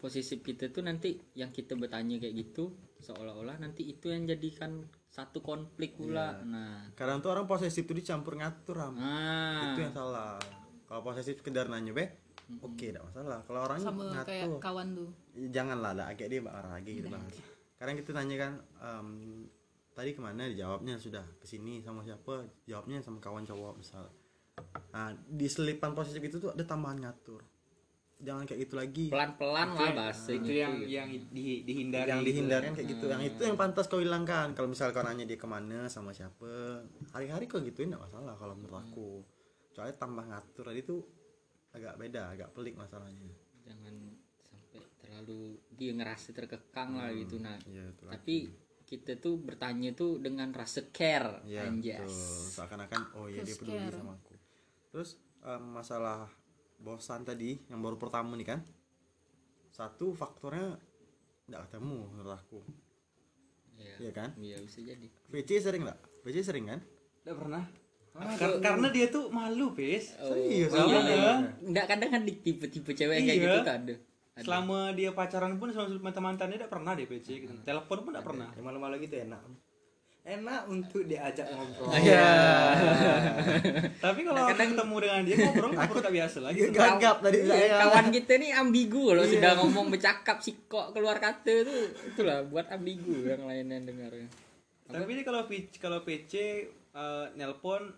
posisi 0.04 0.44
kita 0.44 0.68
tuh 0.76 0.84
nanti 0.84 1.16
yang 1.40 1.56
kita 1.56 1.80
bertanya 1.80 2.20
kayak 2.20 2.36
gitu 2.36 2.76
seolah-olah 3.00 3.56
nanti 3.64 3.88
itu 3.88 4.12
yang 4.12 4.28
jadikan 4.28 4.84
satu 5.14 5.46
konflik 5.46 5.94
pula. 5.94 6.42
Nah. 6.42 6.90
Kadang 6.98 7.22
tuh 7.22 7.30
orang 7.32 7.46
posesif 7.46 7.86
tuh 7.86 7.94
dicampur 7.94 8.34
ngatur 8.34 8.76
Ram. 8.82 8.98
ah. 8.98 9.72
Itu 9.72 9.86
yang 9.86 9.94
salah. 9.94 10.42
Kalau 10.90 11.02
posesif 11.06 11.40
sekedar 11.40 11.70
nanya 11.70 11.94
be 11.94 12.10
oke 12.62 12.76
tidak 12.80 13.04
masalah. 13.08 13.40
Kalau 13.48 13.60
orang 13.66 13.80
Sama 13.80 14.04
kayak 14.24 14.50
ngatur. 14.50 14.60
kawan 14.60 14.88
tuh. 14.96 15.10
jangan 15.50 15.78
lah. 15.80 15.94
Kayak 16.14 16.30
dia 16.30 16.42
marah 16.44 16.72
lagi 16.76 16.92
gitu 17.00 17.08
bang. 17.10 17.24
kadang 17.80 17.96
kita 18.00 18.12
tanya 18.16 18.36
kan 18.40 18.54
em, 18.80 19.08
tadi 19.92 20.10
ke 20.16 20.22
mana? 20.24 20.48
Dijawabnya 20.48 20.96
sudah 20.96 21.26
ke 21.40 21.46
sini 21.46 21.84
sama 21.84 22.02
siapa? 22.04 22.48
Jawabnya 22.64 23.04
sama 23.04 23.20
kawan 23.20 23.44
cowok 23.44 23.76
misal. 23.76 24.08
Nah 24.94 25.12
di 25.28 25.48
selipan 25.50 25.92
posesif 25.92 26.22
itu 26.22 26.38
tuh 26.40 26.54
ada 26.54 26.64
tambahan 26.64 27.02
ngatur. 27.02 27.44
Jangan 28.24 28.48
kayak 28.48 28.60
gitu 28.64 28.76
lagi. 28.80 29.06
Pelan-pelan 29.12 29.70
lah 29.76 29.92
bahasa 29.92 30.32
itu 30.32 30.48
gitu 30.48 30.64
yang 30.64 30.74
yang 30.88 31.10
di, 31.12 31.68
dihindari 31.68 32.08
yang 32.08 32.24
gitu. 32.24 32.30
dihindarkan 32.32 32.72
kayak 32.72 32.88
gitu. 32.88 33.06
Yang 33.12 33.24
itu 33.36 33.42
yang 33.52 33.58
pantas 33.60 33.86
kau 33.92 34.00
hilangkan. 34.00 34.56
Kalau 34.56 34.72
misal 34.72 34.96
kau 34.96 35.04
nanya 35.04 35.28
dia 35.28 35.36
ke 35.36 35.44
mana 35.44 35.92
sama 35.92 36.16
siapa 36.16 36.80
hari-hari 37.12 37.52
kau 37.52 37.60
gituin 37.60 37.92
nggak 37.92 38.00
masalah 38.00 38.40
kalau 38.40 38.56
menurut 38.56 38.80
aku. 38.80 39.10
Soalnya 39.76 40.00
tambah 40.00 40.24
ngatur 40.24 40.72
tadi 40.72 40.82
tuh 40.88 41.04
agak 41.74 41.94
beda 41.98 42.30
agak 42.30 42.50
pelik 42.52 42.76
masalahnya. 42.76 43.34
Jangan 43.64 43.96
sampai 44.40 44.82
terlalu 44.98 45.58
dia 45.70 45.92
ngerasa 45.92 46.30
terkekang 46.32 46.96
lah 46.96 47.10
gitu 47.12 47.38
nah 47.38 47.58
Iya, 47.66 47.90
itu 47.90 48.04
lagi. 48.06 48.14
tapi 48.14 48.36
kita 48.84 49.18
tuh 49.18 49.40
bertanya 49.40 49.90
tuh 49.92 50.20
dengan 50.20 50.54
rasa 50.54 50.86
care 50.88 51.42
ya 51.44 51.66
anjas. 51.66 52.04
betul. 52.04 52.54
Seakan-akan 52.54 53.02
oh 53.18 53.26
iya 53.26 53.42
dia 53.42 53.56
peduli 53.56 53.80
care. 53.82 53.96
sama 53.96 54.14
aku. 54.14 54.34
Terus 54.92 55.10
em, 55.42 55.64
masalah 55.72 56.30
bosan 56.78 57.24
tadi 57.24 57.58
yang 57.68 57.82
baru 57.82 57.98
pertama 57.98 58.36
nih 58.36 58.48
kan? 58.48 58.60
Satu 59.70 60.14
faktornya 60.14 60.78
nggak 61.44 61.62
ketemu 61.68 61.98
menurut 62.08 62.34
aku. 62.34 62.60
Iya. 63.74 63.96
Iya 64.00 64.12
kan? 64.14 64.30
Iya 64.38 64.58
bisa 64.62 64.80
jadi. 64.80 65.08
VC 65.28 65.50
sering 65.58 65.90
nggak? 65.90 66.00
VC 66.22 66.38
sering 66.46 66.66
kan? 66.70 66.80
Nggak 67.26 67.38
pernah 67.40 67.64
Kar- 68.14 68.62
karena 68.62 68.88
dia 68.88 69.10
tuh 69.10 69.28
malu 69.28 69.74
bes 69.74 70.14
serius 70.14 70.70
Oh, 70.70 70.86
iya, 70.86 71.02
Sama. 71.02 71.10
iya. 71.10 71.34
Nggak 71.60 71.86
kadang 71.88 72.10
kan 72.12 72.22
tipe-tipe 72.22 72.92
cewek 72.92 73.16
yang 73.16 73.26
kayak 73.26 73.38
Iya. 73.38 73.46
gitu 73.48 73.60
kan 73.62 73.78
ada. 73.80 73.96
Ada. 74.34 74.44
selama 74.44 74.80
dia 74.92 75.10
pacaran 75.12 75.54
pun 75.56 75.70
selama 75.70 75.94
mantan-mantannya 76.00 76.58
tidak 76.58 76.70
pernah 76.70 76.94
deh 76.94 77.06
PC 77.06 77.28
gitu 77.40 77.54
telepon 77.62 78.02
pun 78.02 78.12
tidak 78.12 78.26
pernah 78.26 78.50
Yang 78.52 78.66
malu-malu 78.66 78.96
gitu 79.00 79.16
enak. 79.20 79.42
Enak 80.24 80.62
untuk 80.66 81.04
diajak 81.04 81.46
ngobrol. 81.48 81.90
Iya. 81.92 82.26
tapi 84.04 84.20
kalau 84.24 84.40
aku 84.40 84.56
ketemu 84.56 84.96
dengan 85.00 85.22
dia 85.22 85.36
ngobrol 85.40 85.70
ngobrol 85.72 86.00
tak 86.00 86.14
biasa 86.14 86.38
lagi 86.40 86.60
gitu. 86.60 86.74
gagap 86.74 87.18
tadi 87.20 87.38
Iya, 87.40 87.50
saya 87.50 87.68
kawan 87.84 88.06
kita 88.10 88.34
nih 88.38 88.52
ambigu 88.56 89.04
loh 89.12 89.26
sudah 89.26 89.52
ngomong 89.56 89.86
bercakap 89.90 90.38
sih 90.40 90.56
kok 90.64 90.94
keluar 90.94 91.18
kata 91.18 91.54
tuh 91.62 91.82
itulah 92.08 92.42
buat 92.46 92.70
ambigu 92.70 93.26
yang 93.28 93.44
lain 93.44 93.66
yang 93.68 93.84
dengar 93.84 94.12
tapi 94.86 95.12
kalau 95.22 95.44
PC 95.44 95.78
kalau 95.78 96.02
PC 96.02 96.34
eh, 96.92 97.26
nelpon 97.36 97.90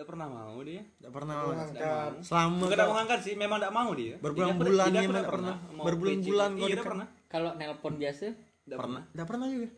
tidak 0.00 0.16
pernah 0.16 0.28
mau 0.32 0.56
dia. 0.64 0.80
Enggak 0.80 1.12
pernah 1.12 1.36
Mengangkat. 1.44 2.12
selama 2.24 2.52
bukan 2.56 2.72
tidak 2.72 2.88
mengangkat 2.88 3.20
sih. 3.20 3.34
Memang 3.36 3.58
tidak 3.60 3.74
mau 3.76 3.90
dia. 3.92 4.14
Berbulan-bulan 4.16 4.86
mana 4.88 5.00
tidak 5.04 5.28
pernah. 5.28 5.56
mau. 5.76 5.84
Berbulan-bulan 5.84 6.48
PC. 6.48 6.56
kau 6.56 6.68
iya 6.72 6.76
pernah. 6.80 7.06
Kalau 7.28 7.50
nelpon 7.60 7.94
biasa? 8.00 8.24
Tidak 8.32 8.78
pernah. 8.80 9.02
enggak 9.12 9.28
pernah 9.28 9.46
juga. 9.52 9.68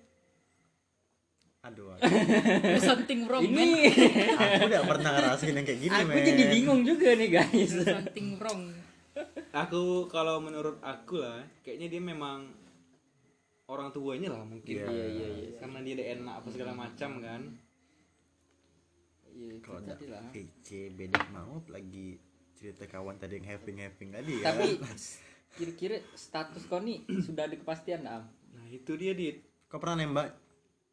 Aduh 1.62 1.86
There's 1.98 2.86
something 2.94 3.20
wrong 3.26 3.42
man. 3.50 3.66
ini 3.66 3.82
aku 4.30 4.62
enggak 4.70 4.86
pernah 4.86 5.10
ngerasain 5.10 5.54
yang 5.58 5.66
kayak 5.66 5.80
gini 5.82 5.98
aku 5.98 6.06
men. 6.06 6.22
jadi 6.22 6.44
bingung 6.54 6.80
juga 6.86 7.08
nih 7.18 7.28
guys. 7.42 7.70
There's 7.74 7.90
something 7.90 8.26
wrong. 8.38 8.62
aku 9.50 10.06
kalau 10.06 10.38
menurut 10.38 10.78
aku 10.86 11.18
lah 11.18 11.42
kayaknya 11.66 11.98
dia 11.98 11.98
memang 11.98 12.46
orang 13.66 13.90
tuanya 13.90 14.38
lah 14.38 14.46
mungkin. 14.46 14.70
Iya. 14.70 14.86
iya 14.86 15.06
iya 15.10 15.28
iya. 15.34 15.48
Karena 15.58 15.82
dia 15.82 15.92
udah 15.98 16.06
enak 16.14 16.34
apa 16.38 16.48
segala 16.54 16.72
macam 16.78 17.10
kan 17.18 17.42
iya 19.42 19.56
kalau 19.58 19.80
tadi 19.82 20.06
lah. 20.06 20.24
PC 20.30 20.94
beda 20.94 21.18
mau 21.34 21.58
lagi 21.66 22.18
cerita 22.54 22.86
kawan 22.86 23.18
tadi 23.18 23.42
yang 23.42 23.46
having 23.50 23.78
having 23.82 24.10
tadi 24.14 24.32
ya. 24.38 24.44
Tapi 24.54 24.68
kira-kira 25.58 25.96
status 26.14 26.62
kau 26.70 26.78
nih 26.78 27.02
sudah 27.26 27.50
ada 27.50 27.56
kepastian 27.58 28.06
nggak 28.06 28.14
am? 28.22 28.24
Nah 28.54 28.66
itu 28.70 28.92
dia 28.94 29.12
dit. 29.12 29.42
Kau 29.66 29.82
pernah 29.82 29.98
nembak? 29.98 30.30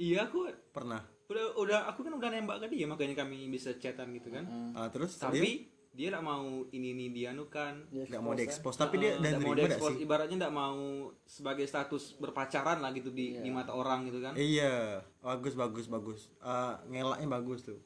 Iya 0.02 0.26
aku 0.26 0.50
pernah? 0.74 1.04
udah 1.30 1.46
udah 1.62 1.80
aku 1.94 2.02
kan 2.02 2.18
udah 2.18 2.30
nembak 2.34 2.58
ke 2.66 2.74
dia 2.74 2.90
makanya 2.90 3.22
kami 3.22 3.46
bisa 3.54 3.78
chatan 3.78 4.10
gitu 4.18 4.34
kan. 4.34 4.50
Ah, 4.74 4.90
terus? 4.90 5.14
Dia? 5.14 5.30
tapi 5.30 5.70
dia 5.90 6.14
nggak 6.14 6.22
mau 6.22 6.64
ini 6.70 6.94
ini 6.94 7.06
dia 7.10 7.34
nu 7.34 7.50
kan 7.50 7.74
nggak 7.90 8.22
mau 8.22 8.38
diekspos 8.38 8.78
tapi 8.78 9.02
dia 9.02 9.18
dan 9.18 9.36
nggak 9.36 9.42
mau 9.42 9.52
nggak 9.58 9.68
diekspos 9.74 9.92
sih 9.98 10.06
ibaratnya 10.06 10.36
nggak 10.46 10.56
mau 10.56 11.10
sebagai 11.26 11.66
status 11.66 12.14
berpacaran 12.22 12.78
lah 12.78 12.94
gitu 12.94 13.10
di 13.10 13.42
di 13.42 13.50
mata 13.50 13.74
orang 13.74 14.06
gitu 14.06 14.22
kan 14.22 14.38
Iya, 14.40 15.04
bagus 15.20 15.54
bagus 15.60 15.86
bagus. 15.92 16.32
Eh, 16.40 16.74
ngelaknya 16.88 17.28
bagus 17.28 17.60
tuh. 17.68 17.78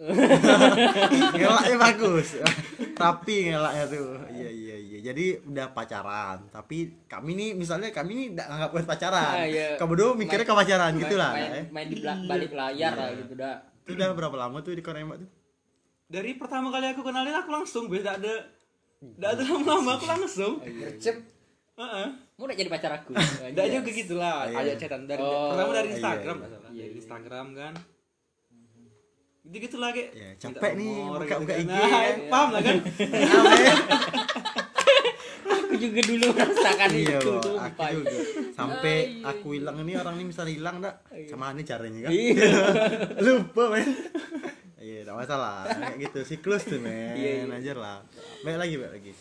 ngelaknya 1.40 1.78
bagus. 1.82 2.28
Rapi 3.02 3.38
ngelaknya 3.50 3.86
tuh. 3.90 4.22
Iya 4.30 4.50
iya 4.54 4.76
iya. 4.78 4.98
Jadi 5.02 5.42
udah 5.42 5.74
pacaran, 5.74 6.46
tapi 6.54 6.94
kami 7.10 7.34
nih 7.34 7.50
misalnya 7.58 7.90
kami 7.90 8.12
nih 8.14 8.28
enggak 8.38 8.48
nganggap 8.54 8.70
kalian 8.70 8.90
pacaran. 8.94 9.34
Ah, 9.34 9.46
iya. 9.50 9.68
Kamu 9.82 9.90
berdua 9.90 10.14
mikirnya 10.14 10.46
ke 10.46 10.54
pacaran 10.54 10.92
main, 10.94 11.02
gitu 11.02 11.16
lah. 11.18 11.32
main, 11.34 11.52
eh. 11.52 11.66
main 11.74 11.88
di 11.90 11.98
balik 12.04 12.52
layar 12.54 12.94
lah 12.94 13.10
gitu 13.18 13.34
dah 13.34 13.56
Itu 13.84 13.98
udah 13.98 14.08
berapa 14.14 14.36
lama 14.38 14.58
tuh 14.62 14.78
di 14.78 14.84
Korea 14.86 15.04
tuh? 15.18 15.43
Dari 16.14 16.38
pertama 16.38 16.70
kali 16.70 16.94
aku 16.94 17.02
kenalin 17.02 17.34
aku 17.34 17.50
langsung 17.50 17.90
beda 17.90 18.22
ada 18.22 18.46
tidak 19.02 19.30
ada 19.34 19.44
lama-lama 19.50 19.98
aku 19.98 20.06
langsung 20.06 20.54
Gercep. 20.62 21.18
Heeh. 21.74 22.08
mau 22.38 22.46
jadi 22.46 22.70
pacar 22.70 23.02
aku 23.02 23.18
Tidak 23.50 23.66
juga 23.74 23.90
gitu 23.90 24.14
lah, 24.22 24.46
Iya. 24.46 24.62
ada 24.62 24.72
chatan 24.78 25.10
dari 25.10 25.26
Oh, 25.26 25.58
pertama 25.58 25.74
dari 25.74 25.90
iya, 25.90 25.96
Instagram 25.98 26.38
iya. 26.38 26.46
salah, 26.54 26.70
dari 26.70 26.94
Instagram 27.02 27.48
kan. 27.58 27.74
Gitu 29.44 29.58
gitu 29.60 29.78
lah 29.82 29.90
kayak. 29.90 30.10
Ya, 30.14 30.30
capek 30.38 30.72
nih, 30.78 30.94
nomor 31.02 31.20
buka-buka 31.26 31.54
gitu 31.58 31.66
IG. 31.66 31.74
Nah, 31.74 31.90
ya. 31.90 32.14
paham 32.30 32.50
lah 32.54 32.62
kan? 32.62 32.76
aku 35.58 35.74
juga 35.82 36.02
dulu 36.06 36.26
merasakan 36.32 36.90
iya, 36.94 37.18
itu 37.18 37.32
tuh 37.42 37.58
aku 37.58 37.82
juga. 37.90 38.20
Sampai 38.54 38.96
aku 39.26 39.48
hilang 39.58 39.78
ini 39.82 39.94
orang 39.98 40.16
ini 40.22 40.26
misalnya 40.30 40.54
hilang 40.54 40.76
enggak? 40.78 40.96
Sama 41.26 41.58
ini 41.58 41.64
caranya 41.66 42.00
kan? 42.06 42.12
Iya. 42.14 42.50
Lupa 43.26 43.64
men. 43.74 43.90
Iya, 44.84 45.08
enggak 45.08 45.18
masalah. 45.24 45.64
Kayak 45.72 45.96
gitu 46.12 46.20
siklus 46.28 46.68
tuh 46.68 46.80
men. 46.84 47.16
Iya, 47.16 47.48
iya. 47.48 47.56
Ajar 47.56 47.78
lah. 47.80 47.98
Baik 48.44 48.58
lagi, 48.60 48.76
baik 48.76 48.92
lagi. 49.00 49.12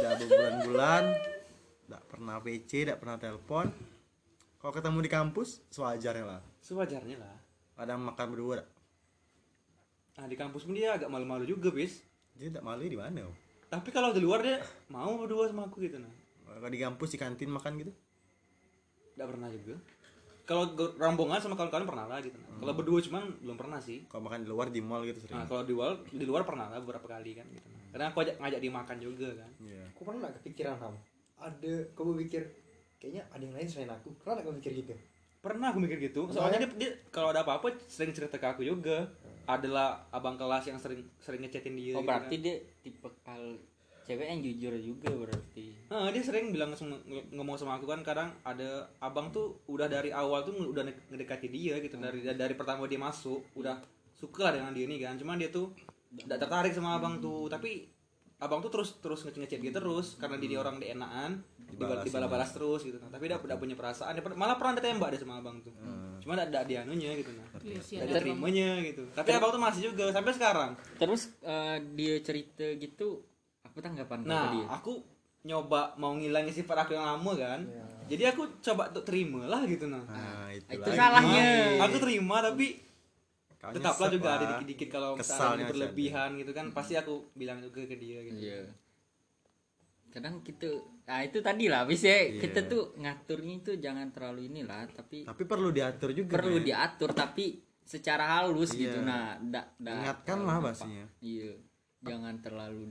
Udah 0.00 0.10
berbulan-bulan 0.16 1.02
enggak 1.84 2.02
pernah 2.08 2.36
PC, 2.40 2.70
enggak 2.88 2.98
pernah 3.04 3.16
telepon. 3.20 3.66
Kalau 4.56 4.72
ketemu 4.72 4.98
di 5.04 5.10
kampus, 5.12 5.60
sewajarnya 5.68 6.24
lah. 6.24 6.40
Sewajarnya 6.64 7.16
lah. 7.20 7.36
Ada 7.76 8.00
makan 8.00 8.26
berdua 8.32 8.64
enggak? 8.64 8.70
Nah 10.16 10.24
di 10.24 10.36
kampus 10.40 10.64
pun 10.64 10.72
dia 10.72 10.96
agak 10.96 11.12
malu-malu 11.12 11.44
juga 11.44 11.68
bis. 11.68 12.00
Jadi 12.40 12.56
enggak 12.56 12.64
malu 12.64 12.88
di 12.88 12.96
mana? 12.96 13.28
Tapi 13.68 13.88
kalau 13.92 14.16
di 14.16 14.24
luar 14.24 14.40
dia 14.40 14.64
mau 14.88 15.20
berdua 15.20 15.52
sama 15.52 15.68
aku 15.68 15.84
gitu 15.84 16.00
nah. 16.00 16.08
Kalau 16.48 16.72
di 16.72 16.80
kampus 16.80 17.12
di 17.12 17.18
kantin 17.20 17.52
makan 17.52 17.76
gitu? 17.76 17.92
Tidak 19.12 19.26
pernah 19.28 19.52
juga. 19.52 19.76
Kalau 20.50 20.66
rombongan 20.98 21.38
sama 21.38 21.54
kawan-kawan 21.54 21.86
pernah 21.86 22.10
lah 22.10 22.18
gitu. 22.18 22.34
Nah. 22.34 22.58
Kalau 22.58 22.74
berdua 22.74 22.98
cuman 22.98 23.22
belum 23.38 23.54
pernah 23.54 23.78
sih. 23.78 24.02
Kalau 24.10 24.26
makan 24.26 24.42
di 24.42 24.50
luar 24.50 24.66
di 24.74 24.82
mall 24.82 25.06
gitu 25.06 25.22
sering. 25.22 25.38
Nah 25.38 25.46
kalau 25.46 25.62
di 25.62 25.70
luar 25.70 26.02
di 26.10 26.26
luar 26.26 26.42
pernah 26.42 26.66
lah 26.66 26.82
beberapa 26.82 27.06
kali 27.06 27.38
kan 27.38 27.46
gitu. 27.54 27.70
Nah. 27.70 27.94
Karena 27.94 28.04
aku 28.10 28.18
ajak 28.26 28.34
ngajak 28.42 28.58
dia 28.58 28.72
makan 28.74 28.96
juga 28.98 29.28
kan. 29.38 29.50
Iya. 29.62 29.82
Aku 29.94 30.02
pernah 30.02 30.18
nggak 30.26 30.34
kepikiran 30.42 30.74
kamu? 30.82 30.98
Ada, 31.40 31.74
kau 31.94 32.04
berpikir 32.10 32.42
kayaknya 32.98 33.22
ada 33.30 33.42
yang 33.46 33.54
lain 33.54 33.68
selain 33.70 33.90
aku. 33.94 34.10
Pernah 34.18 34.42
kau 34.42 34.50
mikir 34.50 34.72
gitu? 34.74 34.94
Pernah 35.38 35.66
aku 35.70 35.78
mikir 35.86 35.98
gitu. 36.02 36.20
Soalnya 36.34 36.66
dia, 36.66 36.70
dia 36.74 36.90
kalau 37.14 37.30
ada 37.30 37.46
apa-apa 37.46 37.78
sering 37.86 38.10
cerita 38.10 38.34
ke 38.34 38.46
aku 38.50 38.66
juga. 38.66 39.06
Adalah 39.46 40.02
abang 40.10 40.34
kelas 40.34 40.66
yang 40.66 40.82
sering 40.82 41.06
sering 41.22 41.46
ngechatin 41.46 41.78
dia. 41.78 41.94
oh 41.94 42.02
gitu 42.02 42.10
berarti 42.10 42.34
kan. 42.34 42.42
dia 42.42 42.54
tipe 42.82 43.08
kal 43.22 43.42
cewek 44.10 44.26
yang 44.26 44.40
jujur 44.42 44.72
juga 44.82 45.10
berarti. 45.14 45.70
Nah, 45.86 46.10
dia 46.10 46.22
sering 46.22 46.50
bilang 46.50 46.74
ngomong 47.30 47.54
sama 47.54 47.78
aku 47.78 47.86
kan 47.86 48.02
kadang 48.02 48.34
ada 48.42 48.90
abang 48.98 49.30
tuh 49.30 49.62
udah 49.70 49.86
dari 49.86 50.10
awal 50.10 50.42
tuh 50.42 50.74
udah 50.74 50.82
nge- 50.82 51.06
ngedekati 51.14 51.46
dia 51.46 51.78
gitu 51.78 51.94
dari 51.94 52.26
dari 52.26 52.54
pertama 52.58 52.90
dia 52.90 52.98
masuk 52.98 53.54
udah 53.54 53.78
suka 54.18 54.50
lah 54.50 54.58
dengan 54.58 54.74
dia 54.74 54.90
nih 54.90 54.98
kan 54.98 55.14
cuman 55.14 55.38
dia 55.38 55.48
tuh 55.48 55.70
tidak 56.10 56.42
tertarik 56.42 56.74
sama 56.74 56.98
abang 56.98 57.22
tuh. 57.22 57.46
Tapi 57.46 57.86
abang 58.42 58.58
tuh 58.58 58.72
terus 58.74 58.98
terus 58.98 59.22
ngechat 59.22 59.46
ngechat 59.46 59.60
dia 59.62 59.72
terus 59.72 60.18
karena 60.18 60.36
dia, 60.40 60.56
dia 60.56 60.60
orang 60.60 60.82
dienaan 60.82 61.44
Dibalas 61.70 62.02
dibalas 62.02 62.26
balas 62.26 62.50
terus 62.50 62.82
gitu. 62.82 62.98
Nah. 62.98 63.14
tapi 63.14 63.30
dia 63.30 63.38
tidak 63.38 63.62
punya 63.62 63.78
perasaan 63.78 64.18
dia 64.18 64.26
per- 64.26 64.34
malah 64.34 64.58
pernah 64.58 64.74
ditembak 64.74 65.14
dia 65.14 65.22
sama 65.22 65.38
abang 65.38 65.62
tuh. 65.62 65.70
Cuma 66.18 66.34
tidak 66.34 66.50
ada 66.50 66.60
dianunya 66.66 67.14
gitu 67.14 67.30
nah. 67.30 67.46
Iya 67.62 67.78
ada 68.02 68.06
diterimanya 68.10 68.68
gitu. 68.90 69.06
Tapi 69.14 69.30
abang 69.38 69.54
tuh 69.54 69.62
masih 69.62 69.80
juga 69.94 70.10
sampai 70.10 70.34
sekarang. 70.34 70.70
Terus 70.98 71.30
eh, 71.46 71.78
dia 71.94 72.18
cerita 72.26 72.66
gitu 72.74 73.22
apa 73.70 73.78
tanggapan 73.78 74.18
Nah, 74.22 74.50
dia 74.50 74.66
aku 74.68 74.92
nyoba 75.40 75.94
mau 75.96 76.12
ngilangin 76.12 76.52
sifat 76.52 76.84
aku 76.84 76.92
yang 76.92 77.06
lama 77.06 77.32
kan. 77.32 77.60
Jadi 78.04 78.26
aku 78.26 78.42
coba 78.60 78.90
untuk 78.90 79.06
terima 79.06 79.46
lah 79.46 79.62
gitu 79.64 79.86
nah. 79.86 80.02
Nah, 80.02 80.50
itu, 80.50 80.66
salahnya 80.90 81.78
Aku 81.86 81.96
terima 81.96 82.42
tapi 82.42 82.82
Kau 83.54 83.70
tetaplah 83.70 84.08
juga 84.08 84.28
ada 84.34 84.44
dikit-dikit 84.56 84.88
kalau 84.88 85.10
misalnya 85.14 85.68
berlebihan 85.68 86.32
gitu 86.34 86.50
kan 86.50 86.72
pasti 86.72 86.96
aku 86.96 87.28
bilang 87.34 87.60
juga 87.60 87.84
ke 87.84 87.92
dia 87.94 88.24
gitu. 88.24 88.40
iya 88.40 88.64
kadang 90.10 90.40
kita 90.40 90.66
ah 91.06 91.20
itu 91.20 91.38
tadi 91.38 91.68
lah 91.68 91.84
bisa 91.84 92.08
Iya. 92.08 92.40
kita 92.40 92.66
tuh 92.66 92.96
ngaturnya 92.96 93.54
itu 93.60 93.72
jangan 93.76 94.10
terlalu 94.10 94.48
inilah 94.48 94.88
tapi 94.90 95.22
Tapi 95.22 95.42
perlu 95.44 95.70
diatur 95.70 96.10
juga. 96.10 96.34
perlu 96.34 96.58
men. 96.58 96.66
diatur 96.66 97.10
tapi 97.12 97.60
secara 97.84 98.40
halus 98.40 98.74
Iya. 98.74 98.80
gitu 98.80 98.98
nah 99.04 99.36
ndak 99.38 99.76
ndak 99.76 99.94
Ingatkan 100.02 100.38
lah 100.40 100.56
bahasanya. 100.58 101.04
iya 101.20 101.52
jangan 102.00 102.40
terlalu 102.40 102.82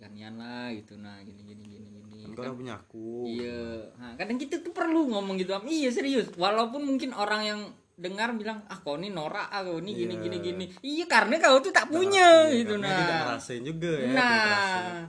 diapekkan 0.00 0.32
lah 0.40 0.72
gitu 0.72 0.96
nah 0.96 1.20
gini 1.20 1.40
gini 1.44 1.62
gini 1.62 1.86
gini 2.08 2.32
Kan 2.32 2.46
udah 2.46 2.56
punya 2.56 2.74
aku. 2.78 3.28
iya 3.28 3.84
nah, 3.96 4.16
kadang 4.16 4.40
kita 4.40 4.64
tuh 4.64 4.72
perlu 4.72 5.08
ngomong 5.08 5.36
gitu 5.36 5.52
Am. 5.52 5.68
iya 5.68 5.92
serius 5.92 6.32
walaupun 6.34 6.80
mungkin 6.80 7.12
orang 7.12 7.42
yang 7.44 7.60
dengar 8.00 8.32
bilang 8.32 8.64
ah 8.64 8.80
kau 8.80 8.96
ini 8.96 9.12
norak 9.12 9.52
ah 9.52 9.60
kau 9.60 9.76
ini 9.76 9.92
gini 9.92 10.14
Iya. 10.16 10.22
gini 10.24 10.36
gini 10.40 10.64
iya 10.80 11.04
karena 11.04 11.36
kau 11.36 11.60
tuh 11.60 11.68
tak 11.68 11.92
punya 11.92 12.48
Iya, 12.48 12.64
gitu 12.64 12.74
dia 12.76 12.88
tidak 12.88 13.12
nah 13.12 13.18
ngerasain 13.28 13.62
juga 13.62 13.92
ya. 13.92 14.08
nah 14.16 15.04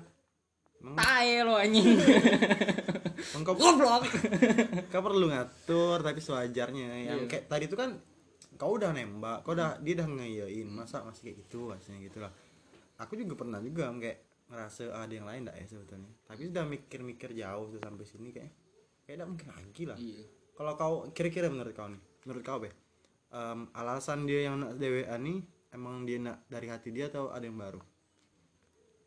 tae 1.00 1.36
lo 1.40 1.56
anjing 1.56 1.88
Emang 3.32 3.44
kau, 3.46 3.54
goblok 3.54 4.10
kau 4.90 5.00
perlu 5.00 5.30
ngatur 5.30 6.02
tapi 6.02 6.20
sewajarnya 6.20 6.88
yang 7.08 7.20
Iya. 7.24 7.30
kayak 7.30 7.44
tadi 7.48 7.70
itu 7.70 7.78
kan 7.78 7.96
kau 8.58 8.76
udah 8.76 8.92
nembak, 8.92 9.42
kau 9.42 9.54
udah 9.54 9.80
dia 9.80 9.94
udah 9.96 10.08
ngeyain 10.12 10.68
masa 10.68 11.02
masih 11.02 11.30
kayak 11.30 11.38
gitu 11.42 11.66
rasanya 11.66 11.98
gitu 12.02 12.22
lah. 12.22 12.30
Aku 12.98 13.18
juga 13.18 13.34
pernah 13.34 13.58
juga 13.58 13.90
kayak 13.90 14.31
ngerasa 14.52 14.92
ada 14.92 15.14
yang 15.16 15.24
lain 15.24 15.48
enggak 15.48 15.58
ya 15.58 15.66
sebetulnya. 15.66 16.12
Tapi 16.28 16.42
sudah 16.52 16.64
mikir-mikir 16.68 17.32
jauh 17.32 17.66
tuh 17.72 17.80
sampai 17.80 18.06
sini 18.06 18.30
kayak 18.36 18.52
kayak 19.08 19.16
enggak 19.16 19.30
mungkin 19.32 19.48
lagi 19.56 19.84
lah. 19.88 19.98
iya 19.98 20.24
Kalau 20.52 20.74
kau 20.76 20.94
kira-kira 21.16 21.48
menurut 21.48 21.72
kau 21.72 21.88
nih, 21.88 22.02
menurut 22.28 22.44
kau 22.44 22.60
be, 22.60 22.70
em, 23.32 23.60
alasan 23.74 24.28
dia 24.28 24.52
yang 24.52 24.60
nak 24.60 24.76
DWA 24.78 25.16
nih 25.18 25.40
emang 25.72 26.04
dia 26.04 26.20
nak 26.20 26.44
dari 26.46 26.68
hati 26.68 26.92
dia 26.92 27.08
atau 27.08 27.32
ada 27.32 27.48
yang 27.48 27.56
baru? 27.58 27.80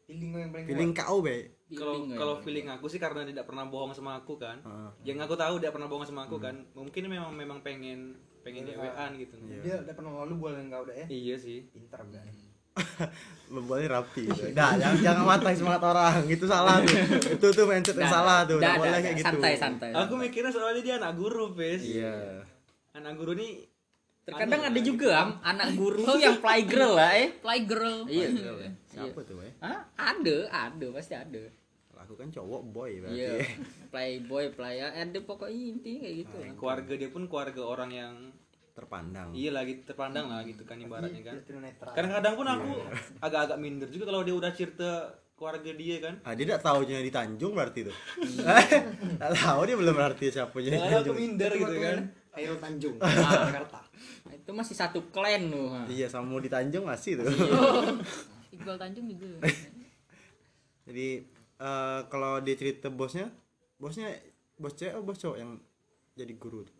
Feeling 0.04 0.30
kau 0.32 0.40
yang 0.40 0.50
paling 0.52 0.66
Feeling 0.68 0.92
kau 0.92 1.18
be, 1.20 1.36
Kalau 1.74 1.94
Feeling 1.96 2.18
kalau 2.18 2.34
feeling 2.44 2.66
aku 2.68 2.86
sih 2.88 3.00
karena 3.00 3.24
dia 3.24 3.36
tidak 3.36 3.46
pernah 3.48 3.64
bohong 3.64 3.92
sama 3.92 4.20
aku 4.20 4.36
kan. 4.36 4.60
Heeh. 4.60 4.90
Yang 5.12 5.28
aku 5.28 5.34
tahu 5.36 5.54
dia 5.60 5.70
pernah 5.72 5.88
bohong 5.88 6.04
sama 6.04 6.28
aku 6.28 6.36
kan. 6.36 6.60
Mungkin 6.76 7.02
memang 7.08 7.32
memang 7.32 7.60
pengen 7.60 8.16
pengen 8.44 8.68
Iya. 8.68 8.76
dewean 8.76 9.10
gitu. 9.16 9.34
Iya. 9.40 9.60
Dia 9.64 9.74
udah 9.80 9.94
pernah 9.96 10.12
lalu 10.24 10.34
bulan 10.36 10.68
kau 10.68 10.84
udah 10.84 10.96
ya. 10.96 11.06
Iya 11.08 11.36
sih. 11.40 11.64
Pintar 11.72 12.04
udah. 12.04 12.20
Membuatnya 13.54 13.88
rapi 14.00 14.26
gitu. 14.26 14.50
Dah, 14.50 14.74
jangan 14.74 14.98
jangan 14.98 15.24
matai 15.24 15.54
semangat 15.54 15.82
orang. 15.86 16.22
Itu 16.26 16.44
salah 16.50 16.82
tuh. 16.82 16.98
itu 17.38 17.46
tuh 17.54 17.64
mindset 17.70 17.96
yang 17.96 18.10
salah 18.10 18.42
tuh. 18.42 18.58
Enggak 18.58 18.76
boleh 18.82 18.98
kayak 19.00 19.16
gitu. 19.20 19.26
santai 19.30 19.54
santai 19.54 19.90
Aku 19.94 20.14
mikirnya 20.18 20.50
soalnya 20.50 20.82
dia 20.82 20.94
anak 20.98 21.12
guru, 21.14 21.54
Pes. 21.54 21.82
Iya. 21.86 22.42
Anak 22.94 23.14
guru 23.18 23.38
nih 23.38 23.62
terkadang 24.24 24.72
ada 24.72 24.80
juga 24.80 25.08
am 25.20 25.30
anak 25.44 25.76
guru 25.76 26.00
tuh 26.00 26.16
yang 26.16 26.40
playgirl 26.40 26.96
lah 26.96 27.12
eh 27.12 27.28
Fly 27.44 27.58
girl. 27.68 28.08
iya 28.08 28.32
Siapa 28.88 29.20
tuh, 29.20 29.44
eh? 29.44 29.52
Hah? 29.60 29.84
ada 30.00 30.48
ada 30.48 30.86
pasti 30.96 31.12
ada 31.12 31.44
aku 32.04 32.20
kan 32.20 32.28
cowok 32.28 32.62
boy 32.68 32.92
berarti. 33.00 33.16
iya 33.16 33.32
playboy 33.92 34.52
play 34.52 34.76
ada 34.84 35.18
pokoknya 35.24 35.60
intinya 35.72 35.98
kayak 36.04 36.16
gitu 36.20 36.34
lah. 36.36 36.52
keluarga 36.60 36.92
dia 37.00 37.10
pun 37.10 37.22
keluarga 37.26 37.62
orang 37.64 37.90
yang 37.90 38.14
terpandang. 38.74 39.30
Iya 39.30 39.50
lagi 39.54 39.86
terpandang 39.86 40.26
lah 40.26 40.42
gitu 40.42 40.66
kan 40.66 40.76
ibaratnya 40.82 41.22
kan. 41.22 41.38
Tunanetra. 41.46 41.90
kadang-kadang 41.94 42.34
pun 42.34 42.46
aku 42.50 42.72
agak-agak 43.22 43.58
minder 43.62 43.88
juga 43.88 44.10
kalau 44.10 44.26
dia 44.26 44.34
udah 44.34 44.50
cerita 44.50 44.90
keluarga 45.38 45.70
dia 45.70 45.96
kan. 46.02 46.14
Ah 46.26 46.34
dia 46.34 46.44
tidak 46.50 46.62
tahu 46.66 46.82
dia 46.82 46.98
di 46.98 47.14
Tanjung 47.14 47.54
berarti 47.54 47.86
tuh. 47.86 47.96
Tidak 49.14 49.32
tahu 49.34 49.60
dia 49.66 49.76
belum 49.78 49.94
berarti 49.94 50.26
siapa 50.30 50.56
jadi 50.58 50.78
Jangan 50.78 51.00
aku 51.06 51.14
minder 51.14 51.50
gitu 51.54 51.74
kan. 51.78 51.98
Aero 52.34 52.58
Tanjung, 52.58 52.98
Jakarta. 53.46 53.86
itu 54.26 54.50
masih 54.50 54.74
satu 54.74 54.98
klan 55.14 55.54
loh 55.54 55.86
iya 55.86 56.10
sama 56.10 56.42
di 56.42 56.50
Tanjung 56.50 56.82
masih 56.90 57.22
tuh. 57.22 57.30
Iqbal 58.58 58.74
Tanjung 58.74 59.06
juga. 59.06 59.46
Jadi 60.82 61.22
eh, 61.62 62.00
kalau 62.10 62.42
dia 62.42 62.58
cerita 62.58 62.90
bosnya 62.90 63.30
bosnya 63.78 64.10
bos 64.58 64.74
cewek 64.74 64.98
atau 64.98 65.06
bos 65.06 65.18
cowok 65.18 65.38
yang 65.38 65.58
jadi 66.14 66.34
guru 66.38 66.62
tuh? 66.66 66.74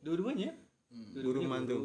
dua-duanya 0.00 0.54
guru 0.88 1.40
Dua-duanya 1.42 1.48
mantu. 1.48 1.78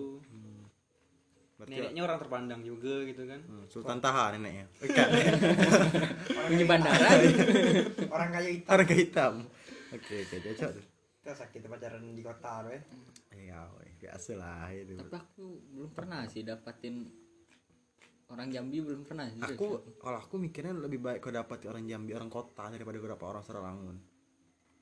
Berarti 1.53 1.79
neneknya 1.79 2.01
orang 2.03 2.17
terpandang 2.19 2.61
juga 2.65 2.95
gitu 3.07 3.23
kan. 3.23 3.39
Hmm, 3.45 3.65
Sultan 3.71 3.99
Taha 4.01 4.23
neneknya. 4.35 4.65
Bukan. 4.81 5.07
punya 6.49 6.65
bandara. 6.67 7.09
Orang 8.09 8.29
kaya 8.33 8.49
hitam. 8.51 8.69
harga 8.73 8.93
hitam. 8.93 9.33
Oke 9.93 10.15
oke 10.25 10.35
cocok 10.41 10.69
tuh 10.73 10.85
Kita 11.23 11.31
sakit 11.39 11.59
pacaran 11.69 12.03
di 12.11 12.19
kota, 12.19 12.67
weh. 12.67 12.81
iya 13.31 13.63
biasa 14.01 14.35
lah 14.35 14.67
itu. 14.75 14.99
Tapi 14.99 15.15
aku 15.15 15.45
belum 15.71 15.89
pernah 15.95 16.27
sih 16.27 16.43
dapatin 16.43 17.07
orang 18.33 18.49
Jambi 18.49 18.81
belum 18.81 19.05
pernah 19.05 19.29
sih 19.29 19.39
aku 19.39 19.93
kalau 20.01 20.17
aku 20.17 20.41
mikirnya 20.41 20.73
lebih 20.73 20.97
baik 20.97 21.21
kau 21.21 21.29
dapat 21.29 21.69
orang 21.69 21.85
Jambi 21.85 22.17
orang 22.17 22.33
kota 22.33 22.65
daripada 22.73 22.97
kau 22.97 23.11
dapat 23.13 23.27
orang 23.29 23.43
Serawangun 23.45 23.97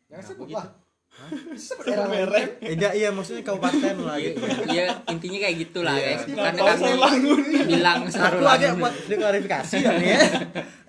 Jangan 0.08 0.24
sebut 0.24 0.48
gitu? 0.48 0.56
lah. 0.56 0.68
Sebut 0.72 0.91
eh 1.12 2.76
dia, 2.76 2.92
iya 2.96 3.10
maksudnya 3.12 3.44
kabupaten 3.44 3.96
lah 4.02 4.18
gitu. 4.18 4.42
Iya 4.68 5.04
intinya 5.06 5.38
kayak 5.44 5.56
gitulah 5.60 5.94
Iya. 5.94 6.08
guys. 6.08 6.24
Karena 6.26 6.62
kami 6.66 6.90
bilang 7.68 7.98
aku 8.02 8.12
Sarulangun. 8.12 8.58
aja 8.58 8.68
buat 8.74 8.94
klarifikasi 9.06 9.76
kan 9.82 9.96
ya. 10.02 10.20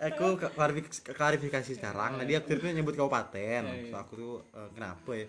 Aku 0.08 0.26
klarifikasi, 0.38 1.00
klarifikasi 1.10 1.70
sekarang. 1.74 2.16
Nah 2.16 2.24
dia 2.24 2.38
akhirnya 2.38 2.70
nyebut 2.72 2.94
kabupaten. 2.94 3.62
So, 3.90 3.94
aku 3.94 4.12
tuh 4.14 4.34
eh, 4.52 4.68
kenapa 4.72 5.10
ya? 5.12 5.26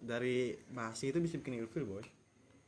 Dari 0.00 0.38
bahasa 0.70 1.02
itu 1.04 1.18
bisa 1.18 1.36
bikin 1.36 1.58
ilfil 1.58 1.84
boy. 1.84 2.04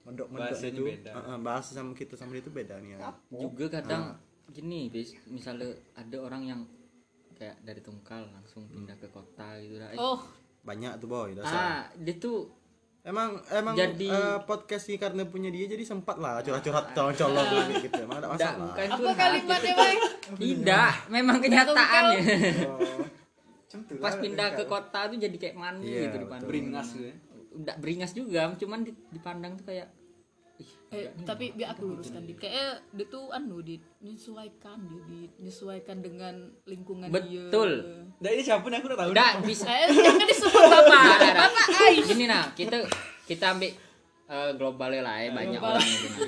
Mendok 0.03 0.29
mendok 0.29 0.51
Bahasanya 0.51 0.73
itu 0.73 0.83
beda. 0.83 1.11
eh, 1.15 1.39
bahasa 1.39 1.71
sama 1.73 1.93
kita 1.95 2.15
sama 2.17 2.35
dia 2.35 2.43
itu 2.43 2.51
beda 2.51 2.75
nih 2.77 2.91
ya. 2.93 3.13
juga 3.31 3.67
kadang 3.71 4.03
gini 4.51 4.91
bis 4.91 5.15
misalnya 5.27 5.71
ada 5.95 6.17
orang 6.19 6.43
yang 6.45 6.61
kayak 7.33 7.57
dari 7.63 7.81
Tungkal 7.81 8.29
langsung 8.29 8.67
pindah 8.67 8.99
ke 8.99 9.07
kota 9.09 9.57
gitu 9.57 9.79
lah. 9.79 9.89
Eh, 9.89 9.97
oh 9.97 10.21
banyak 10.63 10.93
tuh 10.97 11.07
boy 11.07 11.31
dasar. 11.33 11.53
Ah 11.53 11.81
dia 11.95 12.15
tuh 12.17 12.47
emang 13.03 13.35
emang 13.51 13.75
Jadi- 13.75 14.07
eh, 14.07 14.39
podcast 14.43 14.87
ini 14.87 14.97
karena 14.97 15.23
punya 15.25 15.49
dia 15.49 15.67
jadi 15.67 15.83
sempat 15.83 16.17
lah 16.17 16.39
curhat-curhat 16.39 16.95
colong-colong 16.95 17.47
gitu 17.77 17.99
emang 17.99 18.19
ada 18.19 18.29
masalah. 18.29 18.71
bukan 18.71 18.89
apa 18.89 19.11
kalimatnya 19.13 19.59
gitu. 19.69 19.75
bang? 19.77 19.99
Tidak 20.33 20.93
memang 21.09 21.37
kenyataan 21.39 22.03
ya 22.13 22.21
Oh. 22.71 23.05
Pas 23.99 24.15
pindah 24.15 24.53
ke 24.53 24.65
kota 24.65 25.09
tuh 25.09 25.17
jadi 25.17 25.33
kayak 25.33 25.57
manu 25.57 25.81
Iya, 25.81 26.07
gitu 26.07 26.17
dipandang 26.23 26.47
beringas 26.47 26.89
gitu 26.93 27.05
ya? 27.05 27.15
Udah 27.53 27.75
beringas 27.77 28.13
juga 28.13 28.43
cuman 28.55 28.81
di- 28.83 28.97
dipandang 29.11 29.53
tuh 29.57 29.67
kayak 29.67 29.89
Eh, 30.89 31.09
tapi 31.25 31.51
biar 31.51 31.73
aku 31.73 31.89
luruskan 31.89 32.21
di 32.21 32.35
kayak 32.35 32.93
dia 32.93 33.07
tuh 33.07 33.29
anu 33.29 33.59
di 33.59 33.81
menyesuaikan 33.99 34.77
dia 34.83 35.01
di 35.03 35.21
menyesuaikan 35.35 35.99
dengan 35.99 36.35
lingkungan 36.63 37.09
Betul. 37.09 37.81
dia 37.81 38.05
nah 38.19 38.31
ini 38.31 38.43
siapa 38.43 38.63
nih 38.63 38.77
aku 38.77 38.87
udah 38.87 38.99
tahu 38.99 39.11
udah 39.11 39.31
bisa 39.43 39.67
eh 39.75 39.89
jangan 39.89 40.23
disebut 40.23 40.53
bapak 40.63 41.03
bapak 41.33 41.67
Ais 41.83 42.05
gini 42.05 42.25
nah 42.27 42.45
kita 42.53 42.85
kita 43.25 43.45
ambil 43.51 43.73
eh, 44.29 44.51
globalnya 44.53 45.01
lah 45.03 45.17
ya 45.19 45.29
banyak 45.33 45.59
Global. 45.59 45.73
orang 45.73 45.89
gitu 45.89 46.21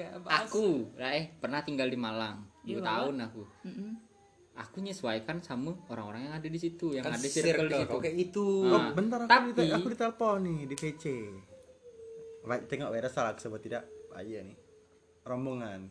nah. 0.00 0.20
Bahas. 0.20 0.46
aku 0.46 0.66
lah 0.94 1.10
eh 1.12 1.24
pernah 1.34 1.60
tinggal 1.60 1.86
di 1.86 1.98
Malang 1.98 2.38
Iya, 2.62 2.68
dua 2.70 2.80
Malang. 2.80 2.94
tahun 2.94 3.16
aku 3.24 3.42
Mm-mm. 3.64 3.90
aku 4.54 4.76
nyesuaikan 4.80 5.36
sama 5.40 5.74
orang-orang 5.88 6.20
yang 6.22 6.34
ada 6.34 6.48
di 6.48 6.56
situ 6.56 6.86
yang 6.92 7.02
kan 7.02 7.12
ada 7.12 7.26
circle 7.26 7.66
di 7.66 7.74
situ 7.76 7.96
kayak 7.98 8.14
gitu 8.16 8.46
Oh, 8.64 8.78
Nah, 8.78 8.90
bentar 8.92 9.18
aku, 9.20 9.28
tapi- 9.28 9.50
dite- 9.52 9.74
aku 9.74 9.88
ditelepon 9.90 10.38
nih 10.40 10.58
di 10.64 10.74
VC. 10.76 11.04
Baik, 12.40 12.66
tengok 12.66 12.90
Wera 12.90 13.08
salah 13.08 13.32
aku 13.32 13.40
sebut 13.40 13.60
tidak. 13.60 13.84
Aja 14.10 14.40
nih. 14.40 14.56
Rombongan. 15.22 15.90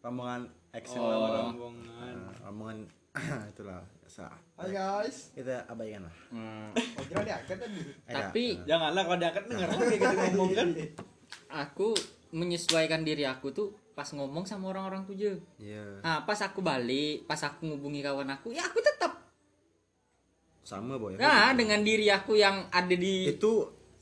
Rombongan 0.00 0.42
action 0.70 1.00
Oh. 1.00 1.08
lama. 1.08 1.28
rombongan 1.48 2.14
Nah, 2.14 2.34
rombongan 2.42 2.78
itulah 3.50 3.80
biasa. 3.98 4.26
Hai 4.54 4.68
guys. 4.70 5.32
Kita 5.32 5.64
abaikan 5.66 6.04
lah. 6.04 6.14
Hmm, 6.28 6.70
Oh, 6.94 7.04
kira 7.04 7.24
diangkat 7.24 7.56
tadi. 7.58 7.80
Tapi- 8.04 8.54
dah. 8.54 8.66
janganlah 8.68 9.02
kalau 9.02 9.18
diangkat 9.18 9.44
denger 9.46 9.68
kayak 9.70 9.90
gitu 9.96 10.14
ngomong 10.18 10.50
kan 10.52 10.68
aku 11.64 11.88
menyesuaikan 12.30 13.00
diri 13.00 13.24
aku 13.24 13.48
tuh 13.48 13.68
pas 13.92 14.06
ngomong 14.08 14.42
sama 14.42 14.68
orang-orang 14.68 15.02
tuh 15.04 15.14
je. 15.14 15.32
Iya, 15.56 15.98
Nah, 16.00 16.22
pas 16.22 16.36
aku 16.36 16.60
balik, 16.60 17.24
pas 17.24 17.38
aku 17.40 17.64
ngubungi 17.64 18.02
kawan 18.02 18.26
aku, 18.28 18.50
ya 18.50 18.62
aku 18.62 18.78
tetap. 18.78 19.12
sama 20.62 20.96
boy. 20.96 21.12
Nah, 21.14 21.52
dengan 21.52 21.78
diri 21.78 22.08
aku 22.08 22.34
yang 22.34 22.66
ada 22.68 22.88
di 22.90 23.28
itu 23.28 23.52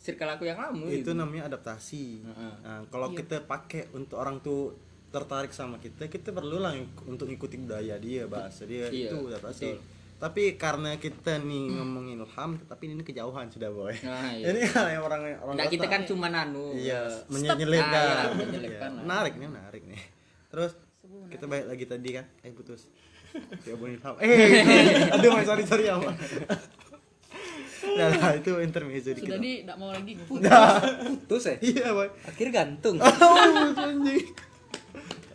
circle 0.02 0.26
aku 0.28 0.44
yang 0.44 0.58
lama 0.58 0.82
itu 0.84 1.00
gitu. 1.00 1.10
namanya 1.14 1.46
adaptasi. 1.46 2.20
Heeh. 2.20 2.54
Nah, 2.60 2.82
kalau 2.90 3.14
kita 3.14 3.38
pakai 3.40 3.86
untuk 3.94 4.18
orang 4.18 4.42
tuh 4.42 4.74
tertarik 5.08 5.52
sama 5.52 5.78
kita, 5.78 6.08
kita 6.08 6.28
perlu 6.28 6.58
lah 6.58 6.74
untuk 7.04 7.24
ngikuti 7.24 7.54
budaya 7.56 7.94
dia, 7.96 8.26
bahasa 8.26 8.64
dia 8.64 8.88
Iya, 8.88 9.08
itu 9.08 9.30
adaptasi. 9.30 9.68
betul. 9.70 9.78
Tapi 10.18 10.42
karena 10.54 10.94
kita 10.96 11.38
nih 11.38 11.66
ngomongin 11.72 12.14
ilham, 12.16 12.50
tapi 12.64 12.86
ini 12.88 13.02
kejauhan 13.02 13.46
sudah 13.46 13.70
boy. 13.70 13.90
Nah, 14.02 14.30
iya. 14.32 14.50
Ini 14.50 14.60
kayak 14.66 15.00
orang 15.00 15.22
orang 15.38 15.54
Nah, 15.54 15.66
kita 15.66 15.86
kan 15.86 16.02
cuma 16.02 16.26
anu. 16.28 16.74
iya 16.74 17.06
eh, 17.06 17.26
menyelipkan. 17.28 17.90
Ah, 17.90 18.30
iya, 18.34 18.58
Iya. 18.58 18.88
Menarik 19.02 19.34
nih, 19.36 19.48
menarik 19.48 19.82
nih. 19.84 20.02
Terus 20.48 20.72
kita 21.28 21.46
balik 21.46 21.66
lagi 21.68 21.84
tadi 21.84 22.10
kan, 22.12 22.26
eh 22.40 22.50
putus. 22.50 22.86
Ya 23.64 23.74
Bung 23.74 23.90
Ilham. 23.90 24.14
Eh, 24.18 25.08
aduh, 25.08 25.40
sorry 25.42 25.64
sorry 25.64 25.86
ya. 25.86 25.96
Nah, 27.82 28.08
nah, 28.12 28.32
itu 28.32 28.50
intermezzo 28.58 29.10
dikit. 29.10 29.26
sudah 29.26 29.38
di 29.38 29.52
tidak 29.60 29.76
mau 29.76 29.90
lagi 29.90 30.12
putus 30.20 31.42
ya 31.44 31.54
Iya, 31.58 31.86
boy. 31.90 32.08
akhir 32.24 32.48
gantung 32.48 32.96
Oh, 33.02 33.74
anjing. 33.74 34.26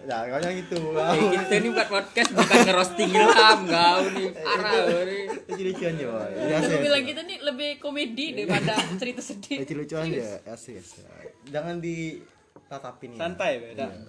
Nah, 0.03 0.23
kau 0.23 0.39
yang 0.39 0.55
itu. 0.55 0.79
Eh, 0.79 1.19
kita 1.35 1.55
ini 1.57 1.67
buat 1.69 1.89
podcast 1.89 2.31
bukan 2.31 2.57
ngerosting 2.63 3.09
ilham 3.11 3.59
kau 3.67 4.01
nih 4.07 4.27
parah 4.33 4.71
nih. 5.03 5.23
Lucu-lucuan 5.43 5.93
ya, 5.93 6.07
boy. 6.07 6.31
Ya. 6.31 6.79
bilang 6.79 7.03
kita 7.03 7.21
nih 7.21 7.37
lebih 7.41 7.69
komedi 7.77 8.25
daripada 8.33 8.71
cerita 8.95 9.19
sedih 9.19 9.59
Lucu-lucuan 9.59 10.07
ya, 10.07 10.39
asik 10.47 10.79
asik. 10.79 11.03
Jangan 11.45 11.83
ditatapin 11.83 13.09
ya. 13.13 13.19
santai 13.19 13.51
beda 13.59 13.83
Iya. 13.83 13.99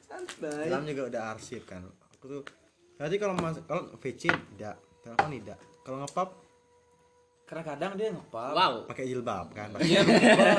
santai 0.00 0.62
Ilham 0.64 0.82
juga 0.86 1.02
udah 1.08 1.22
arsip 1.32 1.62
kan. 1.64 1.82
Aku 2.14 2.26
tuh 2.28 2.42
Nanti 2.96 3.14
kalau 3.14 3.30
mas 3.32 3.58
kalau 3.62 3.90
VC 3.96 4.26
tidak, 4.26 4.74
telepon 5.00 5.30
tidak. 5.32 5.58
Kalau 5.80 6.02
ngepap 6.02 6.28
karena 7.48 7.64
kadang 7.64 7.92
dia 7.96 8.12
ngepap 8.12 8.52
Wow. 8.52 8.74
pakai 8.84 9.08
jilbab 9.08 9.48
kan. 9.50 9.72
iya 9.80 10.04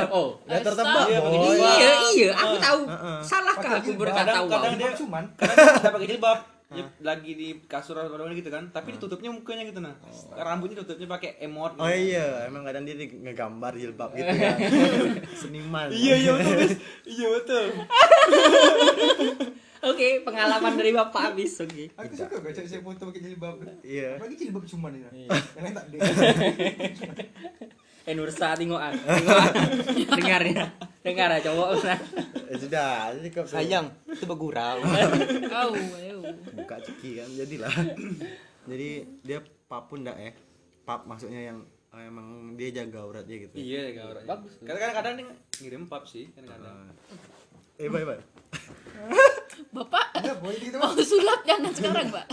Oh. 0.09 0.41
Udah 0.41 0.57
tertebak, 0.59 1.05
Iya, 1.05 1.19
boy. 1.19 1.29
begitu. 1.29 1.61
Iya, 1.61 1.91
iya, 2.09 2.29
aku 2.33 2.55
tahu. 2.57 2.81
Salahkah 3.21 3.61
Pakai 3.61 3.77
aku 3.77 3.85
jilbab. 3.87 4.01
berkata 4.03 4.25
kadang 4.25 4.41
wow? 4.41 4.53
kadang 4.57 4.73
dia 4.75 4.89
Cuman 4.91 5.23
kadang 5.37 5.77
dia 5.77 5.91
pakai 5.91 6.09
jilbab 6.09 6.39
Ya, 6.69 6.85
lagi 7.01 7.33
di 7.33 7.65
kasur 7.65 7.97
atau 7.97 8.13
gitu 8.29 8.45
kan 8.45 8.69
tapi 8.69 8.93
ditutupnya 8.93 9.33
mukanya 9.33 9.65
gitu 9.65 9.81
nah 9.81 9.89
rambutnya 10.37 10.77
ditutupnya 10.77 11.09
pakai 11.09 11.41
emot 11.41 11.73
Oh 11.75 11.89
iya, 11.89 12.45
emang 12.45 12.61
kadang 12.61 12.85
dia 12.85 12.93
di- 12.93 13.09
ngegambar 13.09 13.73
jilbab 13.73 14.13
gitu 14.13 14.29
kan. 14.29 14.53
Seniman. 15.41 15.89
iya 15.89 16.13
iya 16.19 16.29
betul 16.29 16.69
iya 17.17 17.27
betul 17.33 17.65
Oke, 19.99 20.23
pengalaman 20.23 20.79
dari 20.79 20.95
Bapak 20.95 21.35
habis. 21.35 21.59
Oke. 21.59 21.91
aku 21.91 22.15
suka 22.15 22.39
kok 22.39 22.55
saya 22.55 22.79
foto 22.79 23.11
pakai 23.11 23.19
jilbab. 23.19 23.59
Iya. 23.83 24.15
Bagi 24.15 24.35
jilbab 24.39 24.63
cuman 24.63 24.95
ini. 24.95 25.27
Yang 25.27 25.59
lain 25.59 25.73
tak 25.75 25.85
ada. 25.91 25.97
Eh 28.07 28.13
Nursa 28.15 28.55
tengok 28.55 28.79
ah. 28.79 28.95
Ah. 28.95 29.51
Dengar 30.15 30.39
ya. 30.47 30.71
Dengar 31.03 31.35
ah 31.35 31.39
cowok. 31.43 31.83
Eh, 32.47 32.55
sudah, 32.55 33.11
jadi 33.19 33.27
kok 33.27 33.51
itu 33.51 34.23
bergurau 34.23 34.79
Au, 34.87 35.75
au. 35.75 36.19
buka 36.55 36.79
ceki 36.79 37.19
kan 37.19 37.29
jadilah. 37.35 37.73
Jadi 38.71 39.03
dia 39.19 39.43
papun 39.67 40.07
enggak 40.07 40.15
ya? 40.15 40.31
Pap 40.87 41.11
maksudnya 41.11 41.51
yang 41.51 41.59
eh, 41.91 42.07
emang 42.07 42.55
dia 42.55 42.71
jaga 42.71 43.03
aurat 43.03 43.27
dia 43.27 43.43
gitu. 43.43 43.53
iya 43.59 43.91
ya 43.91 44.07
orangnya 44.07 44.31
bagus 44.31 44.61
kadang 44.61 44.93
kadang 44.95 45.13
dia 45.19 45.25
ngirim 45.59 45.83
pap 45.91 46.07
sih 46.07 46.29
kadang-kadang 46.37 46.87
Eh, 47.79 47.87
bye 47.87 48.03
bye. 48.03 48.19
bapak 49.71 50.05
Enggak 50.19 50.37
boy 50.41 50.55
gitu 50.57 50.75
mau 50.79 50.93
sulap 50.97 51.41
jangan 51.47 51.71
sekarang 51.73 52.07
pak. 52.09 52.25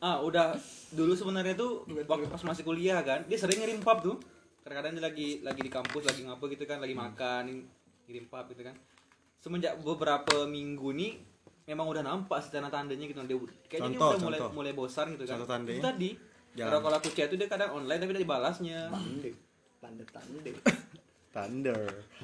Ah 0.00 0.20
udah. 0.20 0.56
Dulu 0.92 1.12
sebenarnya 1.18 1.58
tuh 1.58 1.84
waktu 2.06 2.26
pas 2.30 2.42
masih 2.46 2.62
kuliah 2.62 3.00
kan 3.02 3.24
dia 3.26 3.38
sering 3.40 3.58
ngirim 3.60 3.80
pap 3.82 4.04
tuh. 4.04 4.20
Kadang-kadang 4.62 4.98
dia 4.98 5.04
lagi 5.04 5.28
lagi 5.42 5.60
di 5.62 5.70
kampus 5.70 6.02
lagi 6.06 6.26
ngapa 6.26 6.44
gitu 6.52 6.64
kan 6.66 6.78
lagi 6.82 6.94
makan 6.94 7.64
ngirim 8.06 8.24
pap 8.30 8.46
gitu 8.52 8.62
kan. 8.66 8.74
Semenjak 9.40 9.78
beberapa 9.80 10.46
minggu 10.46 10.90
nih 10.94 11.12
memang 11.66 11.90
udah 11.90 12.02
nampak 12.06 12.42
sih 12.42 12.50
tanda 12.54 12.70
tandanya 12.70 13.06
gitu. 13.10 13.20
Dia 13.26 13.38
kayaknya 13.66 13.90
dia 13.94 14.00
udah 14.00 14.20
mulai 14.22 14.38
contoh. 14.38 14.54
mulai 14.54 14.72
bosan 14.74 15.06
gitu 15.18 15.24
kan. 15.26 15.38
Contoh 15.38 15.48
tandanya? 15.50 15.78
itu 15.78 15.86
tadi 15.86 16.10
kalau 16.56 16.80
kalau 16.80 16.96
aku 16.96 17.08
chat 17.12 17.28
tuh 17.28 17.36
dia 17.36 17.48
kadang 17.50 17.74
online 17.74 18.00
tapi 18.00 18.10
udah 18.16 18.22
dibalasnya. 18.22 18.80
Tanda 19.82 20.04
tanda. 20.08 20.50
Thunder. 21.36 21.82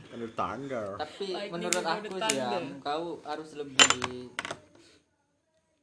Thunder 0.08 0.30
Thunder. 0.32 0.86
tapi 0.96 1.26
Lightning 1.28 1.52
menurut 1.52 1.84
aku 1.84 2.16
sih 2.22 2.34
ya 2.34 2.48
kau 2.80 3.04
harus 3.22 3.50
lebih 3.54 4.32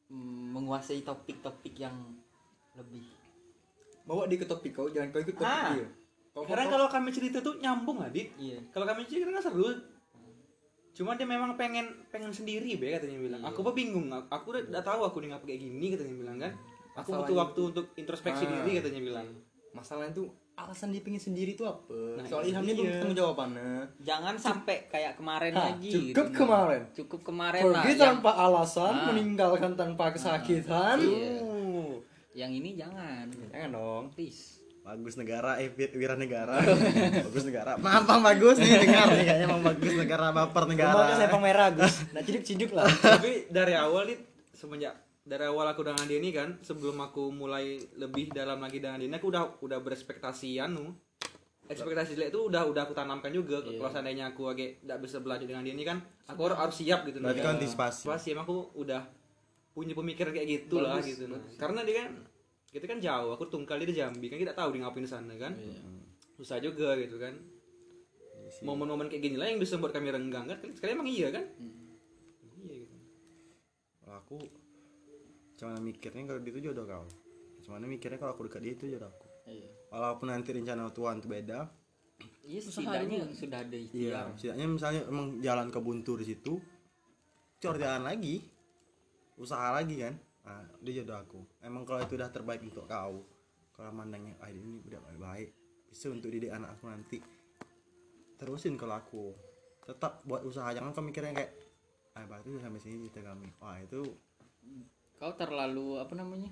mm, 0.09 0.43
menguasai 0.51 1.01
topik-topik 1.01 1.77
yang 1.77 1.95
lebih 2.73 3.05
Bawa 4.01 4.25
dia 4.25 4.36
ke 4.36 4.47
topik 4.47 4.73
kau, 4.73 4.89
jangan 4.89 5.13
kau 5.13 5.21
ikut 5.21 5.38
topik 5.38 5.45
Ah. 5.45 5.69
dia. 5.71 5.86
Kau 6.32 6.41
Karena 6.41 6.65
kau- 6.65 6.73
kalau 6.73 6.88
kami 6.89 7.09
cerita 7.09 7.38
tuh 7.39 7.61
nyambung 7.61 8.01
lah, 8.01 8.09
Dit. 8.09 8.34
iya 8.36 8.57
Kalau 8.69 8.82
kami 8.84 9.05
cerita 9.05 9.30
kan 9.30 9.38
seru. 9.39 9.69
Cuma 10.91 11.13
dia 11.13 11.23
memang 11.23 11.53
pengen 11.53 11.86
pengen 12.09 12.34
sendiri 12.34 12.73
be 12.75 12.89
katanya 12.89 13.21
bilang. 13.21 13.38
Iya. 13.39 13.53
Aku 13.53 13.61
apa 13.61 13.71
bingung. 13.71 14.09
Aku 14.09 14.49
udah, 14.49 14.65
udah 14.65 14.82
tahu 14.82 15.01
aku 15.05 15.17
nih 15.19 15.30
ngapa 15.30 15.45
kayak 15.45 15.61
gini 15.61 15.86
katanya 15.93 16.15
bilang 16.17 16.38
kan. 16.39 16.51
Aku 16.95 17.09
butuh 17.13 17.21
Masalahnya 17.21 17.38
waktu 17.39 17.61
untuk 17.63 17.86
introspeksi 17.95 18.43
Ah. 18.43 18.51
diri 18.51 18.71
katanya 18.75 19.01
bilang. 19.03 19.27
masalahnya 19.69 20.09
tuh 20.11 20.25
alasan 20.62 20.89
dia 20.89 20.99
pengen 20.99 21.18
sendiri 21.18 21.53
tuh 21.53 21.66
apa? 21.66 21.95
Nah, 22.16 22.24
Soal 22.24 22.43
iya. 22.43 22.60
belum 22.60 22.86
ketemu 22.89 23.14
jawabannya. 23.16 23.72
jangan 23.99 24.36
sampai 24.36 24.76
kayak 24.86 25.14
kemarin 25.16 25.51
Hah, 25.51 25.64
lagi 25.70 25.89
cukup 25.89 26.28
gitu. 26.28 26.38
kemarin. 26.38 26.82
cukup 26.91 27.20
kemarin 27.24 27.62
lah 27.64 27.82
Pergi 27.82 27.93
yang, 27.93 28.03
tanpa 28.16 28.32
alasan, 28.36 28.93
Ah. 28.93 29.05
meninggalkan 29.07 29.72
tanpa 29.74 30.05
kesakitan. 30.12 30.97
Iya. 30.97 31.34
Uh. 31.39 31.91
yang 32.32 32.51
ini 32.51 32.74
jangan 32.74 33.26
Jangan 33.49 33.70
dong. 33.72 34.03
please 34.12 34.60
Bagus 34.80 35.16
negara, 35.16 35.57
eh 35.57 35.70
Wira 35.70 35.93
Wira 35.93 36.16
negara. 36.16 36.55
bagus 37.28 37.43
negara. 37.43 37.78
Maaf 37.78 38.03
Bang 38.03 38.22
bagus 38.22 38.57
nih 38.57 38.80
dengar 38.80 39.05
nih 39.12 39.22
kayaknya 39.24 39.47
Bang 39.47 39.62
bagus 39.62 39.93
negara 39.93 40.26
baper 40.32 40.64
negara. 40.66 40.93
Rumahnya 40.95 41.16
saya 41.20 41.38
merah 41.38 41.68
Gus. 41.70 41.93
Nah 42.10 42.22
ciduk-ciduk 42.22 42.72
lah. 42.72 42.89
Tapi 43.05 43.45
dari 43.47 43.74
awal 43.74 44.07
Dit, 44.07 44.22
semenjak 44.51 44.97
dari 45.30 45.45
awal 45.45 45.69
aku 45.69 45.86
dengan 45.86 46.09
dia 46.09 46.17
ini 46.17 46.34
kan, 46.34 46.57
sebelum 46.65 46.97
aku 47.05 47.30
mulai 47.30 47.77
lebih 48.01 48.34
dalam 48.34 48.57
lagi 48.57 48.82
dengan 48.82 48.97
dia, 48.97 49.05
ini, 49.05 49.13
aku 49.13 49.30
udah 49.30 49.61
udah 49.61 49.77
berespektasi 49.77 50.57
anu. 50.57 50.97
Ekspektasi 51.69 52.17
jelek 52.17 52.34
itu 52.34 52.49
udah 52.49 52.65
udah 52.65 52.82
aku 52.89 52.97
tanamkan 52.97 53.30
juga. 53.30 53.61
Iya. 53.61 53.77
Kalau 53.77 53.93
seandainya 53.93 54.34
aku 54.34 54.49
agak 54.49 54.82
tidak 54.82 54.99
bisa 55.05 55.21
belajar 55.21 55.45
dengan 55.45 55.61
dia 55.61 55.77
ini 55.77 55.86
kan, 55.86 56.01
aku 56.25 56.49
harus, 56.49 56.57
harus 56.57 56.75
siap 56.82 57.05
gitu. 57.05 57.21
Berarti 57.21 57.45
kau 57.45 57.53
antisipasi. 57.53 58.09
Pasti 58.09 58.34
emang 58.34 58.49
aku 58.49 58.73
udah 58.73 59.05
punya 59.69 59.93
pemikiran 59.93 60.34
kayak 60.34 60.49
gitu 60.49 60.82
lah 60.82 60.97
gitu. 60.97 61.30
Nah. 61.30 61.38
Karena 61.61 61.86
dia 61.86 62.01
kan 62.01 62.25
kita 62.73 62.89
kan 62.89 62.97
jauh, 62.97 63.38
aku 63.38 63.45
tungkal 63.53 63.77
dia 63.77 63.86
di 63.86 63.95
Jambi 64.01 64.34
kan 64.34 64.41
kita 64.41 64.57
tahu 64.57 64.73
dia 64.73 64.82
ngapain 64.82 65.05
di 65.05 65.11
sana 65.13 65.34
kan. 65.38 65.53
Iya. 65.53 65.77
Susah 66.41 66.57
juga 66.57 66.97
gitu 66.97 67.21
kan. 67.21 67.38
Momen-momen 68.65 69.05
kayak 69.05 69.30
gini 69.30 69.38
lah 69.38 69.45
yang 69.45 69.61
bisa 69.61 69.77
buat 69.77 69.93
kami 69.93 70.09
renggang 70.09 70.49
kan. 70.49 70.57
Sekali 70.73 70.97
emang 70.97 71.05
iya 71.05 71.30
kan? 71.30 71.45
Iya 72.65 72.75
gitu. 72.82 72.97
Kalau 74.01 74.17
aku 74.25 74.38
cuma 75.60 75.76
mikirnya 75.84 76.24
kalau 76.24 76.39
dia 76.39 76.51
itu 76.55 76.72
jodoh 76.72 76.88
kau. 76.88 77.05
Cuma 77.68 77.84
mikirnya 77.84 78.16
kalau 78.16 78.32
aku 78.32 78.47
dekat 78.47 78.64
dia 78.64 78.74
itu 78.80 78.86
jodoh 78.95 79.12
aku. 79.12 79.28
iya 79.51 79.68
Walaupun 79.91 80.32
nanti 80.32 80.55
rencana 80.55 80.88
Tuhan 80.95 81.20
itu 81.20 81.28
beda, 81.28 81.60
iya 82.47 82.60
setidaknya 82.64 83.28
sudah 83.36 83.60
ada 83.60 83.76
iya. 83.76 83.86
ikhtiar 83.91 84.26
Setidaknya 84.39 84.66
misalnya 84.72 85.01
emang 85.12 85.28
jalan 85.43 85.68
ke 85.68 85.80
buntu 85.84 86.16
di 86.16 86.26
situ, 86.32 86.55
cor 87.60 87.76
jalan 87.76 88.07
lagi, 88.07 88.39
usaha 89.36 89.76
lagi 89.76 89.99
kan. 89.99 90.16
Nah, 90.47 90.64
dia 90.80 91.03
jodoh 91.03 91.18
aku. 91.20 91.39
Emang 91.60 91.84
kalau 91.84 91.99
itu 91.99 92.16
udah 92.16 92.32
terbaik 92.32 92.64
untuk 92.64 92.88
kau, 92.88 93.28
kalau 93.76 93.91
mandangnya 93.91 94.39
ah 94.39 94.47
ini 94.47 94.80
udah 94.88 95.01
baik-baik, 95.03 95.49
bisa 95.91 96.07
untuk 96.07 96.32
didik 96.32 96.55
anak 96.55 96.80
aku 96.80 96.88
nanti. 96.88 97.20
Terusin 98.39 98.80
kalau 98.80 98.95
aku 98.95 99.36
tetap 99.84 100.24
buat 100.24 100.45
usaha 100.47 100.70
jangan 100.72 100.95
kau 100.95 101.03
mikirnya 101.03 101.36
kayak 101.36 101.51
ah 102.16 102.24
berarti 102.24 102.47
udah 102.53 102.64
sampai 102.64 102.82
sini 102.82 103.10
cerita 103.10 103.34
kami. 103.34 103.49
Wah 103.60 103.78
itu 103.82 104.05
kau 105.20 105.36
terlalu 105.36 105.99
apa 105.99 106.15
namanya? 106.15 106.47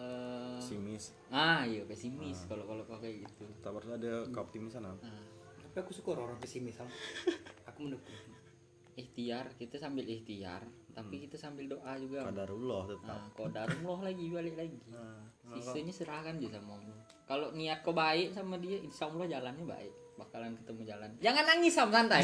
Eh, 0.00 0.58
simis. 0.64 1.12
ah 1.28 1.66
iya 1.68 1.84
pesimis 1.84 2.48
kalau 2.48 2.64
kalau 2.64 2.82
kau 2.88 2.96
kayak 2.96 3.28
gitu. 3.28 3.44
Tetap 3.60 3.76
harus 3.76 3.90
ada 3.92 4.12
keoptimisan 4.32 4.80
nah, 4.80 4.96
Tapi 5.60 5.76
aku 5.76 5.92
suka 5.92 6.16
orang 6.16 6.40
pesimis 6.40 6.80
Sam. 6.80 6.88
Aku 7.70 7.86
mendukung. 7.86 8.16
ikhtiar 8.98 9.54
kita 9.56 9.80
sambil 9.80 10.04
ikhtiar 10.04 10.60
tapi 10.92 11.24
kita 11.24 11.38
sambil 11.38 11.64
doa 11.70 11.94
juga 11.96 12.26
Kadarullah 12.26 12.84
tetap. 12.90 13.06
nah 13.06 13.22
kodarullah 13.32 14.10
lagi 14.10 14.26
balik 14.28 14.58
lagi. 14.58 14.76
Nah, 14.90 15.24
sisanya 15.56 15.94
serahkan 15.94 16.36
aja 16.36 16.58
sama 16.58 16.76
Allah. 16.76 16.98
Kalau 17.24 17.48
niat 17.54 17.80
kau 17.86 17.94
baik 17.94 18.34
sama 18.34 18.58
dia 18.58 18.76
insya 18.82 19.08
Allah 19.08 19.30
jalannya 19.30 19.64
baik. 19.64 19.94
Bakalan 20.18 20.52
ketemu 20.58 20.82
jalan. 20.84 21.10
Jangan 21.22 21.44
nangis 21.48 21.72
sam 21.72 21.88
santai. 21.88 22.20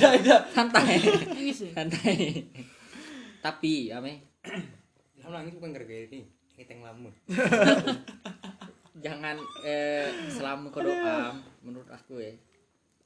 Santai. 0.52 0.96
Nangis. 1.32 1.58
Ya? 1.64 1.70
santai 1.72 2.44
tapi 3.40 3.90
ame. 3.92 4.24
Ilham 5.16 5.32
nangis 5.32 5.54
bukan 5.56 5.74
gara-gara 5.74 6.06
ini. 6.06 6.28
Kita 6.56 6.72
yang 6.72 6.84
lama. 6.84 7.10
jangan 9.04 9.36
eh, 9.62 10.08
selama 10.32 10.72
kau 10.72 10.80
doa 10.80 11.36
menurut 11.60 11.88
aku 11.90 12.22
ya. 12.22 12.32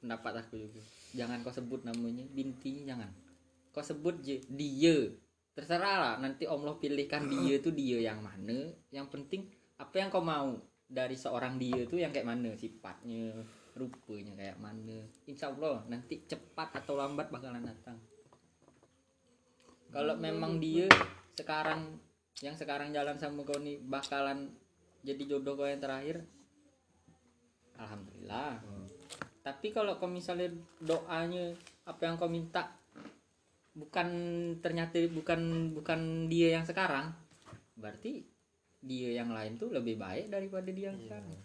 Pendapat 0.01 0.47
aku 0.47 0.61
juga. 0.61 0.81
Jangan 1.17 1.43
kau 1.43 1.55
sebut 1.55 1.83
namanya. 1.83 2.25
Bintinya 2.31 2.95
jangan. 2.95 3.11
Kau 3.75 3.85
sebut 3.85 4.21
je 4.23 4.39
dia. 4.49 5.11
Terserah 5.57 5.97
lah. 5.99 6.15
Nanti 6.23 6.47
Allah 6.47 6.77
pilihkan 6.79 7.27
dia 7.27 7.59
tuh 7.59 7.75
dia 7.75 7.99
yang 8.01 8.23
mana. 8.23 8.71
Yang 8.95 9.07
penting 9.13 9.43
apa 9.81 9.95
yang 9.97 10.09
kau 10.13 10.23
mau 10.23 10.57
dari 10.91 11.15
seorang 11.15 11.57
dia 11.57 11.87
tuh 11.87 12.03
yang 12.03 12.11
kayak 12.11 12.29
mana? 12.29 12.53
Sifatnya 12.55 13.35
rupanya 13.75 14.35
kayak 14.37 14.59
mana. 14.59 14.99
Insya 15.27 15.51
Allah 15.51 15.87
nanti 15.87 16.27
cepat 16.27 16.85
atau 16.85 16.99
lambat 16.99 17.31
bakalan 17.31 17.65
datang 17.65 18.10
kalau 19.91 20.15
memang 20.15 20.63
dia 20.63 20.87
sekarang 21.35 21.99
yang 22.41 22.57
sekarang 22.57 22.95
jalan 22.95 23.19
sama 23.19 23.43
kau 23.43 23.59
nih 23.59 23.83
bakalan 23.85 24.49
jadi 25.03 25.23
jodoh 25.27 25.59
kau 25.59 25.69
yang 25.69 25.83
terakhir 25.83 26.25
alhamdulillah. 27.81 28.61
Tapi 29.41 29.73
kalau 29.73 29.97
kau 29.97 30.07
misalnya 30.07 30.53
doanya 30.85 31.57
apa 31.89 32.01
yang 32.05 32.21
kau 32.21 32.29
minta 32.29 32.77
bukan 33.73 34.09
ternyata 34.61 35.01
bukan 35.09 35.73
bukan 35.73 36.29
dia 36.29 36.61
yang 36.61 36.67
sekarang 36.67 37.15
berarti 37.79 38.27
dia 38.85 39.17
yang 39.17 39.33
lain 39.33 39.57
tuh 39.57 39.73
lebih 39.73 39.97
baik 39.97 40.29
daripada 40.29 40.69
dia 40.69 40.93
yang 40.93 41.01
sekarang. 41.01 41.41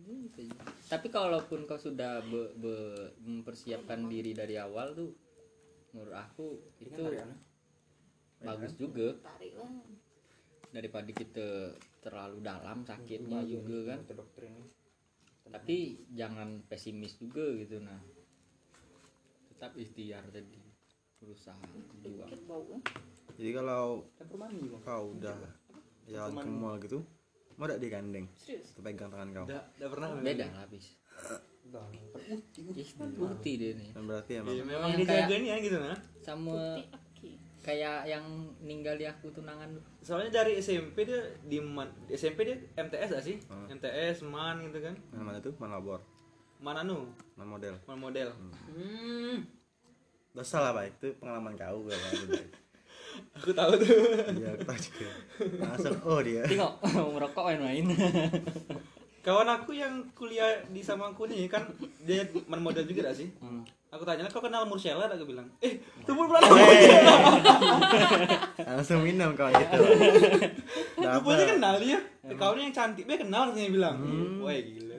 Gitu 0.00 0.48
tapi 0.88 1.12
kalaupun 1.12 1.68
kau 1.68 1.76
sudah 1.76 2.24
be- 2.24 2.52
be- 2.56 3.12
mempersiapkan 3.20 4.08
diri 4.08 4.32
dari 4.32 4.56
awal 4.56 4.96
tuh 4.96 5.12
menurut 5.92 6.16
aku 6.16 6.56
itu 6.80 7.04
bagus 8.42 8.72
juga 8.76 9.08
Tarik 9.22 9.52
lah. 9.56 9.70
daripada 10.72 11.10
kita 11.10 11.48
terlalu 12.02 12.38
dalam 12.42 12.82
sakitnya 12.82 13.40
juga 13.44 13.94
kan 13.94 13.98
dokter 14.12 14.42
ini. 14.50 14.64
tapi 15.42 15.76
jangan 16.14 16.62
pesimis 16.66 17.18
juga 17.18 17.44
gitu 17.58 17.82
nah 17.82 17.98
tetap 19.50 19.74
ikhtiar 19.78 20.24
tadi 20.30 20.58
berusaha 21.22 21.54
bau 22.50 22.66
eh. 22.74 22.82
Jadi 23.38 23.50
kalau 23.54 24.04
kau 24.82 25.14
udah 25.16 25.38
jalan 26.04 26.34
ke 26.34 26.50
mall 26.50 26.76
gitu, 26.82 26.98
mau 27.56 27.64
gak 27.64 27.80
digandeng? 27.80 28.26
Serius. 28.36 28.74
Pegang 28.76 29.08
tangan 29.08 29.30
kau? 29.32 29.46
Udah, 29.46 29.62
pernah 29.88 30.08
beda 30.18 30.46
lah 30.50 30.66
habis 30.66 30.98
Bang. 31.70 31.88
ih 32.74 32.90
putih 33.16 33.54
dia 33.54 33.72
nih 33.78 33.94
Dan 33.94 34.04
berarti 34.04 34.32
emang 34.42 34.52
Iya, 34.52 34.62
memang 34.66 34.90
dia 34.98 35.38
ya 35.38 35.56
gitu 35.62 35.78
nah. 35.78 35.98
sama 36.20 36.52
Putih. 36.52 36.84
Kayak 37.62 38.10
yang 38.10 38.26
ninggal 38.58 38.98
di 38.98 39.06
aku 39.06 39.30
tunangan 39.30 39.70
Soalnya 40.02 40.42
dari 40.42 40.58
SMP 40.58 41.06
dia 41.06 41.22
di 41.46 41.62
Man- 41.62 41.94
di 42.10 42.18
SMP 42.18 42.42
dia 42.42 42.58
MTS 42.74 43.14
gak 43.14 43.24
sih? 43.24 43.38
Hmm. 43.46 43.70
MTS, 43.70 44.26
MAN 44.26 44.66
gitu 44.66 44.82
kan. 44.82 44.94
mana 45.14 45.22
mana 45.22 45.38
tuh? 45.38 45.54
Mana 45.62 45.78
labor? 45.78 46.00
Mana 46.58 46.80
nu? 46.82 47.06
Mana 47.38 47.48
model? 47.48 47.74
Man 47.86 47.98
model. 47.98 48.28
hmm 48.74 49.38
Dosa 50.32 50.58
lah 50.64 50.72
baik 50.72 50.96
itu 50.98 51.14
pengalaman 51.22 51.54
kau 51.54 51.86
gak 51.86 51.98
Aku 53.36 53.52
tahu 53.52 53.76
tuh. 53.76 53.88
Iya, 54.32 54.56
aku 54.56 54.64
tahu 54.64 54.78
juga. 54.80 55.10
Langsung 55.60 55.96
oh 56.08 56.20
dia. 56.24 56.42
tengok 56.48 56.72
merokok 57.14 57.44
main-main 57.52 57.84
Kawan 59.22 59.46
aku 59.52 59.76
yang 59.76 60.02
kuliah 60.18 60.64
di 60.66 60.82
sama 60.82 61.12
aku 61.14 61.30
nih 61.30 61.46
kan 61.46 61.62
dia 62.02 62.26
man 62.50 62.58
model 62.58 62.82
juga 62.88 63.12
gak 63.12 63.22
sih? 63.22 63.28
Hmm. 63.38 63.62
Aku 63.92 64.08
tanya, 64.08 64.24
kau 64.32 64.40
kenal 64.40 64.64
Mursyela? 64.64 65.04
Aku 65.04 65.28
bilang, 65.28 65.44
eh, 65.60 65.76
pun 66.02 66.24
pernah 66.24 66.48
Langsung 68.56 69.04
minum 69.04 69.36
kawan 69.36 69.52
gitu. 69.52 69.78
Dapat. 70.96 71.44
kenal 71.52 71.76
dia. 71.76 72.00
Kau 72.40 72.56
yang 72.56 72.72
cantik, 72.72 73.04
dia 73.04 73.20
kenal 73.20 73.52
katanya 73.52 73.68
bilang. 73.68 73.96
Wah 74.40 74.56
gila, 74.56 74.94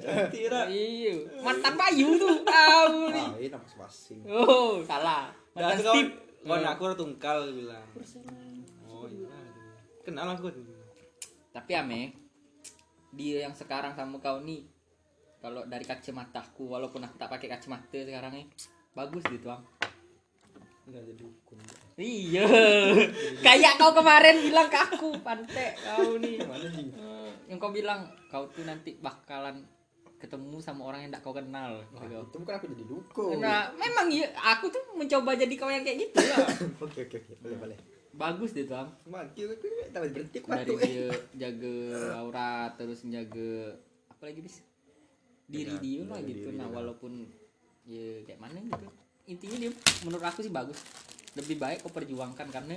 cantik 0.00 0.48
Ra. 0.48 0.64
iya 0.66 1.12
mantan 1.38 1.74
Bayu 1.76 2.16
tuh 2.16 2.40
tahu 2.42 3.12
nih 3.12 3.22
Ah, 3.22 3.36
ini 3.38 3.46
nama 3.46 3.66
masing. 3.78 4.18
oh 4.26 4.82
salah 4.82 5.30
Dah 5.52 5.70
mantan 5.70 5.78
Steve 5.78 6.10
kawan 6.42 6.64
aku 6.66 6.82
tungkal 6.96 7.36
dia 7.46 7.54
bilang. 7.54 7.86
Oh 8.88 9.06
iya. 9.06 9.28
Kenal 10.02 10.34
aku. 10.34 10.50
tapi 11.52 11.76
ame 11.76 12.16
dia 13.12 13.44
yang 13.44 13.52
sekarang 13.52 13.92
sama 13.92 14.16
kau 14.18 14.40
nih 14.40 14.64
kalau 15.42 15.66
dari 15.66 15.82
kacamataku 15.82 16.70
walaupun 16.70 17.02
aku 17.02 17.18
tak 17.18 17.28
pakai 17.28 17.50
kacamata 17.50 17.98
sekarang 17.98 18.32
nih 18.32 18.46
bagus 18.92 19.26
gitu 19.26 19.50
bang 19.50 19.62
Enggak 20.82 21.02
jadi 21.06 21.22
hukum. 21.22 21.58
iya 21.96 22.46
kayak 23.46 23.72
kau 23.76 23.90
kemarin 23.92 24.34
bilang 24.40 24.66
ke 24.66 24.78
aku 24.80 25.14
pantek 25.20 25.78
kau 25.78 26.18
nih 26.18 26.42
Mana? 26.42 26.66
Eh, 26.66 27.30
yang 27.46 27.58
kau 27.58 27.70
bilang 27.70 28.02
kau 28.26 28.50
tuh 28.50 28.62
nanti 28.62 28.98
bakalan 28.98 29.62
ketemu 30.18 30.58
sama 30.58 30.86
orang 30.86 31.02
yang 31.02 31.10
tidak 31.10 31.22
kau 31.22 31.30
kenal 31.32 31.82
Wah, 31.88 32.02
gitu. 32.02 32.18
itu 32.20 32.36
bukan 32.36 32.54
aku 32.56 32.66
jadi 32.70 32.84
duko 32.84 33.24
Nah, 33.38 33.70
memang 33.74 34.06
iya, 34.06 34.26
aku 34.36 34.70
tuh 34.70 34.82
mencoba 34.92 35.34
jadi 35.34 35.50
kau 35.52 35.66
yang 35.66 35.82
kayak 35.82 35.98
gitu 36.00 36.18
lah. 36.20 36.46
oke 36.84 36.98
oke 37.00 37.16
oke 37.16 37.32
boleh 37.40 37.58
boleh 37.58 37.78
Bagus 38.12 38.50
deh 38.52 38.62
tuh, 38.62 38.76
Am. 38.76 38.90
mati 39.08 39.40
aku 39.40 39.56
tak 39.88 40.04
berhenti 40.04 40.38
aku 40.38 40.48
Dari 40.52 40.68
eh 40.68 40.78
dia 40.84 41.06
jaga 41.38 41.74
aurat 42.18 42.70
terus 42.74 43.06
jaga 43.06 43.72
apa 44.10 44.22
lagi 44.26 44.42
bis? 44.42 44.60
Diri 45.48 45.74
dia 45.78 46.02
lah 46.06 46.20
gitu. 46.22 46.48
diri 46.48 46.58
Nah, 46.58 46.68
walaupun 46.68 47.12
ya 47.84 48.22
kayak 48.24 48.40
mana 48.40 48.58
gitu. 48.58 48.86
Intinya 49.26 49.56
dia 49.58 49.70
menurut 50.02 50.24
aku 50.24 50.40
sih 50.42 50.52
bagus. 50.52 50.78
Lebih 51.34 51.56
baik 51.58 51.78
kau 51.82 51.92
perjuangkan 51.92 52.48
karena 52.50 52.76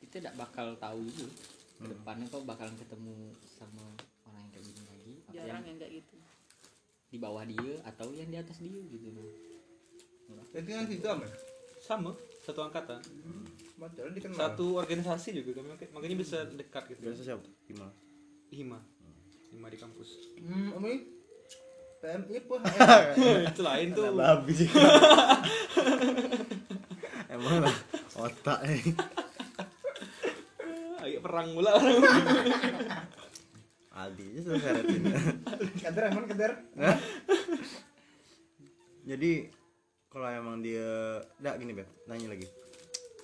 kita 0.00 0.18
tidak 0.20 0.34
bakal 0.36 0.74
tahu 0.76 1.00
gitu. 1.06 1.26
Hmm. 1.26 1.82
Ke 1.82 1.86
depannya 1.92 2.26
kau 2.28 2.42
bakalan 2.42 2.74
ketemu 2.76 3.14
sama 3.46 3.84
orang 4.26 4.40
yang 4.42 4.50
kayak 4.52 4.64
gini 4.66 4.82
lagi. 4.84 5.12
Yang 5.32 5.34
jarang 5.46 5.64
yang 5.64 5.78
kayak 5.78 5.92
gitu 6.00 6.16
di 7.12 7.20
bawah 7.20 7.44
dia 7.44 7.76
atau 7.84 8.08
yang 8.16 8.32
di 8.32 8.40
atas 8.40 8.56
dia 8.56 8.72
gitu. 8.72 9.12
itu 10.32 10.68
yang 10.72 10.88
situ 10.88 11.04
apa 11.04 11.28
sama 11.76 12.16
satu 12.40 12.64
angkatan 12.64 12.96
dikenal. 14.16 14.32
satu 14.32 14.80
organisasi 14.80 15.36
juga 15.36 15.60
kan 15.60 15.76
makanya- 15.92 16.16
bisa 16.16 16.48
dekat 16.48 16.88
gitu 16.88 17.00
biasa 17.04 17.20
siapa 17.20 17.44
gimana 17.68 17.92
hima 18.48 18.80
hima 19.52 19.68
di 19.68 19.76
kampus 19.76 20.08
Hmm, 20.40 20.72
apa 20.72 20.86
ini? 20.88 20.98
PMI 22.02 22.34
apa? 22.42 22.56
itu 23.54 23.62
lain 23.62 23.88
tuh. 23.94 24.10
Babi. 24.10 24.52
Sih 24.58 24.68
emang 27.32 27.64
lah 27.64 27.76
otak 28.18 28.60
eh 28.68 28.82
agak 31.00 31.20
perang 31.24 31.48
mula 31.56 31.72
orang 31.80 31.96
Aldi 34.02 34.24
aja 34.24 34.40
sudah 34.44 34.60
seretin 34.60 35.02
Kader 35.80 36.04
emang 36.12 36.24
kader. 36.28 36.52
jadi 39.04 39.32
kalau 40.08 40.28
emang 40.28 40.60
dia 40.60 41.20
enggak 41.40 41.56
gini 41.60 41.72
beb. 41.72 41.88
Nanya 42.04 42.36
lagi. 42.36 42.48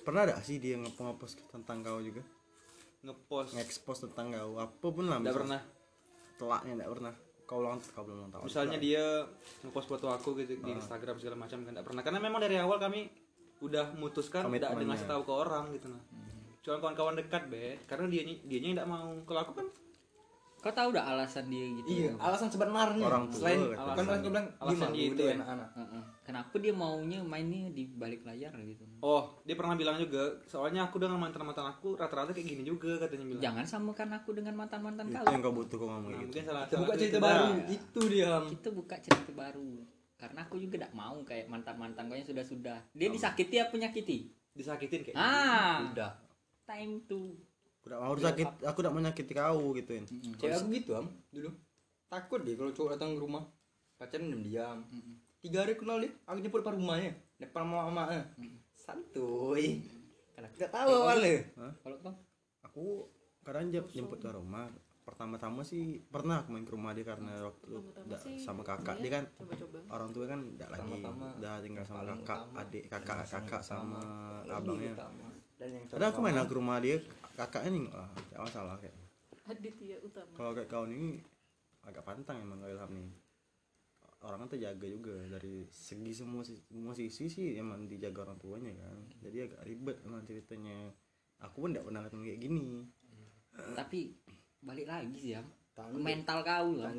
Pernah 0.01 0.25
ada 0.25 0.41
sih 0.41 0.57
dia 0.57 0.77
ngepost 0.77 1.37
tentang 1.49 1.85
kau 1.85 2.01
juga? 2.01 2.21
Ngepost. 3.05 3.53
Ngekspos 3.53 4.09
tentang 4.09 4.33
kau. 4.33 4.57
Apa 4.57 4.87
pun 4.89 5.05
lah 5.05 5.17
nggak 5.21 5.33
misal- 5.33 5.39
pernah. 5.45 5.61
Telaknya 6.37 6.73
enggak 6.81 6.91
pernah 6.97 7.13
kau 7.49 7.65
ulang 7.65 7.81
kau 7.81 8.05
belum 8.05 8.17
ulang 8.21 8.31
tahun 8.37 8.43
misalnya 8.45 8.77
dia 8.77 9.25
ngepost 9.65 9.89
foto 9.89 10.05
aku 10.13 10.37
gitu 10.37 10.61
di 10.61 10.71
Instagram 10.77 11.17
segala 11.17 11.35
macam 11.41 11.65
kan 11.65 11.71
nggak 11.73 11.87
pernah. 11.89 12.01
Karena 12.05 12.19
memang 12.21 12.39
dari 12.45 12.61
awal 12.61 12.77
kami 12.77 13.09
udah 13.65 13.97
memutuskan 13.97 14.45
tidak 14.53 14.77
ngasih 14.77 15.09
tahu 15.09 15.21
ke 15.25 15.33
orang 15.33 15.65
gitu 15.73 15.89
nah. 15.89 16.03
Cuma 16.61 16.77
kawan-kawan 16.77 17.17
dekat 17.17 17.49
be. 17.49 17.81
Karena 17.89 18.05
dia 18.05 18.21
dia 18.45 18.59
nggak 18.61 18.85
mau. 18.85 19.17
Kalau 19.25 19.39
aku 19.41 19.53
kan 19.57 19.67
Kau 20.59 20.69
tahu 20.69 20.91
udah 20.91 21.03
alasan 21.07 21.47
dia 21.47 21.65
gitu? 21.71 21.87
Iya, 21.87 22.11
alasan 22.17 22.47
sebenarnya. 22.47 22.99
orang 23.01 23.25
tua 23.27 23.39
Selain 23.39 23.59
kata. 23.61 23.71
kan 23.71 23.85
alasan- 23.95 24.11
aku 24.13 24.27
bilang 24.27 24.47
alasan 24.53 24.75
gimana 24.75 24.91
dia 24.91 24.99
itu 25.01 25.09
itu 25.09 25.23
ya. 25.23 25.33
anak-anak. 25.33 25.69
Heeh. 25.73 26.03
Kenapa 26.21 26.55
dia 26.55 26.73
maunya 26.73 27.19
mainnya 27.21 27.63
di 27.69 27.83
balik 27.87 28.21
layar 28.21 28.53
gitu? 28.59 28.83
oh 28.99 29.23
dia 29.41 29.55
pernah 29.55 29.73
bilang 29.73 29.95
juga 29.95 30.19
soalnya 30.43 30.83
aku 30.83 30.97
dengan 30.97 31.17
mantan 31.17 31.41
mantan 31.41 31.65
aku 31.65 31.95
rata-rata 31.95 32.29
kayak 32.29 32.47
gini 32.49 32.61
juga 32.63 32.99
katanya 32.99 33.25
bilang 33.25 33.41
Jangan 33.41 33.65
samakan 33.65 34.09
aku 34.13 34.29
dengan 34.33 34.53
mantan-mantan 34.53 35.07
itu 35.07 35.15
kau. 35.17 35.25
yang 35.25 35.41
kau 35.41 35.53
butuh 35.53 35.77
kau 35.77 35.87
ngomong 35.87 36.03
Nah, 36.05 36.19
gitu 36.19 36.27
mungkin 36.29 36.43
salah 36.43 36.61
Kita 36.61 36.69
salah 36.69 36.83
buka 36.83 36.93
cerita 36.93 37.09
itu 37.09 37.19
baru. 37.19 37.47
dah. 37.47 37.65
Itu 37.71 38.01
dia. 38.05 38.31
Kita 38.45 38.69
buka 38.69 38.95
cerita 38.97 39.31
baru. 39.31 39.71
Karena 40.13 40.39
aku 40.43 40.55
juga 40.57 40.71
tidak 40.75 40.91
mau 40.93 41.15
kayak 41.23 41.45
mantan-mantan 41.47 42.03
kau 42.05 42.13
yang 42.13 42.27
sudah-sudah. 42.27 42.79
Dia 42.91 43.07
disakiti 43.07 43.55
apa 43.55 43.71
menyakiti? 43.71 44.17
disakitin 44.51 45.01
kayak 45.01 45.15
Ah, 45.15 45.87
Udah. 45.87 46.11
time 46.65 46.99
to. 47.05 47.31
Aku 47.89 48.13
tidak 48.21 48.21
mau 48.21 48.25
sakit 48.29 48.47
aku 48.61 48.77
tidak 48.83 48.93
menyakiti 48.93 49.33
kau 49.33 49.73
gituin 49.73 50.03
Cewek 50.37 50.53
aku 50.53 50.67
gitu 50.75 50.91
am 50.93 51.07
dulu. 51.33 51.49
Takut 52.09 52.41
dia 52.41 52.57
kalau 52.57 52.71
cowok 52.73 52.89
datang 52.97 53.13
ke 53.13 53.21
rumah. 53.21 53.43
Pacaran 53.97 54.31
diam-diam. 54.31 54.79
Tiga 55.39 55.63
hari 55.63 55.75
kenal 55.77 56.01
dia, 56.03 56.11
aku 56.27 56.39
jemput 56.43 56.63
depan 56.63 56.75
rumahnya, 56.75 57.11
depan 57.39 57.63
mama-mama. 57.63 58.25
Santuy. 58.75 59.83
Karena 60.33 60.49
kita 60.51 60.67
tahu 60.71 60.89
awalnya. 60.89 61.45
Kalau 61.83 61.97
kau? 62.01 62.15
aku 62.69 62.85
kadang 63.41 63.71
jem- 63.73 63.89
jemput 63.89 64.19
ke 64.21 64.29
rumah 64.29 64.69
pertama-tama 65.09 65.65
sih 65.65 66.05
pernah 66.05 66.45
aku 66.45 66.53
main 66.53 66.61
ke 66.61 66.73
rumah 66.77 66.93
dia 66.93 67.01
karena 67.01 67.49
waktu 67.49 67.81
sih, 68.21 68.37
sama 68.37 68.61
kakak 68.61 69.01
iya, 69.01 69.01
dia 69.01 69.11
kan 69.17 69.23
coba-coba 69.41 69.77
orang 69.89 70.09
tua 70.13 70.25
kan 70.29 70.39
tidak 70.53 70.69
lagi 70.69 71.01
udah 71.41 71.55
tinggal 71.65 71.85
sama 71.89 72.01
kakak 72.05 72.39
utama. 72.45 72.61
adik 72.61 72.83
kakak 72.85 73.19
kakak 73.25 73.61
sama 73.65 74.01
Lebih 74.45 74.53
abangnya. 74.53 74.93
Dan 75.57 75.67
yang 75.73 76.11
aku 76.13 76.19
main 76.21 76.37
ke 76.45 76.53
rumah 76.53 76.77
dia 76.77 77.01
kakaknya 77.39 77.69
nih 77.71 77.83
ah 77.95 78.09
tidak 78.27 78.41
masalah 78.43 78.75
kayak 78.75 78.95
Aditya 79.47 79.95
Utama 80.03 80.31
kalau 80.35 80.51
kayak 80.51 80.67
kau 80.67 80.83
ini 80.83 81.23
agak 81.87 82.03
pantang 82.03 82.43
emang 82.43 82.59
kau 82.59 82.67
Ilham 82.67 82.91
nih 82.91 83.09
orang 84.19 84.43
kan 84.43 84.49
terjaga 84.51 84.83
juga 84.83 85.15
dari 85.31 85.63
segi 85.71 86.11
semua 86.11 86.43
semua 86.43 86.91
sisi 86.91 87.31
sih 87.31 87.55
emang 87.55 87.87
dijaga 87.87 88.27
orang 88.27 88.35
tuanya 88.35 88.75
kan 88.75 88.97
jadi 89.23 89.47
agak 89.47 89.63
ribet 89.63 89.97
emang 90.03 90.27
ceritanya 90.27 90.91
aku 91.39 91.63
pun 91.63 91.71
tidak 91.71 91.87
pernah 91.87 92.03
ketemu 92.03 92.23
kayak 92.27 92.41
gini 92.43 92.63
Tapi 93.75 93.99
balik 94.63 94.87
lagi 94.87 95.15
sih 95.19 95.31
ya. 95.35 95.43
Tanda. 95.75 95.95
mental 95.95 96.43
kau 96.43 96.75
lah. 96.75 96.91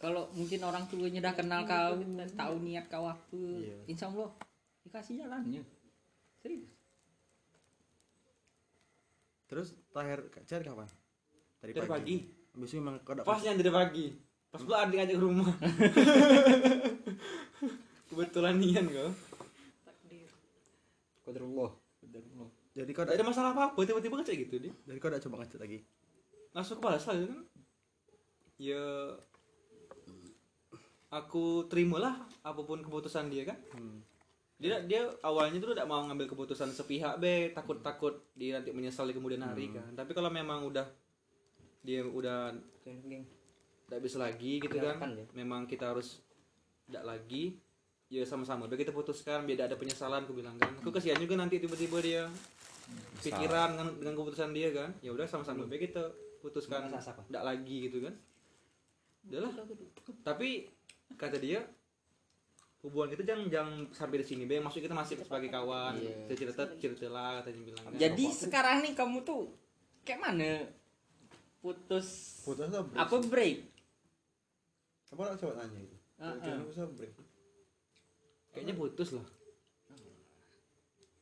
Kalau 0.00 0.32
mungkin 0.32 0.60
orang 0.64 0.84
tuanya 0.88 1.20
udah 1.20 1.34
kenal 1.36 1.60
kau, 1.68 2.00
tahu 2.32 2.54
niat 2.64 2.88
kau 2.88 3.04
apa, 3.04 3.36
Iya. 3.36 3.76
insya 3.84 4.08
Allah 4.08 4.32
dikasih 4.84 5.24
jalannya. 5.24 5.60
Serius. 6.40 6.77
Terus 9.48 9.72
terakhir 9.90 10.28
cari 10.44 10.62
kapan? 10.62 10.88
Tadi 11.58 11.72
dari 11.74 11.88
pagi. 11.88 12.16
Habis 12.54 12.70
itu 12.70 12.78
emang 12.78 12.96
kau 13.02 13.16
pas 13.24 13.40
yang 13.42 13.56
dari 13.56 13.72
pagi. 13.72 14.06
Pas 14.48 14.60
pula 14.62 14.84
adik 14.84 15.02
ajak 15.02 15.16
ke 15.16 15.22
rumah. 15.22 15.48
Kebetulan 18.08 18.54
nian 18.60 18.86
kau 18.88 19.10
takdir. 19.84 20.30
Qadarullah. 21.24 21.72
jadi 22.78 22.90
kau 22.94 23.02
ada 23.02 23.24
masalah 23.26 23.50
apa 23.50 23.74
apa 23.74 23.80
tiba-tiba 23.82 24.22
ngecek 24.22 24.36
gitu 24.46 24.54
dia 24.62 24.72
jadi 24.86 24.98
kau 25.02 25.10
udah 25.10 25.20
coba 25.20 25.36
ngechat 25.42 25.60
lagi? 25.64 25.78
Langsung 26.54 26.78
ke 26.78 26.82
balas 26.84 27.04
lah 27.08 27.16
gitu 27.18 27.32
kan. 27.32 27.42
Ya 28.58 28.84
aku 31.08 31.64
terimalah 31.72 32.20
apa 32.44 32.60
pun 32.62 32.84
keputusan 32.84 33.32
dia 33.32 33.48
kan. 33.48 33.58
Hmm. 33.72 34.04
Dia 34.58 34.82
dia 34.82 35.06
awalnya 35.22 35.62
tuh 35.62 35.70
udah 35.70 35.86
mau 35.86 36.02
ngambil 36.10 36.26
keputusan 36.34 36.74
sepihak 36.74 37.22
be. 37.22 37.54
Takut 37.54 37.78
takut 37.78 38.26
dia 38.34 38.58
nanti 38.58 38.74
menyesal 38.74 39.06
di 39.06 39.14
kemudian 39.14 39.46
hari 39.46 39.70
kan. 39.70 39.94
Tapi 39.94 40.10
kalau 40.10 40.34
memang 40.34 40.66
udah 40.66 40.82
dia 41.86 42.02
udah 42.02 42.50
tidak 42.82 44.00
bisa 44.02 44.18
lagi 44.18 44.58
gitu 44.58 44.76
kan 44.76 44.98
ya. 45.14 45.24
memang 45.32 45.64
kita 45.70 45.94
harus 45.94 46.18
tidak 46.90 47.06
lagi. 47.06 47.62
Ya 48.08 48.24
sama-sama. 48.26 48.66
Biar 48.66 48.82
kita 48.82 48.90
putuskan 48.90 49.46
biar 49.46 49.62
tidak 49.62 49.66
ada 49.70 49.76
penyesalan 49.78 50.26
aku 50.26 50.34
bilang 50.34 50.58
kan. 50.58 50.74
Aku 50.82 50.90
kasihan 50.90 51.20
juga 51.22 51.38
nanti 51.38 51.62
tiba-tiba 51.62 52.02
dia 52.02 52.22
pikiran 53.20 53.78
dengan, 53.78 53.88
dengan 54.00 54.14
keputusan 54.18 54.50
dia 54.50 54.74
kan. 54.74 54.90
Ya 55.04 55.14
udah 55.14 55.28
sama-sama. 55.30 55.70
Biar 55.70 55.86
kita 55.86 56.02
putuskan 56.42 56.90
tidak 56.90 57.44
lagi 57.46 57.86
gitu 57.86 58.10
kan. 58.10 58.14
Udahlah. 59.28 59.52
Tapi 60.26 60.66
kata 61.14 61.38
dia 61.38 61.62
hubungan 62.80 63.10
kita 63.10 63.22
jangan 63.24 63.44
jangan 63.48 63.74
sampai 63.90 64.16
di 64.18 64.26
sini 64.26 64.42
be 64.44 64.56
maksud 64.56 64.78
kita 64.78 64.92
masih 64.92 65.18
sebagai 65.18 65.48
kawan 65.48 65.94
Iya. 65.94 66.30
cerita 66.30 66.62
cerita 66.74 67.06
lah 67.08 67.42
katanya 67.42 67.60
bilang 67.64 67.82
kan. 67.82 67.90
Jadi 67.92 68.24
sekarang 68.30 68.76
nih 68.80 68.94
kamu 68.94 69.18
tuh 69.22 69.50
kayak 70.02 70.20
mana? 70.20 70.62
Putus 71.58 72.38
putus 72.42 72.70
apa 72.70 72.86
apa 72.96 73.16
break? 73.20 73.58
apa 75.08 75.20
nak 75.24 75.36
coba 75.36 75.52
nanya 75.58 75.80
itu 75.80 75.96
Ah, 76.16 76.36
ah. 76.36 76.58
putus 76.60 76.78
apa 76.78 76.92
break 76.94 77.12
kayaknya 78.52 78.74
putus 78.74 79.08
lah 79.10 79.26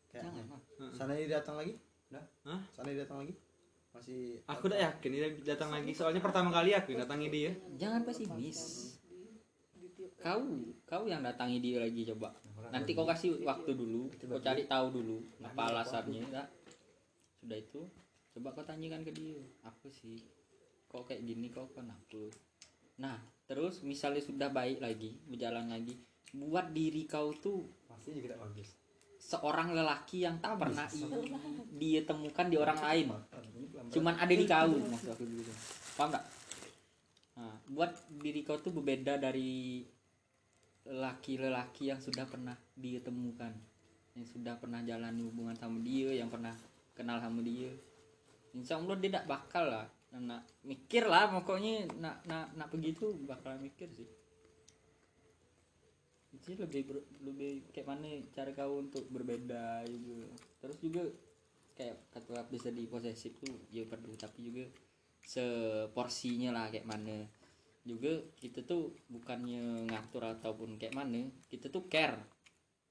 kayaknya 0.08 0.42
Bang. 0.44 0.62
sana 0.92 1.12
dia 1.14 1.28
datang 1.32 1.56
lagi 1.56 1.72
dah 2.08 2.24
Hah? 2.44 2.60
sana 2.70 2.88
dia 2.90 3.02
datang 3.02 3.22
lagi 3.22 3.34
masih 3.92 4.44
aku 4.44 4.68
udah 4.68 4.80
yakin 4.82 5.08
dia 5.08 5.24
datang 5.46 5.70
lagi 5.70 5.90
soalnya 5.92 6.20
pertama 6.20 6.50
kali 6.50 6.72
aku 6.72 6.92
yang 6.92 7.00
datangi 7.00 7.28
dia 7.28 7.52
Jangan 7.76 8.04
pesimis. 8.04 8.60
Kau, 10.26 10.42
kau 10.82 11.04
yang 11.06 11.22
datangi 11.22 11.62
dia 11.62 11.78
lagi 11.78 12.02
coba. 12.10 12.34
Nanti 12.74 12.98
kau 12.98 13.06
kasih 13.06 13.46
waktu 13.46 13.78
dulu, 13.78 14.10
kau 14.26 14.42
cari 14.42 14.66
tahu 14.66 14.90
dulu 14.90 15.22
apa 15.38 15.70
alasannya, 15.70 16.26
enggak? 16.26 16.48
Sudah 17.38 17.58
itu, 17.62 17.86
coba 18.34 18.50
kau 18.58 18.66
tanyakan 18.66 19.06
ke 19.06 19.14
dia, 19.14 19.38
apa 19.62 19.86
sih? 19.86 20.18
Kok 20.90 21.06
kayak 21.06 21.22
gini 21.22 21.46
kau 21.54 21.70
kenapa? 21.70 22.26
Nah, 22.98 23.22
terus 23.46 23.86
misalnya 23.86 24.18
sudah 24.18 24.50
baik 24.50 24.82
lagi, 24.82 25.14
berjalan 25.30 25.70
lagi, 25.70 25.94
buat 26.34 26.74
diri 26.74 27.06
kau 27.06 27.30
tuh 27.38 27.62
Masih 27.86 28.18
juga 28.18 28.34
tidak 28.34 28.40
bagus. 28.50 28.68
seorang 29.16 29.72
lelaki 29.72 30.26
yang 30.26 30.36
tak 30.38 30.58
pernah 30.60 30.86
dia 31.78 32.00
temukan 32.04 32.46
di 32.46 32.56
orang 32.60 32.78
lain 32.78 33.06
cuman 33.90 34.14
ada 34.20 34.34
di 34.34 34.44
kau 34.44 34.70
maksud 34.76 35.08
aku 35.16 35.24
gitu 35.24 35.52
paham 35.98 36.14
tak 36.14 36.24
nah, 37.34 37.56
buat 37.72 37.90
diri 38.22 38.44
kau 38.44 38.60
tuh 38.60 38.70
berbeda 38.76 39.18
dari 39.18 39.82
lelaki-lelaki 40.86 41.90
yang 41.90 42.00
sudah 42.00 42.24
pernah 42.26 42.54
dia 42.78 43.02
temukan 43.02 43.50
yang 44.16 44.24
sudah 44.24 44.56
pernah 44.56 44.80
jalani 44.80 45.20
hubungan 45.28 45.52
sama 45.54 45.76
dia 45.84 46.08
yang 46.16 46.32
pernah 46.32 46.56
kenal 46.96 47.20
sama 47.20 47.44
dia. 47.44 47.68
Insya 48.56 48.80
Allah 48.80 48.96
dia 48.96 49.12
tidak 49.12 49.28
bakal 49.28 49.68
lah 49.68 49.86
nak 50.16 50.48
mikir 50.64 51.04
lah 51.04 51.28
pokoknya 51.28 51.92
nak 52.00 52.24
nak 52.24 52.48
nak 52.56 52.72
begitu 52.72 53.12
bakal 53.28 53.60
mikir 53.60 53.92
sih. 53.92 54.08
Itu 56.32 56.56
lebih 56.56 56.88
ber- 56.88 57.08
lebih 57.20 57.68
kayak 57.68 57.84
mana 57.84 58.08
cara 58.32 58.48
kau 58.56 58.80
untuk 58.80 59.04
berbeda 59.12 59.84
juga. 59.84 60.32
Terus 60.64 60.76
juga 60.80 61.04
kayak 61.76 61.96
kata 62.16 62.48
bisa 62.48 62.72
di 62.72 62.88
posesif 62.88 63.36
tuh 63.36 63.68
ya 63.68 63.84
perlu 63.84 64.16
tapi 64.16 64.48
juga 64.48 64.64
seporsinya 65.20 66.56
lah 66.56 66.72
kayak 66.72 66.88
mana 66.88 67.28
juga 67.86 68.18
kita 68.42 68.66
tuh 68.66 68.98
bukannya 69.06 69.86
ngatur 69.86 70.26
ataupun 70.36 70.74
kayak 70.74 70.98
mana 70.98 71.30
kita 71.46 71.70
tuh 71.70 71.86
care. 71.86 72.18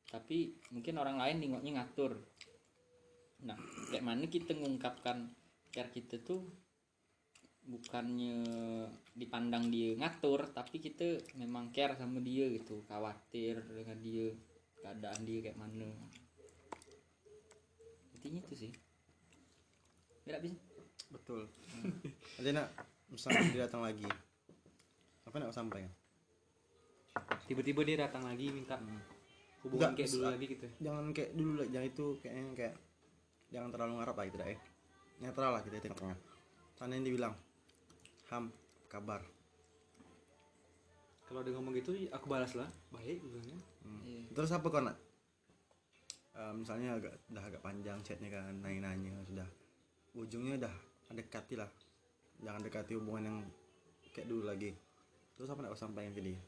Tapi 0.07 0.55
mungkin 0.71 0.95
orang 0.95 1.19
lain 1.19 1.43
nengoknya 1.43 1.83
ngatur. 1.83 2.15
Nah 3.43 3.59
kayak 3.91 4.07
mana 4.07 4.23
kita 4.31 4.55
mengungkapkan 4.55 5.27
care 5.75 5.91
kita 5.91 6.23
tuh 6.23 6.47
bukannya 7.65 8.39
dipandang 9.11 9.67
dia 9.67 9.97
ngatur 9.99 10.47
tapi 10.55 10.79
kita 10.79 11.19
memang 11.35 11.75
care 11.75 11.99
sama 11.99 12.23
dia 12.23 12.47
gitu. 12.55 12.87
Khawatir 12.87 13.67
dengan 13.67 13.99
dia 13.99 14.31
keadaan 14.79 15.19
dia 15.27 15.43
kayak 15.43 15.59
mana. 15.59 15.91
Intinya 18.15 18.39
itu 18.47 18.55
sih. 18.55 18.71
Tidak 20.23 20.39
bisa? 20.39 20.55
Betul. 21.11 21.51
Nanti 22.39 22.49
nak 22.55 22.71
misalnya 23.11 23.43
dia 23.51 23.67
datang 23.67 23.83
lagi 23.83 24.07
apa 25.35 25.43
nak 25.43 25.51
kau 25.51 25.59
sampaikan 25.59 25.91
tiba-tiba 27.43 27.83
dia 27.83 28.07
datang 28.07 28.23
lagi 28.23 28.55
minta 28.55 28.79
hubungan 29.67 29.91
Enggak, 29.91 29.99
kayak 29.99 30.11
dulu 30.15 30.23
lagi 30.31 30.45
gitu 30.47 30.67
jangan 30.79 31.05
kayak 31.11 31.29
dulu 31.35 31.51
lah 31.59 31.67
jangan 31.67 31.87
itu 31.91 32.05
kayaknya 32.23 32.43
kayak 32.55 32.75
jangan 33.51 33.69
terlalu 33.75 33.91
ngarap 33.99 34.15
lah 34.15 34.25
gitu 34.31 34.37
dah 34.39 34.47
ya. 34.47 34.57
Netral 35.19 35.51
lah 35.51 35.61
kita 35.67 35.75
di 35.75 35.83
tengah-tengah 35.83 36.17
sana 36.79 36.91
yang 36.95 37.03
dibilang 37.03 37.35
ham 38.31 38.47
kabar. 38.87 39.19
Kalau 41.27 41.43
dia 41.43 41.51
ngomong 41.51 41.75
gitu 41.75 41.91
aku 42.15 42.25
balas 42.31 42.55
lah. 42.55 42.71
Baik 42.95 43.19
bilangnya 43.19 43.59
Iya. 44.07 44.31
terus 44.31 44.55
apa 44.55 44.71
kau 44.71 44.79
nak? 44.79 44.95
Eh, 46.31 46.53
misalnya 46.55 46.95
agak 46.95 47.11
udah 47.27 47.43
agak 47.43 47.59
panjang 47.59 47.99
chatnya 48.07 48.31
kan 48.31 48.55
nanya-nanya 48.63 49.19
sudah. 49.27 49.47
Ujungnya 50.15 50.63
udah 50.63 50.75
dekati 51.11 51.59
lah 51.59 51.67
jangan 52.39 52.63
dekati 52.63 52.95
hubungan 52.95 53.23
yang 53.27 53.37
kayak 54.15 54.31
dulu 54.31 54.47
lagi 54.47 54.71
terus 55.35 55.47
apa 55.47 55.59
nak 55.59 55.69
kau 55.69 55.79
sampaikan 55.79 56.11
ke 56.11 56.21
dia? 56.21 56.39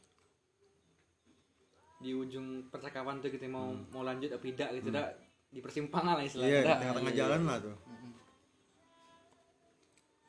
Di 1.98 2.10
ujung 2.12 2.68
percakapan 2.68 3.18
tuh 3.18 3.28
kita 3.28 3.46
mau 3.46 3.70
mau 3.90 4.02
lanjut 4.02 4.30
apa 4.30 4.44
tidak 4.44 4.68
gitu 4.74 4.88
dah 4.88 5.06
di 5.48 5.58
persimpangan 5.58 6.14
lah 6.14 6.24
istilahnya 6.24 6.48
iya 6.48 6.60
di 6.60 6.66
dah. 6.66 6.78
tengah-tengah 6.78 7.14
jalan 7.14 7.40
lah 7.42 7.56
tuh. 7.58 7.76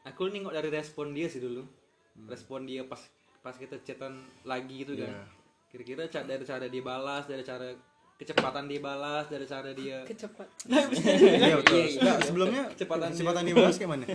Aku 0.05 0.27
nengok 0.27 0.51
dari 0.51 0.69
respon 0.69 1.11
dia 1.11 1.27
sih 1.27 1.37
dulu. 1.37 1.61
Respon 2.25 2.65
dia 2.65 2.83
pas 2.83 2.99
pas 3.39 3.53
kita 3.53 3.79
chatan 3.79 4.19
lagi 4.43 4.83
gitu 4.83 4.95
kan. 4.97 5.07
Iya. 5.09 5.23
kira-kira 5.69 6.09
ca- 6.09 6.25
dari 6.25 6.41
cara 6.41 6.65
dia 6.65 6.81
balas 6.81 7.29
dari 7.29 7.45
cara 7.45 7.69
kecepatan 8.17 8.65
dia 8.65 8.81
balas 8.81 9.29
dari 9.29 9.45
cara 9.45 9.69
dia 9.69 10.01
kecepat 10.09 10.49
iya 11.45 11.55
betul. 11.55 11.85
Nggak, 11.93 12.17
sebelumnya 12.25 12.63
Kecepatan 12.73 13.13
kecepatan 13.13 13.41
dia 13.45 13.53
balas 13.53 13.75
kayak 13.77 13.91
mana? 13.93 14.05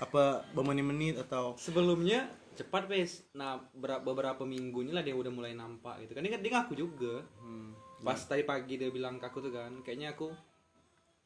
Apa 0.00 0.48
bermenit-menit 0.56 1.20
atau 1.20 1.52
sebelumnya 1.60 2.24
cepat 2.54 2.86
wes 2.88 3.26
nah 3.34 3.58
ber- 3.74 4.00
beberapa 4.00 4.42
minggu 4.46 4.86
ini 4.86 4.92
lah 4.94 5.02
dia 5.02 5.12
udah 5.12 5.32
mulai 5.34 5.52
nampak 5.52 6.00
gitu 6.06 6.14
kan. 6.14 6.22
Dia, 6.24 6.38
dia 6.38 6.52
ngaku 6.54 6.74
juga. 6.78 7.26
Hmm, 7.42 7.74
pas 8.00 8.16
tadi 8.16 8.46
pagi 8.46 8.78
dia 8.78 8.88
bilang 8.88 9.18
ke 9.18 9.26
aku 9.26 9.42
tuh 9.42 9.52
kan 9.52 9.72
kayaknya 9.82 10.14
aku 10.14 10.30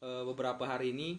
eh, 0.01 0.23
beberapa 0.25 0.63
hari 0.65 0.91
ini 0.91 1.09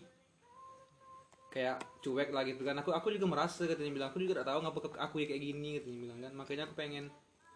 kayak 1.51 1.83
cuek 2.03 2.31
lah 2.31 2.43
gitu 2.47 2.63
kan. 2.63 2.77
Aku 2.83 2.91
aku 2.95 3.15
juga 3.15 3.27
merasa 3.27 3.67
katanya 3.67 3.91
bilang 3.95 4.09
aku 4.15 4.23
juga 4.23 4.43
gak 4.43 4.49
tahu 4.51 4.59
ngapa 4.63 4.79
aku 5.11 5.15
ya 5.23 5.27
kayak 5.31 5.43
gini 5.43 5.69
katanya 5.79 5.99
bilang 6.05 6.19
kan. 6.23 6.33
Makanya 6.35 6.63
aku 6.71 6.75
pengen 6.75 7.07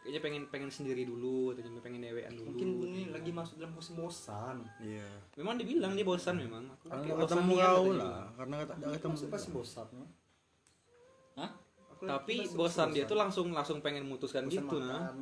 kayaknya 0.05 0.21
pengen 0.21 0.43
pengen 0.53 0.69
sendiri 0.69 1.09
dulu 1.09 1.57
katanya 1.57 1.81
pengen 1.81 2.05
dewean 2.05 2.29
dulu 2.37 2.53
mungkin 2.53 2.69
ini 2.93 3.09
lagi 3.09 3.33
masuk 3.33 3.57
dalam 3.57 3.73
musim 3.73 3.97
bosan 3.97 4.61
iya. 4.85 5.09
Memang 5.41 5.57
dibilang 5.57 5.97
dia 5.97 6.05
bosan 6.05 6.37
memang. 6.37 6.69
Aku 6.77 6.93
karena 6.93 7.25
ketemu 7.25 7.53
kau 7.57 7.89
lah. 7.97 8.29
karena 8.37 8.57
ketemu. 8.69 9.33
pasti 9.33 9.49
bosan 9.49 9.89
tapi 12.09 12.35
bosan 12.53 12.89
dia 12.93 13.05
tuh 13.05 13.19
langsung 13.19 13.51
langsung 13.51 13.79
pengen 13.85 14.05
memutuskan 14.07 14.47
bosan 14.47 14.65
gitu 14.65 14.77
nah 14.81 15.13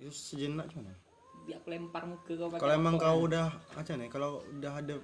itu 0.00 0.12
sejenak 0.12 0.66
cuman 0.72 0.96
biar 1.44 1.56
aku 1.60 1.68
lempar 1.72 2.02
muka 2.04 2.32
kau 2.36 2.48
pakai 2.52 2.60
kalau 2.62 2.74
emang 2.76 2.94
kau 3.00 3.18
udah 3.26 3.46
macam 3.74 3.94
nih 3.96 4.08
kalau 4.12 4.30
udah 4.44 4.72
ada 4.76 4.96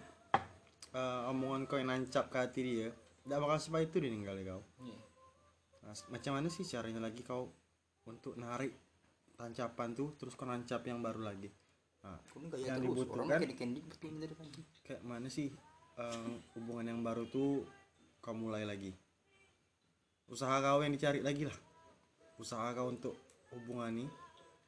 eh, 0.96 1.30
omongan 1.32 1.62
kau 1.64 1.76
yang 1.80 1.88
nancap 1.90 2.28
ke 2.28 2.36
hati 2.38 2.60
dia 2.62 2.88
tidak 3.26 3.42
bakal 3.42 3.58
sebaik 3.58 3.90
itu 3.90 3.98
dia 4.06 4.10
ninggalin 4.14 4.44
kau. 4.46 4.62
Iya. 4.86 4.98
Nah, 5.82 5.94
macam 6.14 6.32
mana 6.38 6.46
sih 6.46 6.62
caranya 6.62 7.02
lagi 7.02 7.26
kau 7.26 7.50
untuk 8.06 8.38
narik 8.38 8.70
tancapan 9.34 9.98
tuh 9.98 10.14
terus 10.14 10.38
kau 10.38 10.46
nancap 10.46 10.86
yang 10.86 11.02
baru 11.02 11.26
lagi? 11.26 11.50
Nah, 12.06 12.22
Aku 12.30 12.38
kan 12.38 12.54
gaya 12.54 12.78
yang 12.78 12.86
terus. 12.86 13.02
Orang 13.10 13.26
dibutuhkan 13.42 14.46
kayak 14.86 15.02
mana 15.02 15.26
sih 15.26 15.50
eh, 15.98 16.32
hubungan 16.54 16.86
yang 16.86 17.00
baru 17.02 17.26
tuh 17.26 17.66
kau 18.22 18.30
mulai 18.30 18.62
lagi 18.62 18.94
usaha 20.26 20.58
kau 20.58 20.82
yang 20.82 20.92
dicari 20.94 21.22
lagi 21.22 21.46
lah. 21.46 21.56
Usaha 22.36 22.74
kau 22.74 22.90
untuk 22.90 23.14
hubungan 23.54 24.02
ini 24.02 24.06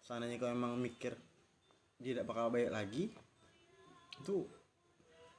seandainya 0.01 0.39
kau 0.39 0.49
emang 0.49 0.79
mikir 0.79 1.13
dia 1.99 2.15
tidak 2.15 2.31
bakal 2.31 2.49
baik 2.49 2.71
lagi 2.71 3.11
itu 4.23 4.47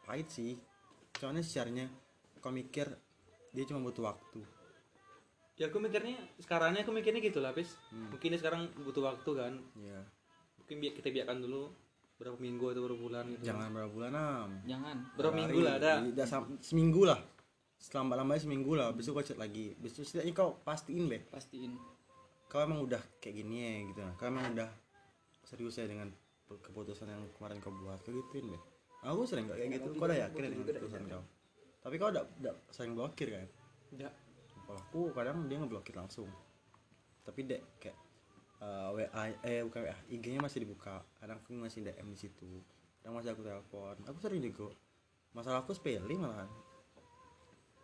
pahit 0.04 0.28
sih. 0.30 0.60
Soalnya 1.16 1.44
secaranya 1.44 1.88
kau 2.40 2.52
mikir 2.52 2.88
dia 3.56 3.64
cuma 3.66 3.84
butuh 3.84 4.12
waktu. 4.12 4.40
Ya 5.60 5.68
aku 5.68 5.84
mikirnya 5.84 6.16
sekarangnya 6.40 6.88
aku 6.88 6.96
mikirnya 6.96 7.20
gitu 7.20 7.44
lah 7.44 7.52
pis 7.52 7.76
mungkin 7.92 8.32
dia 8.32 8.40
sekarang 8.40 8.72
butuh 8.80 9.04
waktu 9.04 9.32
kan. 9.36 9.54
Ya 9.80 10.00
mungkin 10.60 10.76
bi- 10.80 10.96
kita 10.96 11.10
biarkan 11.12 11.44
dulu 11.44 11.72
berapa 12.20 12.36
minggu 12.36 12.76
atau 12.76 12.82
berapa 12.84 13.00
bulan 13.00 13.24
gitu. 13.36 13.44
Jangan 13.52 13.68
berapa 13.72 13.92
bulan 13.92 14.12
am. 14.16 14.52
Jangan. 14.68 14.98
Berapa 15.16 15.36
minggu 15.36 15.60
lah 15.64 15.74
ada. 15.80 15.92
Tidak 16.04 16.28
seminggu 16.60 17.08
lah 17.08 17.20
selambat 17.80 18.20
lambatnya 18.20 18.44
seminggu 18.44 18.76
lah. 18.76 18.92
Besok 18.92 19.24
kau 19.24 19.26
chat 19.26 19.40
lagi. 19.40 19.74
Besok 19.80 20.04
setidaknya 20.04 20.34
kau 20.36 20.60
pastiin 20.68 21.08
be 21.08 21.24
pastiin. 21.32 21.80
Kau 22.52 22.60
emang 22.60 22.84
udah 22.84 23.00
kayak 23.24 23.40
gini 23.40 23.56
ya 23.64 23.72
gitu. 23.88 24.00
Nah 24.04 24.14
kau 24.20 24.28
emang 24.28 24.52
udah 24.52 24.70
serius 25.48 25.80
ya 25.80 25.88
dengan 25.88 26.12
keputusan 26.46 27.08
yang 27.08 27.24
kemarin 27.40 27.64
kau 27.64 27.72
buat. 27.72 28.04
Kau 28.04 28.12
gituin 28.12 28.52
deh. 28.52 28.64
Aku 29.08 29.24
sering 29.24 29.48
gak 29.48 29.56
kayak 29.56 29.80
gitu. 29.80 29.96
kau 29.96 30.12
udah 30.12 30.20
yakin 30.28 30.42
dengan 30.52 30.66
keputusan 30.68 31.04
kau? 31.08 31.24
Tapi 31.80 31.96
kau 31.96 32.12
udah 32.12 32.24
udah 32.44 32.54
sering 32.70 32.94
blokir 32.94 33.32
kan? 33.32 33.48
Enggak. 33.96 34.14
kalau 34.70 34.86
aku 34.86 35.02
kadang 35.18 35.50
dia 35.50 35.58
ngeblokir 35.58 35.96
langsung. 35.98 36.30
Tapi 37.26 37.42
dek 37.42 37.62
kayak 37.82 37.98
eh, 38.62 38.88
WA 38.94 39.24
eh 39.42 39.66
bukan 39.66 39.82
WA 39.88 39.98
IG-nya 40.14 40.44
masih 40.44 40.62
dibuka. 40.68 41.02
Kadang 41.18 41.42
aku 41.42 41.56
masih 41.56 41.82
DM 41.82 42.06
di 42.12 42.20
situ. 42.20 42.62
Kadang 43.02 43.18
masih 43.18 43.34
aku 43.34 43.42
telepon. 43.42 43.96
Aku 44.06 44.20
sering 44.22 44.44
juga. 44.46 44.76
Masalah 45.34 45.66
aku 45.66 45.74
sepele 45.74 46.06
malahan 46.20 46.50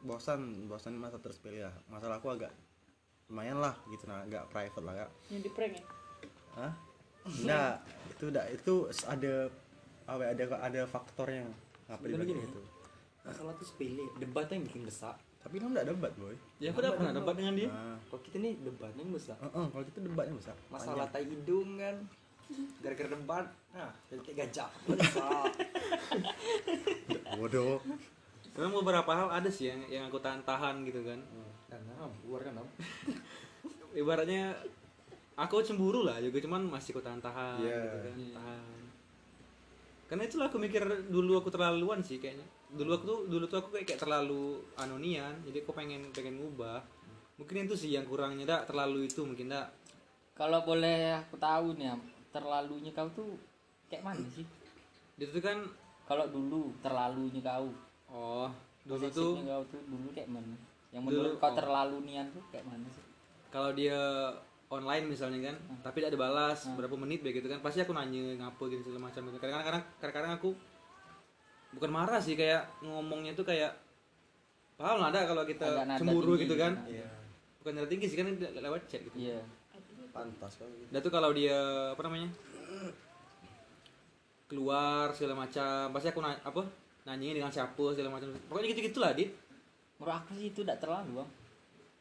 bosan 0.03 0.67
bosan 0.67 0.97
masa 0.97 1.21
tersepele 1.21 1.63
lah. 1.63 1.75
Masalah 1.87 2.19
aku 2.19 2.33
agak 2.33 2.51
lumayan 3.25 3.57
lah 3.57 3.73
gitu 3.89 4.05
nah 4.05 4.21
agak 4.21 4.45
private 4.53 4.85
lah 4.85 4.93
kak 5.05 5.09
yang 5.33 5.41
di 5.41 5.49
prank 5.49 5.73
ya? 5.73 5.83
Hah? 6.55 6.73
Enggak, 7.25 7.73
itu 8.13 8.23
enggak 8.29 8.47
itu 8.53 8.73
ada 9.09 9.33
apa 10.05 10.21
ya, 10.21 10.29
ada 10.37 10.43
ada 10.61 10.81
faktornya 10.85 11.49
ngapa 11.89 12.05
Sebenarnya 12.05 12.21
dibagi 12.29 12.49
itu 12.53 12.61
masalah 13.25 13.53
tuh 13.57 13.65
sepele 13.65 14.05
debat 14.21 14.45
yang 14.53 14.61
bikin 14.69 14.85
besar. 14.85 15.17
Tapi 15.41 15.57
lu 15.57 15.73
enggak 15.73 15.89
debat 15.89 16.13
boy. 16.13 16.37
Ya 16.61 16.69
aku 16.69 16.85
udah 16.85 16.93
pernah 16.93 17.13
debat. 17.17 17.33
dengan 17.33 17.53
dia. 17.57 17.69
Nah, 17.73 17.97
kalau 18.05 18.21
kita 18.21 18.37
nih 18.37 18.53
debatnya 18.61 19.01
yang 19.01 19.13
besar. 19.17 19.37
Uh-uh, 19.41 19.65
kalau 19.73 19.83
kita 19.89 19.99
debatnya 20.05 20.33
besar. 20.37 20.55
Masalah 20.69 21.05
tai 21.09 21.25
hidung 21.25 21.81
kan. 21.81 21.95
Gara-gara 22.85 23.09
debat 23.09 23.45
nah 23.73 23.89
jadi 24.13 24.21
kayak 24.21 24.37
gajah. 24.45 24.69
Besar. 24.93 25.49
Bodoh 27.41 27.81
memang 28.55 28.73
beberapa 28.81 29.11
hal 29.11 29.29
ada 29.29 29.49
sih 29.51 29.67
yang 29.67 29.83
yang 29.87 30.03
aku 30.07 30.17
tahan-tahan 30.17 30.83
gitu 30.87 31.03
kan. 31.03 31.19
Karena 31.67 31.93
keluar 32.23 32.41
kan 32.41 32.55
Am. 32.59 32.67
ibaratnya 33.99 34.55
aku 35.35 35.59
cemburu 35.63 36.03
lah 36.07 36.19
juga 36.19 36.39
cuman 36.39 36.67
masih 36.67 36.95
aku 36.95 37.03
tahan-tahan 37.03 37.59
Iya. 37.59 37.79
gitu 37.83 37.97
kan 37.99 38.15
tahan. 38.39 38.81
Karena 40.05 40.23
itulah 40.29 40.47
aku 40.47 40.57
mikir 40.61 40.83
dulu 41.09 41.41
aku 41.41 41.49
terlaluan 41.51 41.99
sih 41.99 42.21
kayaknya. 42.21 42.45
Dulu 42.71 42.89
aku 42.93 43.03
tuh 43.03 43.19
dulu 43.27 43.45
tuh 43.49 43.57
aku 43.59 43.69
kayak, 43.75 43.85
kayak 43.89 44.01
terlalu 44.03 44.61
anonian 44.77 45.33
jadi 45.43 45.63
aku 45.65 45.71
pengen 45.73 46.11
pengen 46.13 46.39
ngubah. 46.39 46.79
Mungkin 47.35 47.67
itu 47.67 47.75
sih 47.75 47.91
yang 47.91 48.07
kurangnya 48.07 48.47
dak. 48.47 48.71
Terlalu 48.71 49.11
itu 49.11 49.25
mungkin 49.27 49.51
dak. 49.51 49.67
Kalau 50.35 50.63
boleh 50.63 51.15
aku 51.15 51.35
tahu 51.35 51.75
nih 51.75 51.91
terlalunya 52.31 52.91
kau 52.91 53.07
tuh 53.11 53.35
kayak 53.87 54.03
mana 54.03 54.23
sih? 54.31 54.43
Itu 55.15 55.31
tuh 55.31 55.43
kan 55.43 55.63
kalau 56.05 56.27
dulu 56.27 56.75
terlalunya 56.83 57.39
kau 57.39 57.71
oh 58.15 58.47
dulu 58.87 59.05
tuh 59.11 59.31
kau 59.43 59.63
tuh 59.67 59.81
dulu 59.83 60.07
kayak 60.15 60.29
mana? 60.31 60.55
Yang 60.95 61.03
Dulu, 61.03 61.11
menurut 61.11 61.33
kau 61.37 61.51
oh. 61.51 61.55
terlalu 61.59 61.97
nian 62.07 62.25
tuh 62.31 62.39
kayak 62.47 62.63
mana 62.63 62.87
sih? 62.87 63.03
Kalau 63.51 63.75
dia 63.75 63.99
online 64.71 65.05
misalnya 65.05 65.51
kan 65.51 65.55
tapi 65.83 65.99
tidak 65.99 66.15
ada 66.15 66.19
balas 66.21 66.63
berapa 66.73 66.95
menit 66.95 67.19
begitu 67.21 67.45
kan 67.45 67.59
pasti 67.59 67.83
aku 67.83 67.91
nanya 67.91 68.39
ngapa 68.39 68.63
gitu 68.71 68.81
segala 68.87 69.11
macam 69.11 69.21
gitu. 69.27 69.37
Kadang-kadang 69.37 69.67
kadang- 69.67 69.87
kadang-kadang 69.99 70.33
aku 70.39 70.49
bukan 71.75 71.91
marah 71.91 72.21
sih 72.23 72.39
kayak 72.39 72.63
ngomongnya 72.79 73.35
tuh 73.35 73.43
kayak 73.43 73.75
paham 74.75 75.03
lah 75.03 75.11
ada 75.11 75.27
kalau 75.27 75.43
kita 75.43 75.67
Agak 75.83 75.99
cemburu 75.99 76.35
tinggi 76.35 76.43
gitu 76.47 76.55
kan? 76.55 76.73
iya. 76.87 77.07
Bukan 77.59 77.71
nada 77.75 77.87
tinggi 77.87 78.05
sih 78.07 78.15
kan 78.15 78.27
le- 78.31 78.55
lewat 78.63 78.87
chat 78.87 79.03
gitu. 79.03 79.15
Iya. 79.19 79.43
Pantas 80.15 80.55
gitu 80.55 80.87
dan 80.95 80.99
tuh 81.03 81.11
kalau 81.11 81.35
dia 81.35 81.59
apa 81.91 82.01
namanya 82.07 82.31
keluar 84.45 85.11
segala 85.11 85.43
macam 85.43 85.91
pasti 85.91 86.07
aku 86.07 86.19
nanya 86.21 86.39
apa 86.45 86.61
nanyain 87.05 87.37
dengan 87.37 87.53
siapa 87.53 87.83
segala 87.93 88.09
macam. 88.17 88.33
Pokoknya 88.49 88.73
gitu 88.73 88.81
gitulah 88.89 89.13
dit. 89.13 89.29
Menurut 90.01 90.13
aku 90.17 90.31
sih 90.35 90.51
itu 90.51 90.65
tidak 90.65 90.81
terlalu 90.81 91.21
bang. 91.21 91.29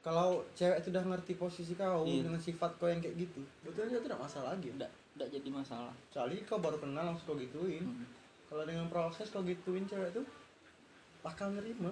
Kalau 0.04 0.44
cewek 0.52 0.84
itu 0.84 0.88
udah 0.92 1.04
ngerti 1.08 1.32
posisi 1.40 1.72
kau 1.76 2.04
Iya. 2.04 2.28
dengan 2.28 2.40
sifat 2.40 2.76
kau 2.76 2.92
yang 2.92 3.00
kayak 3.00 3.16
gitu 3.16 3.40
betulnya 3.64 3.96
itu 3.96 4.04
tidak 4.04 4.20
masalah 4.20 4.52
lagi 4.52 4.68
tidak 4.68 4.90
tidak 5.16 5.28
jadi 5.32 5.48
masalah. 5.48 5.94
Soalnya 6.12 6.44
kau 6.44 6.60
baru 6.60 6.76
kenal 6.76 7.04
langsung 7.08 7.32
kau 7.32 7.38
gituin. 7.40 7.84
Mm. 7.84 8.06
kalau 8.44 8.68
dengan 8.68 8.86
proses 8.86 9.32
kau 9.32 9.40
gituin 9.42 9.88
cewek 9.88 10.12
tuh 10.12 10.24
bakal 11.24 11.48
nerima. 11.56 11.88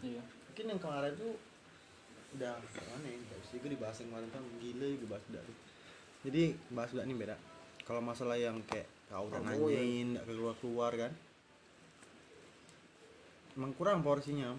Iya. 0.00 0.22
Mungkin 0.22 0.64
yang 0.70 0.80
kemarin 0.80 1.12
tuh 1.18 1.34
udah 2.38 2.54
mana 2.60 3.06
ya 3.08 3.16
nggak 3.18 3.38
bisa 3.40 3.52
juga 3.56 3.68
dibahas 3.72 3.96
yang 4.04 4.08
kemarin 4.12 4.28
kan 4.30 4.42
gila 4.60 4.86
juga 4.94 5.06
bahas 5.16 5.24
udah 5.32 5.42
tuh. 5.42 5.56
Jadi 6.28 6.42
bahas 6.70 6.90
udah 6.94 7.04
nih 7.08 7.18
beda 7.18 7.36
kalau 7.88 8.04
masalah 8.04 8.36
yang 8.36 8.60
kayak 8.68 8.84
kau 9.08 9.32
udah 9.32 9.40
nanyain 9.40 10.12
nggak 10.12 10.26
keluar 10.28 10.54
keluar 10.60 10.92
kan 10.92 11.08
emang 13.58 13.74
kurang 13.74 14.06
porsinya. 14.06 14.54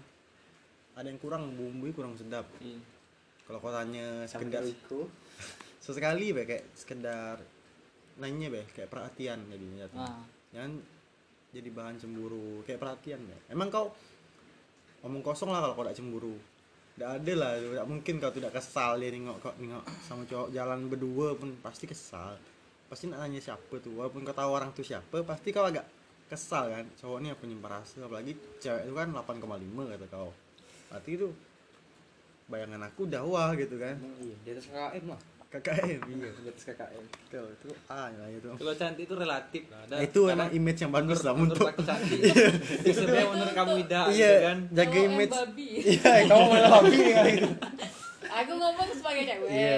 Ada 0.92 1.08
yang 1.08 1.16
kurang 1.16 1.56
bumbu 1.56 1.88
kurang 1.96 2.12
sedap. 2.20 2.44
Iya. 2.60 2.76
Kalau 3.48 3.58
kau 3.64 3.72
tanya 3.72 4.28
sekedar 4.28 4.60
itu. 4.68 5.08
Sesekali 5.82 6.36
be 6.36 6.44
kayak 6.44 6.68
sekedar 6.76 7.40
nanya 8.20 8.52
be 8.52 8.68
kayak 8.76 8.92
perhatian 8.92 9.40
jadinya 9.48 9.88
ah. 9.96 10.20
Jangan 10.52 10.76
jadi 11.50 11.68
bahan 11.72 11.96
cemburu 11.96 12.60
kayak 12.68 12.76
perhatian 12.76 13.24
be. 13.24 13.36
Emang 13.48 13.72
kau 13.72 13.88
ngomong 15.00 15.24
kosong 15.24 15.48
lah 15.48 15.64
kalau 15.64 15.74
kau 15.80 15.84
tidak 15.88 15.96
cemburu. 15.96 16.36
Tidak 16.94 17.08
ada 17.08 17.32
lah 17.32 17.52
tidak 17.56 17.86
mungkin 17.88 18.14
kau 18.20 18.30
tidak 18.36 18.52
kesal 18.52 19.00
dia 19.00 19.08
nengok 19.08 19.40
kau 19.40 19.56
nengok 19.56 19.84
sama 20.04 20.22
cowok 20.28 20.52
jalan 20.52 20.78
berdua 20.92 21.32
pun 21.40 21.56
pasti 21.64 21.88
kesal. 21.88 22.36
Pasti 22.92 23.08
nanya 23.08 23.40
siapa 23.40 23.80
tuh 23.80 23.96
walaupun 23.96 24.20
kau 24.28 24.36
tahu 24.36 24.50
orang 24.52 24.76
tuh 24.76 24.84
siapa 24.84 25.24
pasti 25.24 25.48
kau 25.48 25.64
agak 25.64 25.88
kesal 26.30 26.70
kan 26.70 26.86
cowok 26.94 27.18
ini 27.18 27.28
apa 27.34 27.42
nyimpan 27.42 27.70
rasa 27.82 28.06
apalagi 28.06 28.32
cewek 28.62 28.86
itu 28.86 28.94
kan 28.94 29.08
8,5 29.10 29.42
kata 29.90 30.06
kau. 30.06 30.30
Berarti 30.94 31.10
itu 31.18 31.28
bayangan 32.46 32.86
aku 32.86 33.00
udah 33.10 33.22
wah 33.26 33.50
gitu 33.58 33.74
kan. 33.82 33.98
Iya 34.22 34.36
di 34.46 34.48
atas 34.54 34.66
KKM 34.70 35.04
lah. 35.10 35.20
KKM 35.50 36.00
iya 36.06 36.30
di 36.30 36.46
atas 36.46 36.62
KKM 36.62 37.04
Betul, 37.10 37.46
itu 37.58 37.68
ah 37.90 38.06
lah 38.06 38.28
itu. 38.30 38.48
Kalau 38.54 38.74
cantik 38.78 39.02
itu 39.10 39.14
relatif 39.18 39.62
lah 39.66 39.82
Nah, 39.90 39.98
itu 39.98 40.20
emang 40.30 40.50
image 40.54 40.80
yang 40.86 40.92
bagus 40.94 41.20
lah 41.26 41.34
menurut 41.34 41.58
untuk 41.58 41.66
aku 41.74 41.82
cantik. 41.82 42.20
Itu 42.86 42.94
sebenarnya 42.94 43.26
menurut 43.34 43.54
kamu 43.58 43.72
tidak 43.82 44.04
gitu 44.06 44.18
iya 44.22 44.32
kan. 44.46 44.58
jaga 44.70 44.98
image. 45.02 45.34
Babi. 45.34 45.68
iya 45.82 46.12
kamu 46.30 46.44
malah 46.46 46.70
babi. 46.78 46.98
kali 47.10 47.30
itu 47.42 47.50
aku 48.22 48.52
ngomong 48.52 48.88
sebagai 48.90 49.22
cewek. 49.24 49.48
Iya. 49.48 49.76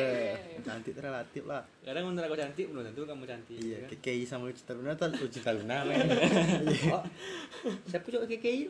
Cantik 0.60 0.94
relatif 0.96 1.42
lah. 1.44 1.62
Kadang 1.80 2.04
menurut 2.06 2.24
aku 2.24 2.36
cantik 2.36 2.66
belum 2.66 2.82
tentu 2.84 3.02
kamu 3.02 3.24
cantik 3.24 3.56
iya 3.56 3.76
kan? 3.80 3.88
KKI 3.92 4.22
sama 4.24 4.46
Lucita 4.46 4.72
Luna 4.72 4.92
tuh 4.92 5.10
Lucita 5.12 5.50
Luna 5.50 5.76
men. 5.84 5.98
Oh 6.94 7.04
siapa 7.84 8.02
cowok 8.04 8.26
KKI 8.28 8.60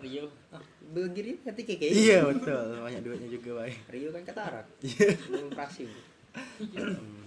Rio. 0.00 0.26
Ah 0.50 0.58
begini 0.90 1.38
nanti 1.40 1.62
KKI 1.62 1.92
iya 1.92 2.18
betul. 2.22 2.80
Banyak 2.80 3.00
duitnya 3.00 3.28
juga 3.28 3.50
baik 3.60 3.76
Rio 3.88 4.08
kan 4.10 4.22
katarak 4.24 4.66
Iya. 4.80 5.08
belum 5.24 5.46
operasi 5.48 5.86
Hmm, 6.34 7.22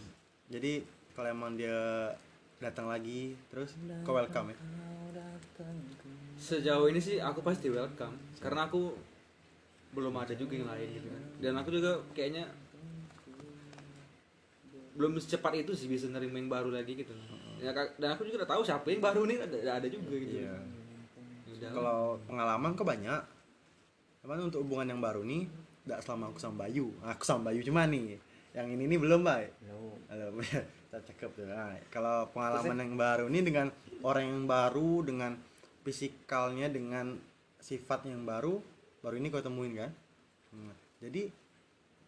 jadi 0.45 0.83
kalau 1.15 1.31
emang 1.31 1.55
dia 1.55 2.11
datang 2.57 2.91
lagi 2.91 3.39
terus 3.47 3.71
kau 4.03 4.11
welcome 4.11 4.51
ya? 4.51 4.57
Sejauh 6.37 6.85
ini 6.85 6.99
sih 6.99 7.17
aku 7.17 7.39
pasti 7.39 7.67
welcome. 7.67 8.13
Karena 8.37 8.67
aku 8.67 8.93
belum 9.95 10.13
ada 10.15 10.33
juga 10.35 10.53
yang 10.57 10.67
lain 10.67 10.87
gitu 10.97 11.07
kan. 11.07 11.23
Dan 11.39 11.53
aku 11.59 11.69
juga 11.73 11.91
kayaknya 12.11 12.45
belum 14.97 15.21
secepat 15.21 15.53
itu 15.61 15.77
sih 15.77 15.85
bisa 15.85 16.09
nerima 16.09 16.41
yang 16.41 16.49
baru 16.49 16.69
lagi 16.73 16.97
gitu. 16.97 17.13
Ya, 17.61 17.73
dan 17.73 18.09
aku 18.13 18.25
juga 18.25 18.45
udah 18.45 18.49
tahu 18.49 18.61
siapa 18.65 18.87
yang 18.89 19.01
baru 19.01 19.25
nih 19.29 19.37
ada, 19.41 19.81
ada 19.81 19.87
juga 19.87 20.13
gitu. 20.17 20.45
Iya. 20.45 20.57
Ya 21.57 21.69
kalau 21.73 22.21
pengalaman 22.29 22.77
kau 22.77 22.85
banyak. 22.85 23.21
Cuman 24.21 24.49
untuk 24.49 24.61
hubungan 24.65 24.97
yang 24.97 25.01
baru 25.01 25.21
nih 25.25 25.49
tidak 25.85 25.99
selama 26.03 26.33
aku 26.33 26.39
sama 26.41 26.67
Bayu. 26.67 26.93
Aku 27.01 27.23
sama 27.23 27.49
Bayu 27.49 27.61
cuma 27.65 27.87
nih. 27.87 28.19
Yang 28.53 28.67
ini 28.73 28.83
nih 28.89 28.99
belum 28.99 29.21
baik 29.21 29.51
kita 30.87 30.99
cakep 31.13 31.29
tuh. 31.35 31.45
Nah, 31.45 31.75
kalau 31.91 32.25
pengalaman 32.31 32.77
yang 32.79 32.95
baru 32.95 33.25
ini 33.29 33.39
dengan 33.43 33.67
orang 34.01 34.23
yang 34.25 34.43
baru, 34.47 35.03
dengan 35.03 35.31
fisikalnya, 35.83 36.71
dengan 36.71 37.19
sifat 37.59 38.07
yang 38.07 38.23
baru, 38.23 38.57
baru 39.07 39.15
ini 39.23 39.31
kau 39.31 39.39
temuin 39.39 39.71
kan? 39.71 39.91
Hmm, 40.51 40.75
Jadi 40.99 41.31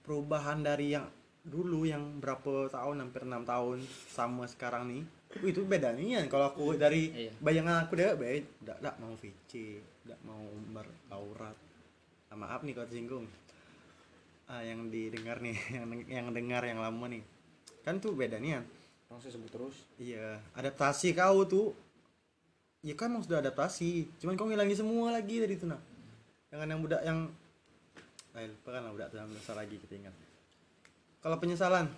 perubahan 0.04 0.60
dari 0.60 0.92
yang 0.92 1.08
dulu 1.48 1.88
yang 1.88 2.20
berapa 2.20 2.68
tahun, 2.68 3.08
hampir 3.08 3.24
enam 3.24 3.48
tahun 3.48 3.80
sama 4.12 4.44
sekarang 4.52 4.92
nih, 4.92 5.02
wih, 5.40 5.56
itu 5.56 5.64
beda 5.64 5.96
nih 5.96 6.20
kan. 6.20 6.26
Kalau 6.28 6.46
aku 6.52 6.76
dari 6.76 7.16
Iya. 7.16 7.32
bayangan 7.40 7.88
aku 7.88 7.96
deh, 7.96 8.12
baik, 8.20 8.44
tidak 8.60 8.96
mau 9.00 9.16
VC, 9.16 9.80
tidak 9.80 10.20
mau 10.28 10.44
beraurat. 10.76 11.56
Ah, 12.28 12.36
maaf 12.36 12.68
nih 12.68 12.76
kalau 12.76 12.88
tersinggung. 12.92 13.26
Ah, 14.52 14.60
yang 14.60 14.92
didengar 14.92 15.40
nih, 15.40 15.56
yang 15.80 15.88
yang 16.12 16.28
dengar 16.36 16.68
yang 16.68 16.84
lama 16.84 17.08
nih 17.08 17.24
kan 17.84 17.98
tuh 17.98 18.14
beda 18.14 18.38
nih 18.38 18.60
kan 18.60 18.64
langsung 19.10 19.32
sebut 19.34 19.50
terus 19.50 19.76
iya 19.98 20.38
adaptasi 20.54 21.16
kau 21.16 21.42
tuh 21.48 21.74
ya 22.86 22.94
kan 22.94 23.10
emang 23.10 23.26
sudah 23.26 23.42
adaptasi 23.42 24.06
cuman 24.22 24.38
kau 24.38 24.46
ngilangin 24.46 24.78
semua 24.78 25.16
lagi 25.16 25.42
tadi 25.42 25.58
tuh 25.58 25.74
nah 25.74 25.82
jangan 26.50 26.68
yang 26.70 26.82
budak 26.82 27.02
yang 27.06 27.20
ah 28.38 28.46
lupa 28.46 28.70
kan 28.74 28.82
lah 28.86 28.92
budak 28.94 29.08
tuh 29.10 29.18
yang 29.22 29.30
besar 29.34 29.56
lagi 29.58 29.76
kita 29.78 29.94
ingat. 29.98 30.16
Kalau 31.20 31.38
penyesalan 31.42 31.90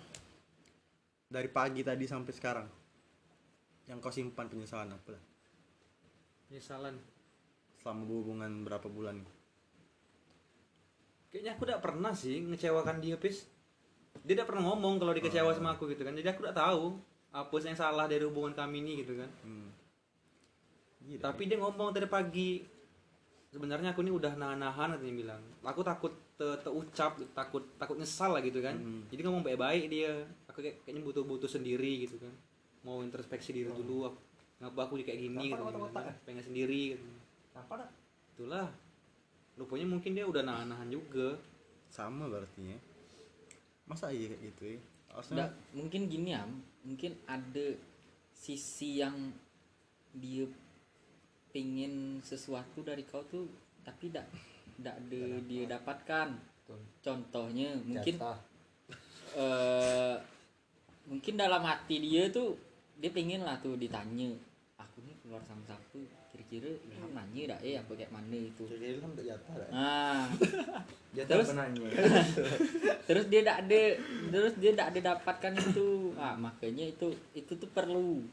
dari 1.28 1.48
pagi 1.48 1.84
tadi 1.84 2.04
sampai 2.08 2.32
sekarang 2.32 2.68
yang 3.88 4.00
kau 4.00 4.12
simpan 4.12 4.48
penyesalan 4.48 4.92
apa? 4.92 5.12
Lah 5.12 5.32
penyesalan. 6.52 7.00
Selama 7.80 8.04
berhubungan 8.04 8.68
berapa 8.68 8.84
bulan? 8.92 9.24
Kayaknya 11.32 11.56
aku 11.56 11.64
tidak 11.64 11.80
pernah 11.80 12.12
sih 12.12 12.44
ngecewakan 12.44 13.00
dia 13.00 13.16
pis. 13.16 13.48
Dia 14.20 14.36
tidak 14.36 14.52
pernah 14.52 14.68
ngomong 14.68 15.00
kalau 15.00 15.16
dia 15.16 15.24
kecewa 15.24 15.56
sama 15.56 15.72
aku 15.72 15.88
gitu 15.96 16.04
kan. 16.04 16.12
Jadi 16.12 16.28
aku 16.28 16.44
tidak 16.44 16.60
tahu 16.60 17.00
apa 17.32 17.54
yang 17.64 17.72
salah 17.80 18.04
dari 18.04 18.20
hubungan 18.28 18.52
kami 18.52 18.84
ini 18.84 19.00
gitu 19.00 19.16
kan. 19.16 19.32
Hmm. 19.40 19.72
Gila, 21.08 21.32
tapi 21.32 21.48
dia 21.48 21.56
ngomong 21.56 21.96
tadi 21.96 22.04
pagi 22.04 22.60
sebenarnya 23.52 23.92
aku 23.92 24.00
ini 24.00 24.12
udah 24.16 24.32
nahan-nahan 24.34 24.96
katanya 24.96 25.14
bilang. 25.14 25.42
Aku 25.60 25.84
takut 25.84 26.12
te- 26.40 26.58
terucap 26.64 27.20
takut 27.36 27.62
takut 27.76 27.96
nyesal 28.00 28.32
lah 28.32 28.42
gitu 28.42 28.64
kan. 28.64 28.74
Hmm. 28.80 29.04
jadi 29.12 29.28
ngomong 29.28 29.44
baik-baik 29.44 29.92
dia. 29.92 30.24
Aku 30.48 30.64
kayak, 30.64 30.80
kayaknya 30.82 31.04
butuh-butuh 31.04 31.46
sendiri 31.46 32.08
gitu 32.08 32.16
kan. 32.16 32.32
Mau 32.82 33.04
introspeksi 33.04 33.54
diri 33.54 33.68
dulu 33.70 34.10
aku, 34.10 34.18
ngapa 34.64 34.80
aku 34.88 34.94
kayak 35.04 35.20
gini? 35.20 35.52
Gitu 35.52 35.62
pengen 36.24 36.42
sendiri 36.42 36.96
gitu 36.96 37.06
apa 37.52 37.84
dah 37.84 37.90
itulah. 38.32 38.68
Rupanya 39.60 39.84
mungkin 39.84 40.16
dia 40.16 40.24
udah 40.24 40.40
nahan-nahan 40.40 40.88
juga. 40.88 41.36
Sama 41.92 42.24
berarti 42.24 42.72
ya. 42.72 42.78
Masa 43.84 44.08
iya 44.08 44.32
kayak 44.32 44.42
gitu 44.48 44.62
ya? 44.64 44.80
Nggak, 45.36 45.50
mungkin 45.76 46.00
gini 46.08 46.32
ya 46.32 46.42
mungkin 46.82 47.12
ada 47.28 47.76
sisi 48.32 48.98
yang 48.98 49.14
dia 50.16 50.48
pingin 51.52 52.18
sesuatu 52.24 52.80
dari 52.80 53.04
kau 53.04 53.22
tuh 53.28 53.46
tapi 53.84 54.08
tidak 54.08 54.26
tidak 54.80 54.94
ada 54.98 55.24
dia 55.46 55.64
dapatkan 55.68 56.28
contohnya 57.04 57.76
mungkin 57.84 58.16
eh 59.36 60.16
mungkin 61.06 61.34
dalam 61.36 61.62
hati 61.64 62.00
dia 62.00 62.32
tuh 62.32 62.56
dia 62.96 63.10
pengen 63.12 63.44
lah 63.44 63.60
tuh 63.60 63.76
ditanya 63.76 64.32
aku 64.78 65.02
nih 65.04 65.14
keluar 65.24 65.42
sama 65.48 65.62
siapa? 65.64 65.98
Kira-kira 66.32 66.70
Ilham 66.88 67.12
nanya 67.12 67.56
dah 67.56 67.58
eh 67.60 67.76
apa 67.76 67.92
kayak 67.92 68.12
mana 68.12 68.36
itu? 68.36 68.64
Kan 68.64 69.10
udah 69.12 69.24
jatah 69.24 69.54
dah 69.56 69.68
nah. 69.68 70.24
Jatah 71.16 71.28
Terus? 71.36 71.48
penanya 71.52 71.88
terus 73.08 73.24
dia 73.28 73.40
tidak 73.44 73.58
ada 73.68 73.82
terus 74.32 74.54
dia 74.56 74.70
tidak 74.72 74.88
ada 74.96 75.00
dapatkan 75.12 75.52
itu. 75.60 76.16
Ah 76.16 76.32
makanya 76.40 76.84
itu 76.88 77.12
itu 77.36 77.52
tuh 77.52 77.68
perlu. 77.68 78.24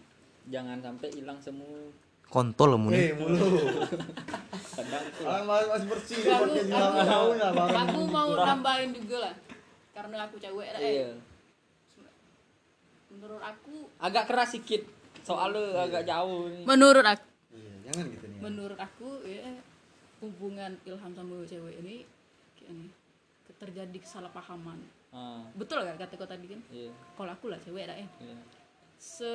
Jangan 0.48 0.80
sampai 0.80 1.12
hilang 1.12 1.44
semua 1.44 1.92
kontol 2.30 2.78
eh 2.94 3.12
mulu. 3.18 3.50
Kadang 4.78 5.06
tuh. 5.18 5.26
Masih 5.26 5.88
bersih 5.90 6.18
aku 6.30 6.54
podcast 6.70 7.02
aku, 7.02 7.76
aku 7.76 8.02
mau 8.08 8.30
nambahin 8.38 8.90
juga 8.96 9.18
lah 9.30 9.34
karena 9.92 10.16
aku 10.30 10.36
cewek 10.40 10.70
lah 10.72 10.80
eh. 10.80 10.94
iya. 11.04 11.10
Menurut 13.10 13.42
aku 13.44 13.76
agak 14.00 14.24
keras 14.30 14.56
sedikit 14.56 14.86
soalnya 15.20 15.84
agak 15.84 16.08
jauh 16.08 16.48
nih 16.48 16.64
menurut 16.64 17.04
aku 17.04 17.28
iya 17.52 17.74
jangan 17.86 18.06
gitu 18.08 18.26
nih 18.32 18.40
menurut 18.40 18.80
aku 18.80 19.10
ya 19.28 19.52
hubungan 20.24 20.72
Ilham 20.88 21.12
sama 21.12 21.36
cewek 21.44 21.76
ini 21.84 22.08
kayak 22.56 22.72
ini 22.72 22.88
terjadi 23.60 23.98
kesalahpahaman. 24.00 24.80
Ah. 25.12 25.44
Betul 25.52 25.84
gak 25.84 26.00
kata 26.00 26.16
kau 26.16 26.30
tadi 26.30 26.48
kan? 26.48 26.62
Iya. 26.72 26.96
Kalau 27.18 27.32
aku 27.36 27.52
lah 27.52 27.60
cewek 27.60 27.92
lah 27.92 27.98
ya 27.98 28.08
iya 28.24 28.38
se 29.00 29.32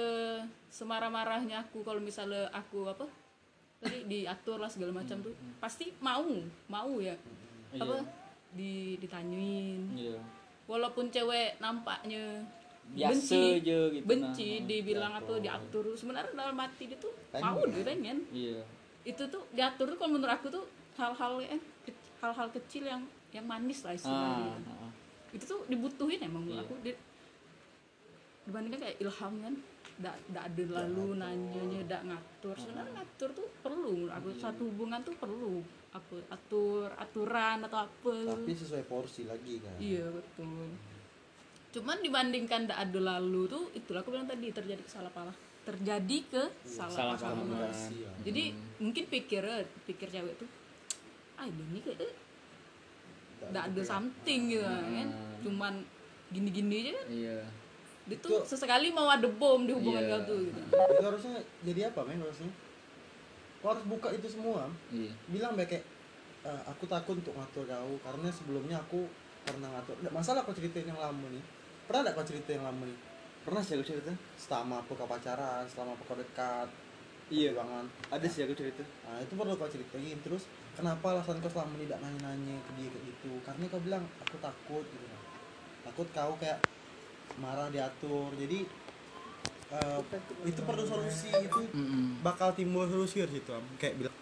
semarah-marahnya 0.69 1.65
aku 1.65 1.81
kalau 1.81 1.97
misalnya 1.97 2.53
aku 2.53 2.85
apa 2.85 3.09
tadi 3.81 4.05
diatur 4.05 4.61
lah 4.61 4.69
segala 4.69 4.93
macam 4.93 5.17
tuh 5.25 5.33
pasti 5.57 5.89
mau 5.99 6.29
mau 6.69 7.01
ya 7.01 7.17
apa 7.75 7.97
Iya. 7.97 8.05
di 8.55 8.73
ditanyain 9.01 9.81
iya 9.97 10.21
walaupun 10.69 11.09
cewek 11.09 11.57
nampaknya 11.59 12.45
biasa 12.93 13.35
aja 13.59 13.79
gitu 13.91 14.05
benci 14.05 14.61
nah. 14.61 14.67
dibilang 14.69 15.13
apa 15.17 15.41
diatur 15.41 15.97
sebenarnya 15.97 16.37
dalam 16.37 16.61
hati 16.61 16.93
dia 16.93 17.01
tuh 17.01 17.17
Pengen. 17.33 17.45
mau 17.49 17.61
dia 17.65 17.83
pengen 17.83 18.19
iya 18.31 18.61
itu 19.03 19.25
tuh 19.27 19.49
diatur 19.51 19.97
tuh 19.97 19.99
kalau 19.99 20.13
menurut 20.15 20.33
aku 20.33 20.53
tuh 20.53 20.65
hal-hal 21.01 21.41
eh 21.41 21.61
hal-hal 22.21 22.49
kecil 22.53 22.85
yang 22.85 23.03
yang 23.33 23.45
manis 23.49 23.81
lah 23.83 23.93
ah, 23.93 23.99
istilahnya 23.99 24.53
ah. 24.69 24.93
itu 25.33 25.45
tuh 25.45 25.65
dibutuhin 25.67 26.21
emang 26.21 26.45
menurut 26.45 26.61
Iya. 26.61 26.69
aku 26.69 26.75
Di- 26.85 27.01
dibandingkan 28.45 28.81
kayak 28.81 28.97
ilham 29.01 29.35
kan 29.41 29.55
ndak 29.95 30.17
ndak 30.35 30.45
ada 30.51 30.63
lalu 30.83 31.07
nanyanya 31.17 31.81
ndak 31.87 32.03
ngatur. 32.11 32.55
Sebenarnya 32.59 32.93
ngatur 32.99 33.31
tuh 33.33 33.47
perlu 33.63 33.91
menurut 33.95 34.15
aku 34.15 34.29
satu 34.37 34.63
hubungan 34.69 35.01
tuh 35.07 35.15
perlu. 35.17 35.63
Apa 35.95 36.17
atur 36.35 36.91
aturan 36.99 37.63
atau 37.65 37.79
apa. 37.87 38.15
Tapi 38.35 38.53
sesuai 38.53 38.85
porsi 38.91 39.23
lagi 39.25 39.63
kan. 39.63 39.79
Iya 39.79 40.11
betul. 40.11 40.75
Cuman 41.75 41.97
dibandingkan 42.03 42.67
ndak 42.67 42.79
ada 42.91 43.01
lalu 43.17 43.47
tuh 43.47 43.65
itulah 43.73 44.03
aku 44.03 44.11
bilang 44.13 44.29
tadi 44.29 44.51
terjadi 44.51 44.83
kesalahpahaman 44.83 45.55
terjadi 45.65 46.19
ke 46.29 46.43
salah 46.69 47.17
paham 47.17 47.41
komunikasi 47.41 48.05
ya. 48.05 48.13
jadi 48.21 48.53
mungkin 48.85 49.09
pikir 49.09 49.41
pikir 49.89 50.13
cewek 50.13 50.37
tuh 50.37 50.45
ah 51.41 51.49
ini 51.49 51.81
kayak 51.81 52.05
eh, 52.05 52.15
ndak 53.49 53.73
ada 53.73 53.81
something 53.81 54.53
gitu 54.53 54.69
kan. 54.69 55.09
Cuman 55.41 55.81
gini-gini 56.29 56.85
aja 56.85 56.93
kan. 57.01 57.07
Iya 57.09 57.39
dia 58.05 58.17
tuh 58.21 58.45
sesekali 58.45 58.93
mau 58.93 59.09
ada 59.09 59.25
bom 59.25 59.65
di 59.65 59.73
hubungan 59.73 60.05
kau 60.05 60.21
tuh 60.29 60.39
gitu. 60.45 60.61
Itu 60.77 61.03
harusnya 61.05 61.41
jadi 61.65 61.89
apa 61.89 62.05
men 62.05 62.21
harusnya? 62.21 62.53
Kau 63.65 63.73
harus 63.73 63.85
buka 63.89 64.13
itu 64.13 64.29
semua. 64.29 64.69
Iya. 64.93 65.09
Bilang 65.33 65.57
baik 65.57 65.73
kayak 65.73 65.85
"Eh, 66.45 66.63
aku 66.69 66.85
takut 66.85 67.17
untuk 67.17 67.33
ngatur 67.33 67.65
kau 67.65 67.97
karena 68.05 68.29
sebelumnya 68.29 68.77
aku 68.77 69.09
pernah 69.49 69.73
ngatur. 69.73 69.97
Nggak 70.05 70.15
masalah 70.15 70.41
kau 70.45 70.53
ceritain 70.53 70.85
yang 70.85 71.01
lama 71.01 71.27
nih. 71.33 71.41
Pernah 71.89 72.01
nggak 72.05 72.15
kau 72.21 72.27
cerita 72.29 72.51
yang 72.53 72.65
lama 72.69 72.83
nih? 72.85 72.99
Pernah 73.45 73.61
sih 73.65 73.73
aku 73.81 73.85
cerita. 73.89 74.13
Selama 74.37 74.85
apa 74.85 74.93
kau 74.93 75.09
pacaran 75.09 75.65
selama 75.65 75.97
apa 75.97 76.03
kau 76.05 76.17
dekat 76.21 76.69
Iya. 77.33 77.57
perjuangan 77.57 77.89
ada 78.13 78.27
sih 78.29 78.45
aku 78.45 78.53
cerita. 78.53 78.85
Nah 79.09 79.17
itu 79.17 79.33
perlu 79.33 79.57
kau 79.57 79.65
ceritain. 79.65 80.19
Terus 80.21 80.45
kenapa 80.77 81.17
alasan 81.17 81.41
kau 81.41 81.49
selama 81.49 81.73
ini 81.81 81.89
tidak 81.89 82.05
nanya-nanya 82.05 82.57
ke 82.69 82.71
dia 82.77 82.89
kayak 82.93 83.05
gitu? 83.09 83.33
Karena 83.49 83.65
kau 83.73 83.81
bilang 83.81 84.05
aku 84.21 84.37
takut 84.45 84.85
gitu 84.85 85.07
kan. 85.09 85.21
Takut 85.89 86.09
kau 86.13 86.37
kayak 86.37 86.61
marah 87.39 87.69
diatur. 87.71 88.31
Jadi 88.39 88.67
eh, 89.75 90.01
itu 90.47 90.61
perlu 90.63 90.85
solusi 90.87 91.31
itu 91.35 91.61
Mm-mm. 91.75 92.23
bakal 92.23 92.55
timbul 92.55 92.87
solusi 92.87 93.25
dari 93.25 93.41
situ 93.41 93.51
kayak 93.81 93.95
bilang 93.99 94.15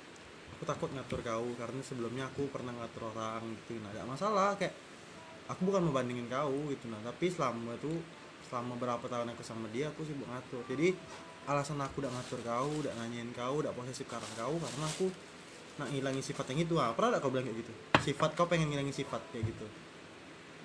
aku 0.56 0.64
takut 0.64 0.90
ngatur 0.94 1.20
kau 1.26 1.48
karena 1.58 1.80
sebelumnya 1.82 2.24
aku 2.30 2.46
pernah 2.48 2.72
ngatur 2.72 3.10
orang 3.12 3.42
gitu. 3.66 3.76
Nah 3.82 3.90
gak 3.90 4.06
masalah 4.06 4.54
kayak 4.56 4.72
aku 5.50 5.60
bukan 5.66 5.82
membandingin 5.90 6.30
kau 6.30 6.54
gitu. 6.70 6.86
Nah 6.88 7.02
tapi 7.02 7.26
selama 7.28 7.74
tuh 7.82 7.98
selama 8.46 8.78
berapa 8.78 9.02
tahun 9.02 9.34
aku 9.34 9.42
sama 9.42 9.66
dia 9.74 9.90
aku 9.90 10.06
sibuk 10.06 10.28
ngatur. 10.30 10.62
Jadi 10.70 10.94
alasan 11.50 11.82
aku 11.82 12.06
udah 12.06 12.12
ngatur 12.14 12.40
kau 12.46 12.70
udah 12.78 12.94
nanyain 12.94 13.28
kau 13.34 13.58
udah 13.58 13.74
posesif 13.74 14.06
karena 14.06 14.30
kau 14.38 14.54
karena 14.54 14.86
aku 14.86 15.06
nak 15.82 15.88
ngilangin 15.90 16.22
sifat 16.22 16.54
yang 16.54 16.62
itu. 16.62 16.74
Ah 16.78 16.94
pernah 16.94 17.18
gak 17.18 17.26
kau 17.26 17.32
bilang 17.34 17.44
kayak 17.50 17.58
gitu? 17.66 17.72
Sifat 17.98 18.30
kau 18.38 18.46
pengen 18.46 18.70
ngilangin 18.70 18.94
sifat 18.94 19.20
kayak 19.34 19.50
gitu 19.50 19.66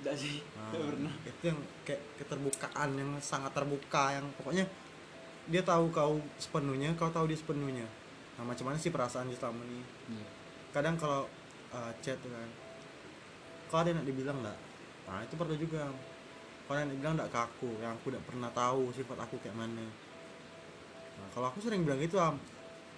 enggak 0.02 0.16
sih 0.18 0.42
Nah, 0.54 0.70
enggak 0.70 0.88
pernah. 0.94 1.14
itu 1.26 1.44
yang 1.48 1.60
kayak 1.88 2.02
keterbukaan 2.22 2.90
yang 2.98 3.12
sangat 3.24 3.52
terbuka 3.56 4.04
yang 4.14 4.26
pokoknya 4.38 4.66
dia 5.48 5.62
tahu 5.64 5.90
kau 5.96 6.20
sepenuhnya 6.36 6.92
kau 7.00 7.08
tahu 7.08 7.32
dia 7.32 7.40
sepenuhnya. 7.40 7.88
Nah 8.38 8.44
macam 8.44 8.68
mana 8.70 8.78
sih 8.78 8.92
perasaan 8.92 9.32
dia 9.32 9.40
selama 9.40 9.64
ini. 9.66 9.84
Iya. 10.12 10.28
kadang 10.76 11.00
kalau 11.00 11.26
uh, 11.74 11.92
chat 12.04 12.20
kan 12.20 12.50
kau 13.72 13.80
ada 13.82 13.90
yang 13.90 14.04
nak 14.04 14.08
dibilang 14.08 14.38
enggak 14.44 14.60
nah 15.08 15.24
itu 15.24 15.34
perlu 15.40 15.56
juga. 15.56 15.88
Kau 16.68 16.76
ada 16.76 16.84
yang 16.84 16.92
dibilang 16.92 17.16
enggak 17.16 17.32
ke 17.32 17.40
aku? 17.40 17.70
Yang 17.80 17.92
aku 17.96 18.06
tidak 18.12 18.24
pernah 18.28 18.50
tahu 18.52 18.84
sifat 18.92 19.18
aku 19.24 19.36
kayak 19.40 19.56
mana. 19.56 19.88
Nah 21.18 21.28
kalau 21.32 21.48
aku 21.48 21.64
sering 21.64 21.88
bilang 21.88 21.98
gitu 22.04 22.20
am 22.20 22.36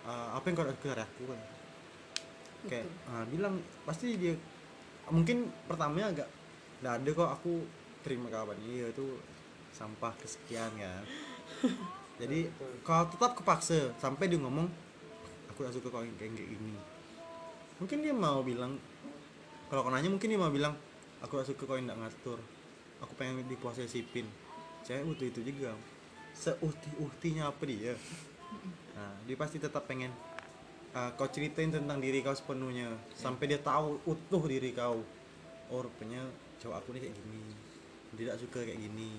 uh, 0.09 0.33
apa 0.33 0.43
yang 0.49 0.55
kau 0.57 0.65
ada 0.65 0.73
dari 0.73 1.03
aku? 1.05 1.21
Kan 1.29 1.41
kayak 2.65 2.87
ah, 3.07 3.23
bilang. 3.29 3.61
Pasti 3.85 4.17
dia 4.17 4.33
mungkin 5.13 5.53
pertamanya 5.69 6.13
agak 6.13 6.29
nggak 6.80 6.93
ada 7.03 7.09
kok 7.11 7.30
aku 7.39 7.53
terima 8.03 8.27
kawan 8.32 8.57
iya 8.63 8.89
itu 8.89 9.19
sampah 9.75 10.15
kesekian 10.19 10.71
kan 10.80 11.03
jadi 12.19 12.51
kalau 12.84 13.07
tetap 13.07 13.32
kepaksa 13.39 13.95
sampai 13.95 14.27
dia 14.27 14.36
ngomong 14.39 14.67
aku 15.59 15.63
gak 15.63 15.75
suka 15.75 16.03
yang 16.03 16.15
kayak 16.19 16.36
gini. 16.36 16.75
Mungkin 17.80 17.97
dia 18.03 18.11
mau 18.11 18.43
bilang 18.43 18.75
kalau 19.71 19.88
kau 19.88 19.91
nanya 19.91 20.11
mungkin 20.11 20.27
dia 20.27 20.39
mau 20.39 20.51
bilang 20.51 20.75
aku 21.23 21.39
gak 21.39 21.47
suka 21.47 21.80
yang 21.80 21.88
nggak 21.88 21.99
ngatur. 22.03 22.39
Aku 23.03 23.15
pengen 23.15 23.47
diposesifin 23.47 24.27
cewek 24.84 25.03
butuh 25.07 25.27
itu 25.32 25.41
juga. 25.47 25.71
Seuhti-uhtinya 26.36 27.47
apa 27.51 27.63
dia? 27.63 27.95
Nah 28.95 29.15
dia 29.23 29.36
pasti 29.39 29.55
tetap 29.59 29.88
pengen 29.88 30.11
uh, 30.91 31.15
kau 31.15 31.32
ceritain 31.32 31.71
tentang 31.71 32.03
diri 32.03 32.19
kau 32.19 32.36
sepenuhnya 32.36 32.99
sampai 33.15 33.55
dia 33.55 33.59
tahu 33.63 33.99
utuh 34.03 34.43
diri 34.43 34.75
kau. 34.75 35.03
Oh 35.71 35.88
cowok 36.60 36.76
aku 36.84 36.89
nih 36.95 37.01
kayak 37.07 37.16
gini. 37.16 37.43
Dia 38.16 38.24
tidak 38.30 38.38
suka 38.43 38.60
kayak 38.64 38.80
gini. 38.80 39.10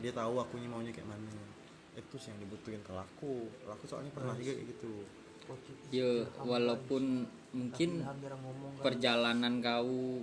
Dia 0.00 0.12
tahu 0.12 0.34
aku 0.40 0.60
maunya 0.64 0.92
kayak 0.92 1.08
mana. 1.08 1.36
Itu 1.96 2.16
sih 2.20 2.32
yang 2.32 2.40
dibutuhin 2.44 2.80
kalau 2.84 3.00
aku 3.04 3.48
kalau 3.64 3.72
aku 3.76 3.84
soalnya 3.88 4.12
pernah 4.12 4.36
juga 4.36 4.52
kayak 4.56 4.68
gitu. 4.76 4.92
Ya 5.94 6.26
walaupun 6.42 7.24
mungkin 7.54 8.02
perjalanan 8.82 9.62
kau 9.62 10.20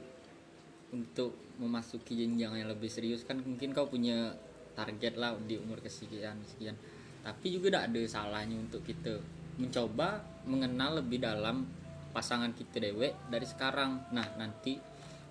untuk 0.93 1.33
memasuki 1.57 2.13
jenjang 2.13 2.59
yang 2.59 2.69
lebih 2.69 2.91
serius 2.91 3.25
kan 3.25 3.41
mungkin 3.41 3.73
kau 3.73 3.89
punya 3.89 4.35
target 4.77 5.17
lah 5.17 5.33
di 5.41 5.57
umur 5.57 5.81
kesekian 5.81 6.37
sekian. 6.45 6.77
Tapi 7.23 7.55
juga 7.55 7.71
tidak 7.71 7.83
ada 7.89 8.01
salahnya 8.05 8.57
untuk 8.59 8.83
kita 8.83 9.15
mencoba 9.57 10.21
mengenal 10.49 10.99
lebih 11.01 11.23
dalam 11.23 11.63
pasangan 12.11 12.51
kita 12.53 12.83
dewek 12.83 13.15
dari 13.31 13.47
sekarang. 13.47 14.11
Nah 14.11 14.27
nanti 14.37 14.77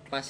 pas 0.09 0.27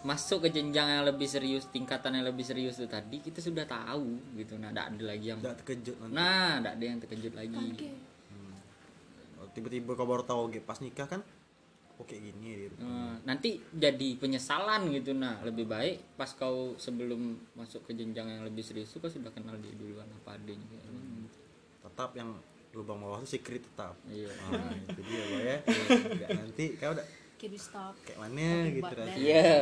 masuk 0.00 0.48
ke 0.48 0.48
jenjang 0.48 0.88
yang 0.88 1.04
lebih 1.04 1.28
serius 1.28 1.68
tingkatan 1.68 2.16
yang 2.16 2.24
lebih 2.24 2.40
serius 2.40 2.80
itu 2.80 2.88
tadi 2.88 3.20
kita 3.20 3.44
sudah 3.44 3.68
tahu 3.68 4.16
gitu. 4.36 4.56
Nah 4.56 4.72
tidak 4.72 4.86
ada 4.96 5.04
lagi 5.04 5.26
yang 5.28 5.40
tidak 5.44 5.56
terkejut 5.60 5.96
nanti. 6.00 6.14
Nah 6.16 6.50
tidak 6.60 6.72
ada 6.72 6.84
yang 6.84 6.98
terkejut 7.04 7.34
lagi. 7.36 7.66
Oh, 9.40 9.48
tiba-tiba 9.52 9.92
kau 9.96 10.08
baru 10.08 10.24
tahu 10.24 10.40
oke, 10.48 10.60
pas 10.64 10.80
nikah 10.80 11.08
kan 11.08 11.20
oh 12.00 12.04
kayak 12.08 12.32
gini 12.32 12.64
dia 12.64 12.70
Eh, 12.80 13.14
nanti 13.28 13.60
jadi 13.76 14.08
penyesalan 14.16 14.88
gitu. 14.88 15.12
Nah 15.12 15.36
lebih 15.44 15.68
baik 15.68 16.16
pas 16.16 16.32
kau 16.32 16.72
sebelum 16.80 17.36
masuk 17.52 17.84
ke 17.84 17.92
jenjang 17.92 18.24
yang 18.24 18.42
lebih 18.48 18.64
serius 18.64 18.88
tuh 18.88 19.04
kau 19.04 19.12
sudah 19.12 19.28
kenal 19.36 19.52
dia 19.60 19.76
duluan 19.76 20.08
apa 20.08 20.40
adanya 20.40 20.64
kayak 20.64 20.84
gitu. 20.88 21.28
tetap 21.80 22.12
yang 22.16 22.32
lubang 22.72 23.02
bawah 23.02 23.20
itu 23.20 23.36
secret 23.36 23.60
tetap. 23.66 23.98
Iya. 24.06 24.30
Nah, 24.30 24.72
itu 24.72 25.00
dia 25.04 25.24
ya. 25.26 25.56
Nggak, 26.16 26.30
nanti 26.38 26.64
kau 26.78 26.94
udah 26.94 27.06
can 27.40 27.48
we 27.48 27.56
stop 27.56 27.96
kayak 28.04 28.18
mana 28.20 28.68
gitu 28.68 28.92
rasanya? 28.92 29.16
Iya 29.16 29.52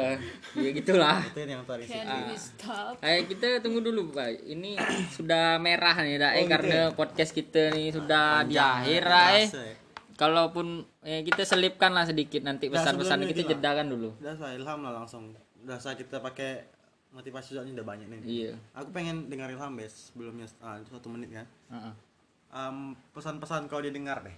iya 0.59 0.71
gitulah. 0.75 1.19
Itu 1.31 1.39
yang 1.47 1.63
can 1.63 2.23
we 2.27 2.35
stop? 2.35 2.93
Kayak 2.99 3.23
kita 3.31 3.49
tunggu 3.63 3.79
dulu 3.79 4.11
pak. 4.11 4.43
Ini 4.43 4.75
sudah 5.17 5.63
merah 5.63 5.95
nih 6.03 6.19
dah 6.19 6.31
eh, 6.35 6.43
Oh, 6.43 6.43
gitu 6.43 6.53
karena 6.59 6.79
ya? 6.91 6.97
podcast 6.99 7.31
kita 7.31 7.71
nih 7.71 7.95
sudah 7.95 8.43
di 8.43 8.59
akhir 8.59 9.03
ya, 9.07 9.23
eh 9.39 9.47
ya. 9.47 9.75
kalaupun 10.19 10.83
eh, 11.07 11.23
kita 11.23 11.47
selipkan 11.47 11.95
lah 11.95 12.03
sedikit 12.03 12.43
nanti 12.43 12.67
pesan-pesan 12.67 13.23
kita 13.31 13.47
gila. 13.47 13.51
jedakan 13.55 13.87
dulu. 13.95 14.09
Udah 14.19 14.35
saya 14.35 14.59
ilham 14.59 14.79
lah 14.83 14.93
langsung. 14.99 15.31
Udah 15.63 15.79
saya 15.79 15.95
kita 15.95 16.19
pakai 16.19 16.67
motivasi 17.15 17.55
soalnya 17.55 17.79
udah 17.79 17.87
banyak 17.87 18.07
nih. 18.11 18.21
Iya. 18.27 18.53
Aku 18.75 18.91
pengen 18.91 19.31
dengar 19.31 19.47
ilham 19.49 19.79
bes 19.79 20.11
sebelumnya 20.11 20.51
ah, 20.59 20.83
satu 20.83 21.07
menit 21.07 21.31
kan 21.31 21.47
Heeh. 21.71 21.95
Em, 22.49 22.97
pesan-pesan 23.13 23.69
kalau 23.69 23.85
dia 23.85 23.93
dengar 23.93 24.25
deh 24.25 24.33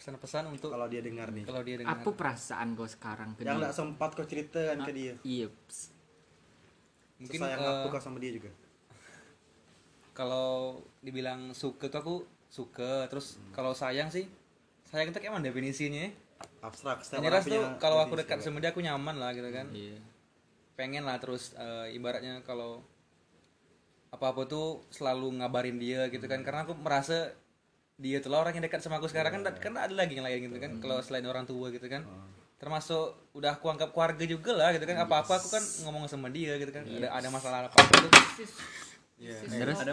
pesan-pesan 0.00 0.48
untuk 0.48 0.72
kalau 0.72 0.88
dia 0.88 1.04
dengar 1.04 1.28
nih. 1.28 1.44
kalau 1.44 1.60
dia 1.60 1.76
dengar. 1.76 2.00
Apa 2.00 2.08
perasaan 2.16 2.72
kau 2.72 2.88
sekarang 2.88 3.36
ke 3.36 3.44
yang 3.44 3.60
dia? 3.60 3.68
nggak 3.68 3.74
sempat 3.76 4.10
kau 4.16 4.24
ceritakan 4.24 4.78
ke 4.88 4.92
dia. 4.96 5.14
iya. 5.28 5.46
Ps. 5.52 5.92
mungkin 7.20 7.36
sayang 7.36 7.60
eh, 7.60 7.68
aku 7.68 7.88
kau 7.92 8.00
sama 8.00 8.16
dia 8.16 8.32
juga. 8.32 8.48
kalau 10.16 10.80
dibilang 11.04 11.52
suka 11.52 11.92
tuh 11.92 12.00
aku 12.00 12.14
suka. 12.48 13.12
Terus 13.12 13.36
kalau 13.52 13.76
sayang 13.76 14.08
sih 14.08 14.24
sayang 14.88 15.12
itu 15.12 15.20
kayak 15.20 15.36
mana 15.36 15.52
definisinya. 15.52 16.08
Ya? 16.08 16.12
abstrak 16.64 17.04
setiap 17.04 17.20
jelas 17.20 17.44
tuh 17.44 17.60
kalau 17.76 18.00
aku 18.00 18.16
dekat 18.16 18.40
sama 18.40 18.64
dia 18.64 18.72
aku 18.72 18.80
nyaman 18.80 19.20
lah 19.20 19.36
gitu 19.36 19.52
kan. 19.52 19.68
Iya. 19.76 20.00
Pengen 20.80 21.04
lah 21.04 21.20
terus 21.20 21.52
eh, 21.60 21.92
ibaratnya 21.92 22.40
kalau 22.40 22.80
apa 24.08 24.32
apa 24.32 24.48
tuh 24.48 24.80
selalu 24.88 25.44
ngabarin 25.44 25.76
dia 25.76 26.08
gitu 26.08 26.24
kan. 26.24 26.40
Karena 26.40 26.64
aku 26.64 26.72
merasa 26.72 27.36
dia 28.00 28.16
tuh 28.24 28.32
lah 28.32 28.40
orang 28.40 28.56
yang 28.56 28.64
dekat 28.64 28.80
sama 28.80 28.96
aku 28.96 29.12
sekarang. 29.12 29.30
Kan 29.30 29.42
kan 29.44 29.72
ada 29.76 29.92
lagi 29.92 30.16
yang 30.16 30.24
lain 30.24 30.48
gitu 30.48 30.56
kan 30.56 30.72
kalau 30.80 30.98
selain 31.04 31.24
orang 31.28 31.44
tua 31.44 31.68
gitu 31.68 31.84
kan. 31.86 32.02
Termasuk 32.56 33.36
udah 33.36 33.56
aku 33.60 33.68
anggap 33.68 33.92
keluarga 33.92 34.24
juga 34.24 34.56
lah 34.56 34.72
gitu 34.72 34.88
kan. 34.88 34.96
Apa 35.04 35.20
apa 35.20 35.32
aku 35.36 35.48
kan 35.52 35.62
ngomong 35.84 36.08
sama 36.08 36.32
dia 36.32 36.56
gitu 36.56 36.72
kan. 36.72 36.88
Ada 36.88 37.08
ada 37.12 37.28
masalah 37.28 37.58
apa 37.68 37.76
Iya. 39.20 39.36
terus? 39.36 39.76
ada 39.84 39.92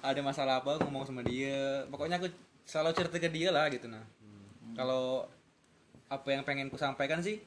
ada 0.00 0.20
masalah 0.24 0.64
apa 0.64 0.80
ngomong 0.80 1.04
sama 1.04 1.20
dia. 1.20 1.84
Pokoknya 1.92 2.16
aku 2.16 2.32
selalu 2.64 2.90
cerita 2.96 3.16
ke 3.20 3.28
dia 3.28 3.52
lah 3.52 3.68
gitu 3.68 3.86
nah. 3.86 4.02
Kalau 4.72 5.28
apa 6.06 6.28
yang 6.30 6.42
pengen 6.46 6.70
ku 6.70 6.78
sampaikan 6.78 7.18
sih 7.18 7.42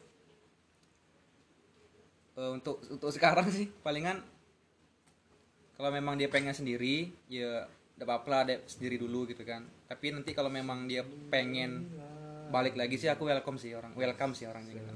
eh, 2.35 2.51
untuk 2.51 2.83
untuk 2.91 3.11
sekarang 3.11 3.47
sih 3.47 3.71
palingan 3.83 4.19
kalau 5.79 5.95
memang 5.95 6.19
dia 6.19 6.27
pengen 6.27 6.51
sendiri 6.51 7.07
ya 7.31 7.63
udah 7.99 8.07
apa-apa 8.07 8.27
lah 8.31 8.41
deh 8.47 8.63
sendiri 8.63 8.95
dulu 8.95 9.27
gitu 9.27 9.43
kan. 9.43 9.67
Tapi 9.91 10.15
nanti 10.15 10.31
kalau 10.31 10.47
memang 10.47 10.87
dia 10.87 11.03
pengen 11.27 11.83
balik 12.47 12.79
lagi 12.79 12.95
sih 12.95 13.11
aku 13.11 13.27
welcome 13.27 13.59
sih 13.59 13.75
orang 13.75 13.91
welcome 13.91 14.31
sih 14.31 14.47
orangnya 14.47 14.79
gitu. 14.79 14.91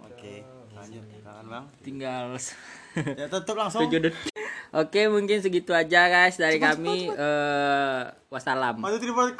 Oke 0.00 0.40
lanjut. 0.72 1.04
Kan 1.20 1.46
bang. 1.52 1.64
Tinggal 1.84 2.24
ya 3.12 3.26
tutup 3.28 3.60
langsung. 3.60 3.84
Oke, 4.68 5.08
mungkin 5.08 5.40
segitu 5.40 5.72
aja 5.72 6.12
guys 6.12 6.36
dari 6.36 6.60
kami. 6.60 7.08
Eh 7.08 8.02
wassalam. 8.28 8.76
Maju 8.80 8.96
di 9.00 9.08
podcast 9.08 9.36